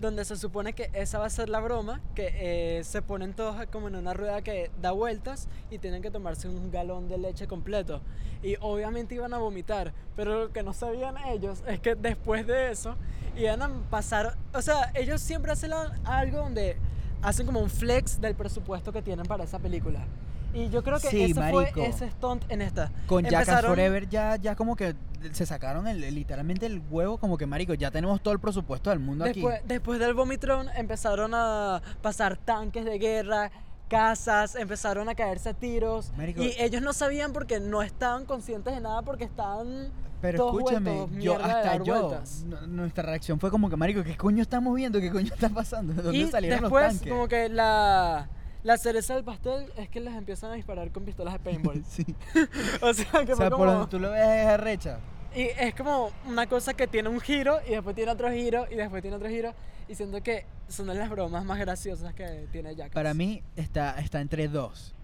donde 0.00 0.24
se 0.24 0.36
supone 0.36 0.72
que 0.72 0.88
esa 0.94 1.18
va 1.18 1.26
a 1.26 1.30
ser 1.30 1.50
la 1.50 1.60
broma, 1.60 2.00
que 2.14 2.78
eh, 2.78 2.82
se 2.82 3.02
ponen 3.02 3.34
todos 3.34 3.66
como 3.66 3.88
en 3.88 3.96
una 3.96 4.14
rueda 4.14 4.40
que 4.40 4.70
da 4.80 4.92
vueltas 4.92 5.48
y 5.70 5.76
tienen 5.76 6.00
que 6.00 6.10
tomarse 6.10 6.48
un 6.48 6.70
galón 6.70 7.08
de 7.08 7.18
leche 7.18 7.46
completo. 7.46 8.00
Y 8.42 8.56
obviamente 8.62 9.14
iban 9.14 9.34
a 9.34 9.38
vomitar, 9.38 9.92
pero 10.16 10.44
lo 10.44 10.50
que 10.50 10.62
no 10.62 10.72
sabían 10.72 11.16
ellos 11.26 11.62
es 11.66 11.78
que 11.78 11.94
después 11.94 12.46
de 12.46 12.70
eso 12.70 12.96
iban 13.36 13.60
a 13.60 13.68
pasar, 13.90 14.34
o 14.54 14.62
sea, 14.62 14.90
ellos 14.94 15.20
siempre 15.20 15.52
hacen 15.52 15.72
algo 16.04 16.38
donde 16.38 16.78
hacen 17.20 17.44
como 17.44 17.60
un 17.60 17.68
flex 17.68 18.18
del 18.18 18.34
presupuesto 18.34 18.92
que 18.92 19.02
tienen 19.02 19.26
para 19.26 19.44
esa 19.44 19.58
película. 19.58 20.06
Y 20.54 20.70
yo 20.70 20.82
creo 20.82 20.98
que 21.00 21.08
Sí, 21.08 21.22
ese 21.24 21.34
marico. 21.34 21.72
fue 21.74 21.86
ese 21.88 22.10
stunt 22.10 22.44
en 22.48 22.62
esta. 22.62 22.90
Con 23.06 23.24
Jackass 23.24 23.66
Forever 23.66 24.08
ya, 24.08 24.36
ya 24.36 24.54
como 24.54 24.76
que 24.76 24.94
se 25.32 25.46
sacaron 25.46 25.86
el, 25.88 26.00
literalmente 26.14 26.66
el 26.66 26.80
huevo, 26.90 27.18
como 27.18 27.36
que 27.38 27.46
marico, 27.46 27.74
ya 27.74 27.90
tenemos 27.90 28.22
todo 28.22 28.32
el 28.34 28.40
presupuesto 28.40 28.90
del 28.90 28.98
mundo 29.00 29.24
Después, 29.24 29.56
aquí. 29.56 29.64
después 29.66 29.98
del 29.98 30.14
vomitrón 30.14 30.68
empezaron 30.76 31.32
a 31.34 31.82
pasar 32.02 32.36
tanques 32.36 32.84
de 32.84 32.98
guerra, 32.98 33.50
casas, 33.88 34.54
empezaron 34.54 35.08
a 35.08 35.14
caerse 35.14 35.50
a 35.50 35.54
tiros. 35.54 36.12
Marico. 36.16 36.42
Y 36.42 36.54
ellos 36.58 36.82
no 36.82 36.92
sabían 36.92 37.32
porque 37.32 37.58
no 37.60 37.82
estaban 37.82 38.24
conscientes 38.26 38.74
de 38.74 38.80
nada 38.80 39.02
porque 39.02 39.24
estaban 39.24 39.90
Pero 40.20 40.46
escúchame, 40.52 40.90
vueltos 40.92 41.22
yo 41.22 41.36
hasta 41.42 41.76
yo, 41.82 42.20
nuestra 42.68 43.02
reacción 43.04 43.40
fue 43.40 43.50
como 43.50 43.68
que 43.70 43.76
marico, 43.76 44.02
¿qué 44.04 44.16
coño 44.16 44.42
estamos 44.42 44.74
viendo? 44.76 45.00
¿Qué 45.00 45.10
coño 45.10 45.32
está 45.34 45.48
pasando? 45.48 45.94
¿De 45.94 46.02
dónde 46.02 46.18
Y 46.18 46.30
salieron 46.30 46.60
después 46.60 46.84
los 46.84 46.92
tanques? 46.94 47.12
como 47.12 47.28
que 47.28 47.48
la, 47.48 48.28
la 48.64 48.76
cereza 48.78 49.14
del 49.14 49.22
pastel 49.22 49.70
es 49.76 49.88
que 49.88 50.00
les 50.00 50.14
empiezan 50.14 50.50
a 50.50 50.54
disparar 50.54 50.90
con 50.90 51.04
pistolas 51.04 51.34
de 51.34 51.38
paintball. 51.40 51.84
sí. 51.88 52.04
o 52.82 52.92
sea, 52.92 53.24
que 53.24 53.32
O 53.34 53.36
fue 53.36 53.48
sea, 53.48 53.50
por 53.50 53.68
donde 53.68 53.86
tú 53.88 53.98
lo 54.00 54.10
ves 54.10 54.20
es 54.26 54.46
arrecha. 54.46 54.98
Y 55.36 55.42
es 55.42 55.74
como 55.74 56.10
una 56.26 56.46
cosa 56.48 56.74
que 56.74 56.86
tiene 56.88 57.08
un 57.08 57.20
giro 57.20 57.58
y 57.66 57.70
después 57.70 57.94
tiene 57.94 58.10
otro 58.12 58.30
giro 58.32 58.66
y 58.70 58.74
después 58.76 59.00
tiene 59.02 59.16
otro 59.16 59.28
giro. 59.28 59.54
Y 59.88 59.94
siento 59.94 60.22
que 60.22 60.46
son 60.68 60.86
de 60.86 60.94
las 60.94 61.10
bromas 61.10 61.44
más 61.44 61.58
graciosas 61.58 62.14
que 62.14 62.46
tiene 62.52 62.74
Jackass. 62.74 62.94
Para 62.94 63.12
mí 63.14 63.42
está, 63.54 63.98
está 64.00 64.20
entre 64.20 64.48
dos. 64.48 64.94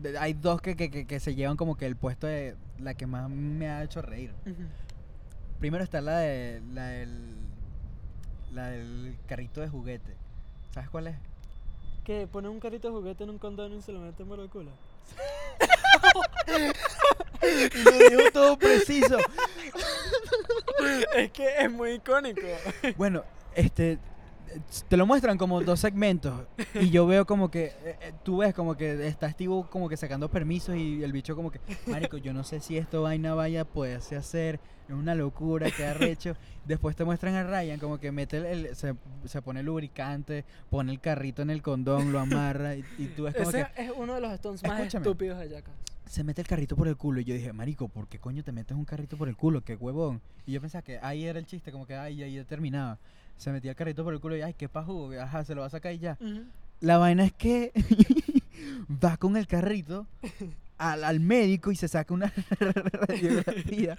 De- 0.00 0.16
Hay 0.18 0.32
dos 0.32 0.62
que, 0.62 0.74
que, 0.76 0.90
que, 0.90 1.06
que 1.06 1.20
se 1.20 1.34
llevan 1.34 1.56
como 1.56 1.76
que 1.76 1.84
el 1.86 1.96
puesto 1.96 2.26
de 2.26 2.56
la 2.78 2.94
que 2.94 3.06
más 3.06 3.28
me 3.28 3.68
ha 3.68 3.82
hecho 3.82 4.00
reír. 4.02 4.32
Ujú. 4.46 4.62
Primero 5.60 5.84
está 5.84 6.00
la 6.00 6.18
de 6.18 6.62
la 6.72 6.86
del 6.86 7.36
la 8.54 8.68
del 8.68 9.16
carrito 9.26 9.60
de 9.60 9.68
juguete. 9.68 10.14
¿Sabes 10.72 10.88
cuál 10.90 11.08
es? 11.08 11.16
Que 12.04 12.26
pone 12.26 12.48
un 12.48 12.60
carrito 12.60 12.88
de 12.88 12.94
juguete 12.94 13.24
en 13.24 13.30
un 13.30 13.38
condón 13.38 13.72
y 13.74 13.82
se 13.82 13.92
lo 13.92 14.00
mete 14.00 14.24
por 14.24 14.40
el 14.40 14.48
culo. 14.48 14.70
Y 17.42 17.82
lo 17.82 17.90
dijo 17.90 18.30
todo 18.32 18.56
preciso. 18.56 19.18
es 21.16 21.32
que 21.32 21.56
es 21.58 21.70
muy 21.70 21.94
icónico. 21.94 22.46
Bueno, 22.96 23.24
este 23.54 23.98
te 24.88 24.96
lo 24.96 25.06
muestran 25.06 25.38
como 25.38 25.60
dos 25.62 25.80
segmentos 25.80 26.46
y 26.74 26.90
yo 26.90 27.06
veo 27.06 27.24
como 27.26 27.50
que 27.50 27.66
eh, 27.66 27.96
eh, 28.00 28.12
tú 28.22 28.38
ves 28.38 28.54
como 28.54 28.76
que 28.76 29.06
está 29.06 29.30
Steve 29.30 29.64
como 29.70 29.88
que 29.88 29.96
sacando 29.96 30.28
permisos 30.30 30.76
y 30.76 31.02
el 31.02 31.12
bicho 31.12 31.34
como 31.36 31.50
que 31.50 31.60
marico 31.86 32.16
yo 32.18 32.32
no 32.32 32.44
sé 32.44 32.60
si 32.60 32.76
esto 32.76 33.02
vaina 33.02 33.34
vaya 33.34 33.62
a 33.62 33.64
poderse 33.64 34.16
hacer 34.16 34.60
es 34.88 34.94
una 34.94 35.14
locura 35.14 35.70
qué 35.70 35.84
arrecho 35.86 36.34
después 36.66 36.96
te 36.96 37.04
muestran 37.04 37.34
a 37.34 37.44
Ryan 37.44 37.78
como 37.78 37.98
que 37.98 38.12
mete 38.12 38.38
el, 38.38 38.46
el- 38.66 38.76
se, 38.76 38.94
se 39.24 39.42
pone 39.42 39.62
lubricante 39.62 40.44
pone 40.70 40.92
el 40.92 41.00
carrito 41.00 41.42
en 41.42 41.50
el 41.50 41.62
condón 41.62 42.12
lo 42.12 42.18
amarra 42.20 42.74
y, 42.76 42.84
y 42.98 43.06
tú 43.06 43.24
ves 43.24 43.34
como 43.34 43.48
Ese 43.50 43.66
que 43.74 43.82
es 43.84 43.92
uno 43.96 44.14
de 44.14 44.20
los 44.20 44.32
stunts 44.36 44.62
más 44.64 44.92
estúpidos 44.94 45.38
de 45.38 45.48
Jackass. 45.48 45.74
se 46.06 46.24
mete 46.24 46.40
el 46.42 46.46
carrito 46.48 46.76
por 46.76 46.88
el 46.88 46.96
culo 46.96 47.20
y 47.20 47.24
yo 47.24 47.34
dije, 47.34 47.52
marico, 47.52 47.88
¿por 47.88 48.06
qué 48.08 48.18
coño 48.18 48.42
te 48.42 48.52
metes 48.52 48.76
un 48.76 48.84
carrito 48.84 49.16
por 49.16 49.28
el 49.28 49.36
culo? 49.36 49.62
Qué 49.62 49.76
huevón. 49.76 50.20
Y 50.44 50.52
yo 50.52 50.60
pensaba 50.60 50.82
que 50.82 50.98
ahí 50.98 51.24
era 51.24 51.38
el 51.38 51.46
chiste, 51.46 51.72
como 51.72 51.86
que 51.86 51.94
ahí 51.96 52.16
ya 52.34 52.44
terminaba. 52.44 52.98
Se 53.36 53.50
metía 53.52 53.70
el 53.72 53.76
carrito 53.76 54.04
por 54.04 54.12
el 54.14 54.20
culo 54.20 54.36
y 54.36 54.42
ay, 54.42 54.54
qué 54.54 54.68
pajú, 54.68 55.12
ajá, 55.20 55.44
se 55.44 55.54
lo 55.54 55.62
va 55.62 55.66
a 55.66 55.70
sacar 55.70 55.92
y 55.92 55.98
ya. 55.98 56.16
Ujú. 56.20 56.44
La 56.80 56.98
vaina 56.98 57.24
es 57.24 57.32
que 57.32 57.72
va 59.04 59.16
con 59.16 59.36
el 59.36 59.46
carrito 59.46 60.06
al, 60.78 61.04
al 61.04 61.20
médico 61.20 61.70
y 61.70 61.76
se 61.76 61.86
saca 61.88 62.12
una 62.12 62.32
radiografía 62.58 63.98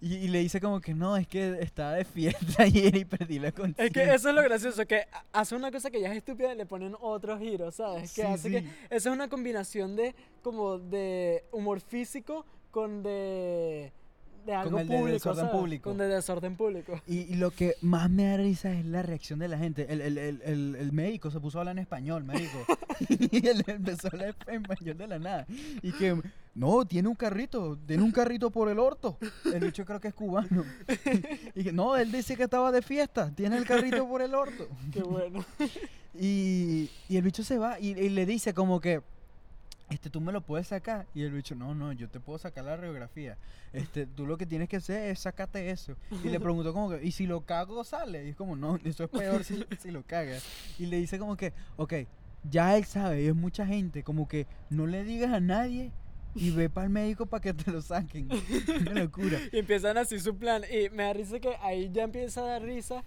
y, 0.00 0.16
y 0.16 0.28
le 0.28 0.40
dice 0.40 0.60
como 0.60 0.80
que 0.80 0.94
no, 0.94 1.16
es 1.16 1.26
que 1.26 1.58
estaba 1.60 1.92
de 1.94 2.04
fiesta 2.04 2.62
ayer 2.64 2.94
y 2.96 3.04
perdí 3.04 3.38
la 3.38 3.52
conciencia. 3.52 3.84
Es 3.86 3.92
que 3.92 4.14
eso 4.14 4.28
es 4.30 4.34
lo 4.34 4.42
gracioso, 4.42 4.86
que 4.86 5.06
hace 5.32 5.54
una 5.54 5.70
cosa 5.70 5.90
que 5.90 6.00
ya 6.00 6.10
es 6.10 6.16
estúpida 6.18 6.52
y 6.52 6.56
le 6.56 6.66
ponen 6.66 6.94
otro 7.00 7.38
giro, 7.38 7.70
¿sabes? 7.70 8.12
Que 8.14 8.22
Sí, 8.22 8.28
hace 8.28 8.48
sí. 8.48 8.50
que 8.50 8.58
esa 8.94 9.08
es 9.10 9.14
una 9.14 9.28
combinación 9.28 9.96
de 9.96 10.14
como 10.42 10.78
de 10.78 11.44
humor 11.52 11.80
físico 11.80 12.44
con 12.70 13.02
de 13.02 13.92
de 14.44 14.54
algo 14.54 14.78
el 14.78 14.88
de 14.88 15.12
desorden 15.12 15.46
¿sabes? 15.46 15.60
público. 15.60 15.90
Con 15.90 15.98
de 15.98 16.06
desorden 16.06 16.56
público. 16.56 17.00
Y, 17.06 17.20
y 17.20 17.34
lo 17.34 17.50
que 17.50 17.74
más 17.80 18.10
me 18.10 18.24
da 18.24 18.36
risa 18.36 18.72
es 18.72 18.84
la 18.84 19.02
reacción 19.02 19.38
de 19.38 19.48
la 19.48 19.58
gente. 19.58 19.86
El, 19.88 20.00
el, 20.00 20.18
el, 20.18 20.42
el, 20.44 20.76
el 20.76 20.92
médico 20.92 21.30
se 21.30 21.40
puso 21.40 21.58
a 21.58 21.60
hablar 21.62 21.76
en 21.76 21.80
español, 21.80 22.24
médico. 22.24 22.58
y 23.08 23.46
él 23.46 23.64
empezó 23.66 24.08
a 24.08 24.10
hablar 24.12 24.36
en 24.46 24.62
español 24.62 24.98
de 24.98 25.06
la 25.06 25.18
nada. 25.18 25.46
Y 25.82 25.92
que, 25.92 26.20
no, 26.54 26.84
tiene 26.84 27.08
un 27.08 27.14
carrito, 27.14 27.78
tiene 27.86 28.02
un 28.02 28.12
carrito 28.12 28.50
por 28.50 28.68
el 28.68 28.78
orto. 28.78 29.18
El 29.44 29.60
bicho 29.60 29.84
creo 29.84 30.00
que 30.00 30.08
es 30.08 30.14
cubano. 30.14 30.64
y 31.54 31.64
que, 31.64 31.72
no, 31.72 31.96
él 31.96 32.12
dice 32.12 32.36
que 32.36 32.44
estaba 32.44 32.72
de 32.72 32.82
fiesta, 32.82 33.30
tiene 33.34 33.56
el 33.56 33.66
carrito 33.66 34.06
por 34.08 34.22
el 34.22 34.34
orto. 34.34 34.68
Qué 34.92 35.02
bueno. 35.02 35.44
Y, 36.18 36.90
y 37.08 37.16
el 37.16 37.22
bicho 37.22 37.42
se 37.44 37.56
va 37.58 37.78
y, 37.78 37.90
y 37.90 38.08
le 38.08 38.26
dice 38.26 38.52
como 38.52 38.80
que, 38.80 39.00
este, 39.90 40.08
tú 40.08 40.20
me 40.20 40.32
lo 40.32 40.40
puedes 40.40 40.68
sacar. 40.68 41.06
Y 41.14 41.22
el 41.22 41.32
bicho, 41.32 41.54
no, 41.54 41.74
no, 41.74 41.92
yo 41.92 42.08
te 42.08 42.20
puedo 42.20 42.38
sacar 42.38 42.64
la 42.64 42.76
radiografía. 42.76 43.36
Este, 43.72 44.06
tú 44.06 44.26
lo 44.26 44.38
que 44.38 44.46
tienes 44.46 44.68
que 44.68 44.76
hacer 44.76 45.10
es 45.10 45.18
sacarte 45.20 45.70
eso. 45.70 45.96
Y 46.24 46.28
le 46.28 46.40
preguntó 46.40 46.72
como 46.72 46.90
que, 46.90 47.04
¿y 47.04 47.12
si 47.12 47.26
lo 47.26 47.42
cago 47.42 47.84
sale? 47.84 48.26
Y 48.26 48.30
es 48.30 48.36
como, 48.36 48.56
no, 48.56 48.78
eso 48.84 49.04
es 49.04 49.10
peor 49.10 49.44
si, 49.44 49.64
si 49.78 49.90
lo 49.90 50.02
cagas. 50.02 50.44
Y 50.78 50.86
le 50.86 50.96
dice 50.96 51.18
como 51.18 51.36
que, 51.36 51.52
ok, 51.76 51.94
ya 52.48 52.76
él 52.76 52.84
sabe, 52.84 53.22
y 53.22 53.26
es 53.26 53.34
mucha 53.34 53.66
gente, 53.66 54.02
como 54.02 54.26
que 54.26 54.46
no 54.70 54.86
le 54.86 55.04
digas 55.04 55.32
a 55.32 55.40
nadie 55.40 55.92
y 56.34 56.50
ve 56.50 56.70
para 56.70 56.86
el 56.86 56.92
médico 56.92 57.26
para 57.26 57.40
que 57.40 57.52
te 57.52 57.70
lo 57.70 57.82
saquen. 57.82 58.28
Una 58.80 58.92
locura. 58.92 59.38
Y 59.52 59.58
empiezan 59.58 59.98
así 59.98 60.20
su 60.20 60.36
plan. 60.36 60.62
Y 60.70 60.88
me 60.90 61.04
da 61.04 61.12
risa 61.12 61.40
que 61.40 61.56
ahí 61.60 61.90
ya 61.92 62.04
empieza 62.04 62.42
a 62.42 62.44
dar 62.44 62.62
risa 62.62 63.04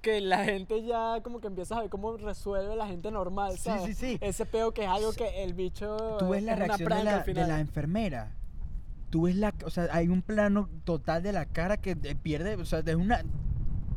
que 0.00 0.20
la 0.20 0.44
gente 0.44 0.82
ya 0.84 1.20
como 1.22 1.40
que 1.40 1.46
empieza 1.48 1.76
a 1.76 1.80
ver 1.82 1.90
cómo 1.90 2.16
resuelve 2.16 2.74
la 2.76 2.86
gente 2.86 3.10
normal, 3.10 3.52
Sí, 3.52 3.64
¿sabes? 3.64 3.84
sí, 3.84 3.94
sí. 3.94 4.18
Ese 4.20 4.46
peo 4.46 4.72
que 4.72 4.82
es 4.84 4.88
algo 4.88 5.12
que 5.12 5.42
el 5.42 5.54
bicho 5.54 6.16
Tú 6.18 6.30
ves 6.30 6.42
la 6.42 6.52
es 6.52 6.58
reacción 6.58 6.88
de 6.88 7.04
la, 7.04 7.54
de 7.56 7.60
enfermera. 7.60 8.32
Tú 9.10 9.22
ves 9.22 9.36
la, 9.36 9.52
o 9.64 9.70
sea, 9.70 9.88
hay 9.92 10.08
un 10.08 10.22
plano 10.22 10.68
total 10.84 11.22
de 11.22 11.32
la 11.32 11.44
cara 11.46 11.76
que 11.78 11.90
eh, 12.02 12.14
pierde, 12.20 12.54
o 12.56 12.64
sea, 12.64 12.78
es 12.78 12.94
una, 12.94 13.22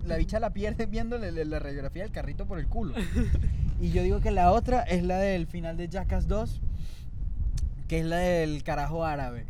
la 0.05 0.17
bicha 0.17 0.39
la 0.39 0.51
pierde 0.53 0.85
viéndole 0.87 1.31
la, 1.31 1.45
la 1.45 1.59
radiografía 1.59 2.03
del 2.03 2.11
carrito 2.11 2.45
por 2.47 2.59
el 2.59 2.67
culo. 2.67 2.93
y 3.79 3.91
yo 3.91 4.01
digo 4.03 4.19
que 4.21 4.31
la 4.31 4.51
otra 4.51 4.81
es 4.81 5.03
la 5.03 5.17
del 5.19 5.47
final 5.47 5.77
de 5.77 5.87
Jackass 5.87 6.27
2, 6.27 6.61
que 7.87 7.99
es 7.99 8.05
la 8.05 8.17
del 8.17 8.63
carajo 8.63 9.05
árabe. 9.05 9.45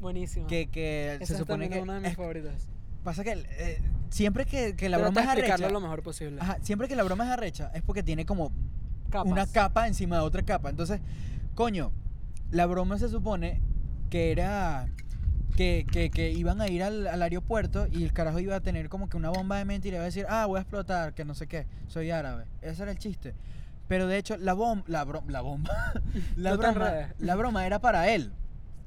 Buenísimo. 0.00 0.46
Que, 0.46 0.66
que 0.68 1.14
Esa 1.14 1.26
se 1.26 1.32
es 1.34 1.38
supone 1.38 1.68
que 1.70 1.80
una 1.80 1.94
de 1.94 2.00
mis 2.00 2.10
es- 2.10 2.16
favoritas. 2.16 2.68
pasa 3.04 3.24
que 3.24 3.32
eh, 3.32 3.80
siempre 4.10 4.44
que, 4.46 4.74
que 4.76 4.88
la 4.88 4.98
broma 4.98 5.20
es 5.22 5.28
arrecha, 5.28 5.68
lo 5.70 5.80
mejor 5.80 6.02
posible. 6.02 6.40
ajá, 6.40 6.58
siempre 6.62 6.88
que 6.88 6.96
la 6.96 7.02
broma 7.02 7.24
es 7.24 7.30
arrecha 7.30 7.70
es 7.74 7.82
porque 7.82 8.02
tiene 8.02 8.24
como 8.26 8.52
Capas. 9.10 9.30
una 9.30 9.46
capa 9.46 9.86
encima 9.86 10.16
de 10.16 10.22
otra 10.22 10.42
capa. 10.42 10.70
Entonces, 10.70 11.00
coño, 11.54 11.92
la 12.50 12.66
broma 12.66 12.98
se 12.98 13.08
supone 13.08 13.60
que 14.10 14.32
era 14.32 14.88
que, 15.56 15.86
que, 15.90 16.10
que 16.10 16.30
iban 16.30 16.60
a 16.60 16.68
ir 16.68 16.82
al, 16.82 17.06
al 17.08 17.20
aeropuerto 17.22 17.86
y 17.90 18.04
el 18.04 18.12
carajo 18.12 18.38
iba 18.38 18.54
a 18.56 18.60
tener 18.60 18.88
como 18.88 19.08
que 19.08 19.16
una 19.16 19.30
bomba 19.30 19.56
de 19.58 19.64
mentira 19.64 19.94
y 19.94 19.96
iba 19.96 20.02
a 20.04 20.06
decir, 20.06 20.26
ah, 20.28 20.46
voy 20.46 20.58
a 20.58 20.62
explotar, 20.62 21.14
que 21.14 21.24
no 21.24 21.34
sé 21.34 21.46
qué, 21.48 21.66
soy 21.88 22.10
árabe. 22.10 22.44
Ese 22.62 22.82
era 22.82 22.92
el 22.92 22.98
chiste. 22.98 23.34
Pero 23.88 24.06
de 24.06 24.18
hecho, 24.18 24.36
la, 24.36 24.52
bom 24.52 24.82
la, 24.86 25.04
bro- 25.04 25.24
la 25.28 25.40
bomba, 25.40 25.72
la, 26.36 26.50
No 26.50 26.58
broma, 26.58 26.92
la 27.18 27.34
broma 27.36 27.66
era 27.66 27.80
para 27.80 28.08
él. 28.10 28.32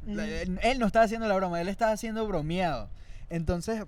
La- 0.08 0.24
Mm. 0.24 0.58
él 0.64 0.80
no 0.80 0.88
estaba 0.88 1.06
haciendo 1.06 1.28
la 1.28 1.36
broma, 1.36 1.60
él 1.62 1.68
estaba 1.68 1.92
haciendo 1.92 2.26
bromeado. 2.28 2.90
Entonces, 3.30 3.84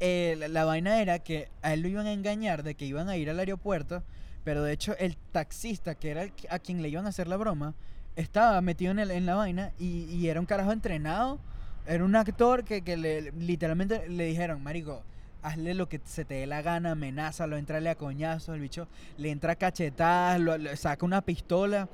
eh, 0.00 0.36
la, 0.50 0.64
vaina 0.64 1.00
era 1.00 1.18
que 1.20 1.48
a 1.62 1.72
él 1.72 1.80
lo 1.80 1.88
iban 1.88 2.06
a 2.06 2.12
engañar 2.12 2.62
de 2.62 2.74
que 2.74 2.84
iban 2.84 3.08
a 3.08 3.16
ir 3.16 3.30
al 3.30 3.38
aeropuerto, 3.38 4.02
pero 4.44 4.62
de 4.62 4.72
hecho 4.72 4.96
el 4.98 5.16
taxista, 5.32 5.94
que 5.94 6.10
era 6.10 6.26
a 6.50 6.58
quien 6.58 6.82
le 6.82 6.88
iban 6.88 7.06
a 7.06 7.10
hacer 7.10 7.28
la 7.28 7.36
broma, 7.36 7.74
estaba 8.16 8.60
metido 8.60 8.92
en, 8.92 9.26
la 9.26 9.34
vaina 9.34 9.72
y, 9.78 10.26
era 10.28 10.40
un 10.40 10.46
carajo 10.46 10.72
entrenado, 10.72 11.38
era 11.86 12.04
un 12.04 12.14
actor 12.16 12.64
que, 12.64 12.82
que 12.82 13.32
literalmente 13.38 14.08
le 14.08 14.26
dijeron, 14.26 14.62
Marico, 14.62 15.02
hazle 15.42 15.74
lo 15.74 15.88
que 15.88 16.00
se 16.04 16.24
te 16.24 16.34
dé 16.34 16.46
la 16.46 16.62
gana, 16.62 16.92
amenázalo, 16.92 17.56
entrale 17.56 17.90
a 17.90 17.94
coñazos, 17.94 18.54
el 18.54 18.60
bicho 18.60 18.88
le 19.18 19.30
entra 19.30 19.54
cachetadas, 19.56 20.40
lo- 20.40 20.76
saca 20.76 21.04
una 21.04 21.20
pistola. 21.20 21.88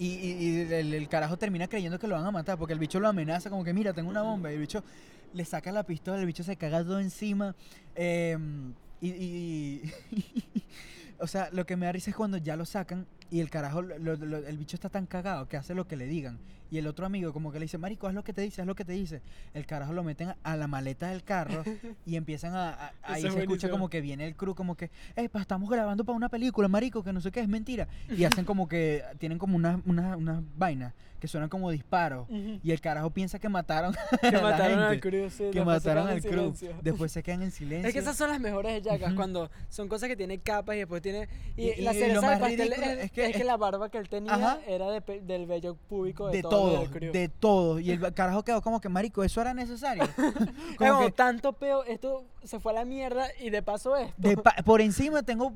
Y 0.00 0.60
el, 0.72 0.94
el 0.94 1.08
carajo 1.08 1.36
termina 1.36 1.66
creyendo 1.66 1.98
que 1.98 2.06
lo 2.06 2.14
van 2.14 2.24
a 2.24 2.30
matar 2.30 2.56
porque 2.56 2.72
el 2.72 2.78
bicho 2.78 3.00
lo 3.00 3.08
amenaza 3.08 3.50
como 3.50 3.64
que 3.64 3.72
mira, 3.72 3.92
tengo 3.92 4.08
una 4.08 4.22
bomba 4.22 4.48
y 4.48 4.54
el 4.54 4.60
bicho 4.60 4.84
le 5.32 5.44
saca 5.44 5.72
la 5.72 5.84
pistola, 5.84 6.18
el 6.20 6.26
bicho 6.26 6.42
se 6.44 6.56
caga 6.56 6.82
todo 6.82 7.00
encima. 7.00 7.54
em, 7.94 8.72
y, 9.00 9.08
y- 9.10 9.82
o 11.20 11.26
sea, 11.26 11.48
lo 11.52 11.66
que 11.66 11.76
me 11.76 11.86
da 11.86 11.92
risa 11.92 12.10
es 12.10 12.16
cuando 12.16 12.36
ya 12.38 12.56
lo 12.56 12.64
sacan 12.64 13.06
y 13.30 13.40
el 13.40 13.50
carajo, 13.50 13.82
lo- 13.82 14.14
el 14.14 14.58
bicho 14.58 14.76
está 14.76 14.88
tan 14.88 15.06
cagado 15.06 15.48
que 15.48 15.56
hace 15.56 15.74
lo 15.74 15.86
que 15.86 15.96
le 15.96 16.06
digan. 16.06 16.38
Y 16.70 16.76
el 16.76 16.86
otro 16.86 17.06
amigo 17.06 17.32
como 17.32 17.50
que 17.50 17.58
le 17.58 17.64
dice, 17.64 17.78
marico, 17.78 18.08
haz 18.08 18.14
lo 18.14 18.22
que 18.24 18.34
te 18.34 18.42
dice, 18.42 18.60
haz 18.60 18.66
lo 18.66 18.74
que 18.74 18.84
te 18.84 18.92
dice. 18.92 19.22
El 19.54 19.64
carajo 19.64 19.94
lo 19.94 20.04
meten 20.04 20.34
a, 20.42 20.56
la 20.56 20.66
maleta 20.66 21.08
del 21.08 21.22
carro 21.24 21.64
y 22.04 22.16
empiezan 22.16 22.54
a... 22.54 22.70
a- 22.88 22.92
ahí 23.02 23.20
Eso 23.24 23.32
se 23.32 23.38
es 23.38 23.42
escucha 23.44 23.70
como 23.70 23.88
que 23.88 24.02
viene 24.02 24.26
el 24.26 24.36
crew 24.36 24.54
como 24.54 24.76
que, 24.76 24.90
epa, 25.16 25.40
estamos 25.40 25.70
grabando 25.70 26.04
para 26.04 26.16
una 26.16 26.28
película, 26.28 26.68
marico, 26.68 27.02
que 27.02 27.12
no 27.12 27.20
sé 27.22 27.30
qué, 27.32 27.40
es 27.40 27.48
mentira. 27.48 27.88
Y 28.10 28.24
hacen 28.24 28.44
como 28.44 28.68
que, 28.68 29.02
tienen 29.18 29.38
como 29.38 29.56
unas 29.56 29.80
unas 29.86 30.16
unas 30.16 30.42
vainas 30.58 30.92
que 31.18 31.28
suenan 31.28 31.48
como 31.48 31.70
disparos. 31.70 32.28
Y 32.30 32.70
el 32.70 32.80
carajo 32.80 33.10
piensa 33.10 33.38
que 33.38 33.48
mataron 33.48 33.94
Que 34.20 34.28
a 34.28 34.32
la 34.32 34.40
mataron 34.42 34.78
al 34.78 35.00
crew, 35.00 35.30
sí, 35.30 35.50
Que 35.52 35.64
mataron 35.64 36.08
al 36.08 36.20
crew. 36.20 36.54
silencio. 36.54 36.74
Después 36.82 37.12
se 37.12 37.22
quedan 37.24 37.42
en 37.42 37.50
silencio. 37.50 37.88
Es 37.88 37.92
que 37.94 38.00
esas 38.00 38.16
son 38.16 38.30
las 38.30 38.40
mejores 38.40 38.72
de 38.74 38.82
Jackass, 38.88 39.14
cuando 39.14 39.50
son 39.68 39.88
cosas 39.88 40.08
que 40.08 40.16
tienen 40.16 40.40
capas 40.40 40.76
y 40.76 40.78
después 40.78 41.02
tiene... 41.02 41.28
Y, 41.56 41.68
Y- 41.68 41.70
y 41.78 41.82
la 41.82 41.92
lo 41.92 41.98
cereza 41.98 42.20
más 42.20 42.30
del 42.40 42.40
pastel 42.40 42.72
es, 42.72 43.04
es 43.04 43.10
que- 43.12 43.26
es 43.26 43.36
que 43.36 43.44
la 43.44 43.56
barba 43.56 43.88
que 43.90 43.98
él 43.98 44.08
tenía 44.08 44.32
Ajá. 44.34 44.58
era 44.66 44.90
de 44.90 45.00
del 45.22 45.46
vello 45.46 45.74
púbico 45.74 46.28
de, 46.28 46.36
de 46.38 46.42
todo, 46.42 46.84
crew. 46.90 47.12
de 47.12 47.28
todo. 47.28 47.78
Y 47.80 47.90
el 47.90 48.14
carajo 48.14 48.44
quedó 48.44 48.62
como 48.62 48.80
que, 48.80 48.88
marico, 48.88 49.24
¿eso 49.24 49.40
era 49.40 49.54
necesario? 49.54 50.04
Es 50.04 50.10
como 50.78 50.90
como 50.92 51.06
que 51.06 51.12
tanto 51.12 51.52
peo, 51.54 51.84
esto 51.84 52.24
se 52.44 52.60
fue 52.60 52.72
a 52.72 52.76
la 52.76 52.84
mierda 52.84 53.26
y 53.40 53.50
de 53.50 53.62
paso 53.62 53.96
esto. 53.96 54.14
de 54.16 54.36
pa- 54.36 54.54
por 54.64 54.80
encima 54.80 55.22
tengo 55.22 55.52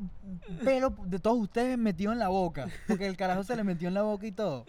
pelo 0.64 0.94
de 1.06 1.18
todos 1.18 1.38
ustedes 1.38 1.78
metido 1.78 2.12
en 2.12 2.18
la 2.18 2.28
boca. 2.28 2.66
Porque 2.88 3.06
el 3.06 3.16
carajo 3.16 3.44
se 3.44 3.54
le 3.56 3.64
metió 3.64 3.88
en 3.88 3.94
la 3.94 4.02
boca 4.02 4.26
y 4.26 4.32
todo. 4.32 4.64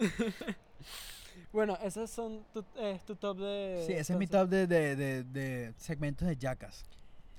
Bueno, 1.52 1.78
esos 1.84 2.10
son 2.10 2.44
tu, 2.54 2.64
es 2.80 3.04
tu 3.06 3.16
top 3.16 3.38
de... 3.40 3.84
Sí, 3.88 3.94
ese 3.94 4.14
es 4.14 4.20
mi 4.20 4.26
entonces. 4.26 4.30
top 4.30 4.50
de, 4.50 4.68
de, 4.68 4.96
de, 4.96 5.24
de 5.24 5.74
segmentos 5.78 6.28
de 6.28 6.36
Jackass. 6.36 6.84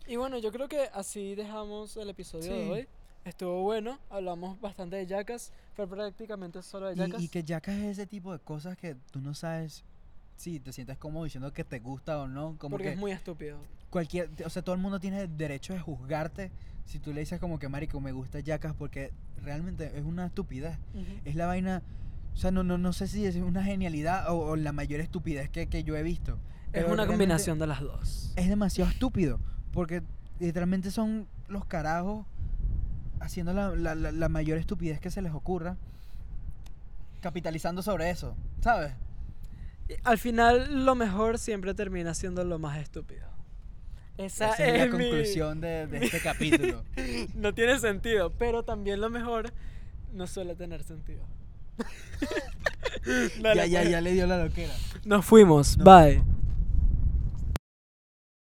Y 0.06 0.16
bueno, 0.16 0.38
yo 0.38 0.50
creo 0.52 0.68
que 0.68 0.88
así 0.92 1.34
dejamos 1.34 1.96
el 1.96 2.10
episodio 2.10 2.52
de 2.52 2.64
Sí. 2.64 2.70
hoy. 2.70 2.88
Estuvo 3.24 3.62
bueno, 3.62 3.98
hablamos 4.10 4.60
bastante 4.60 4.96
de 4.96 5.06
Jackass, 5.06 5.50
fue 5.74 5.86
prácticamente 5.88 6.62
solo 6.62 6.88
de 6.88 6.96
Jackass. 6.96 7.22
Y, 7.22 7.24
y 7.24 7.28
que 7.28 7.42
Jackass 7.42 7.74
es 7.76 7.84
ese 7.98 8.06
tipo 8.06 8.32
de 8.32 8.38
cosas 8.38 8.76
que 8.76 8.96
tú 9.10 9.20
no 9.22 9.32
sabes 9.32 9.82
si 10.36 10.60
te 10.60 10.72
sientes 10.72 10.98
cómodo 10.98 11.24
diciendo 11.24 11.50
que 11.52 11.64
te 11.64 11.78
gusta 11.78 12.20
o 12.20 12.28
no. 12.28 12.56
Como 12.58 12.72
porque 12.72 12.88
que 12.88 12.92
es 12.94 12.98
muy 12.98 13.12
estúpido. 13.12 13.58
cualquier, 13.88 14.28
o 14.44 14.50
sea, 14.50 14.60
todo 14.62 14.74
el 14.74 14.80
mundo 14.82 15.00
tiene 15.00 15.26
derecho 15.26 15.72
de 15.72 15.80
juzgarte 15.80 16.50
si 16.84 16.98
tú 16.98 17.14
le 17.14 17.20
dices 17.20 17.40
como 17.40 17.58
que 17.58 17.68
marico 17.70 17.98
me 17.98 18.12
gusta 18.12 18.40
Jackass 18.40 18.74
porque 18.74 19.10
realmente 19.42 19.90
es 19.96 20.04
una 20.04 20.26
estupidez. 20.26 20.76
Ujú. 20.92 21.04
Es 21.24 21.34
la 21.34 21.46
vaina, 21.46 21.82
o 22.34 22.36
sea, 22.36 22.50
no, 22.50 22.62
no, 22.64 22.76
no 22.78 22.92
sé 22.92 23.06
si 23.08 23.24
es 23.26 23.36
una 23.36 23.62
genialidad 23.62 24.28
o, 24.30 24.38
o 24.38 24.56
la 24.56 24.72
mayor 24.72 25.00
estupidez 25.00 25.48
que, 25.50 25.68
que 25.68 25.84
yo 25.84 25.96
he 25.96 26.02
visto. 26.02 26.38
Es 26.72 26.84
una 26.88 27.06
combinación 27.06 27.58
de 27.60 27.66
las 27.68 27.80
dos. 27.80 28.32
Es 28.36 28.48
demasiado 28.48 28.90
estúpido 28.90 29.38
porque 29.72 30.02
literalmente 30.40 30.90
son 30.90 31.28
los 31.48 31.64
carajos 31.66 32.26
haciendo 33.20 33.52
la, 33.52 33.70
la, 33.76 33.94
la- 33.94 34.10
la 34.12 34.28
mayor 34.28 34.58
estupidez 34.58 34.98
que 35.00 35.10
se 35.10 35.22
les 35.22 35.32
ocurra, 35.32 35.76
capitalizando 37.20 37.82
sobre 37.82 38.10
eso, 38.10 38.36
¿sabes? 38.60 38.92
Al 40.02 40.18
final, 40.18 40.84
lo 40.84 40.94
mejor 40.94 41.38
siempre 41.38 41.74
termina 41.74 42.14
siendo 42.14 42.42
lo 42.44 42.58
más 42.58 42.78
estúpido. 42.78 43.28
Esa, 44.16 44.50
Esa 44.54 44.66
es 44.66 44.78
la 44.78 44.84
mi- 44.86 44.90
conclusión 45.10 45.60
de, 45.60 45.86
de 45.86 46.04
este 46.06 46.20
capítulo. 46.20 46.84
No 47.34 47.52
tiene 47.54 47.78
sentido, 47.78 48.30
pero 48.30 48.62
también 48.62 49.00
lo 49.00 49.10
mejor 49.10 49.52
no 50.12 50.26
suele 50.26 50.54
tener 50.54 50.82
sentido. 50.84 51.24
ya, 53.54 53.66
ya, 53.66 53.82
ya 53.82 54.00
le 54.00 54.12
dio 54.12 54.26
la 54.26 54.42
loquera. 54.42 54.72
Nos 55.04 55.24
fuimos. 55.24 55.76
Nos 55.76 55.84
Bye. 55.84 56.14
fuimos. 56.14 56.33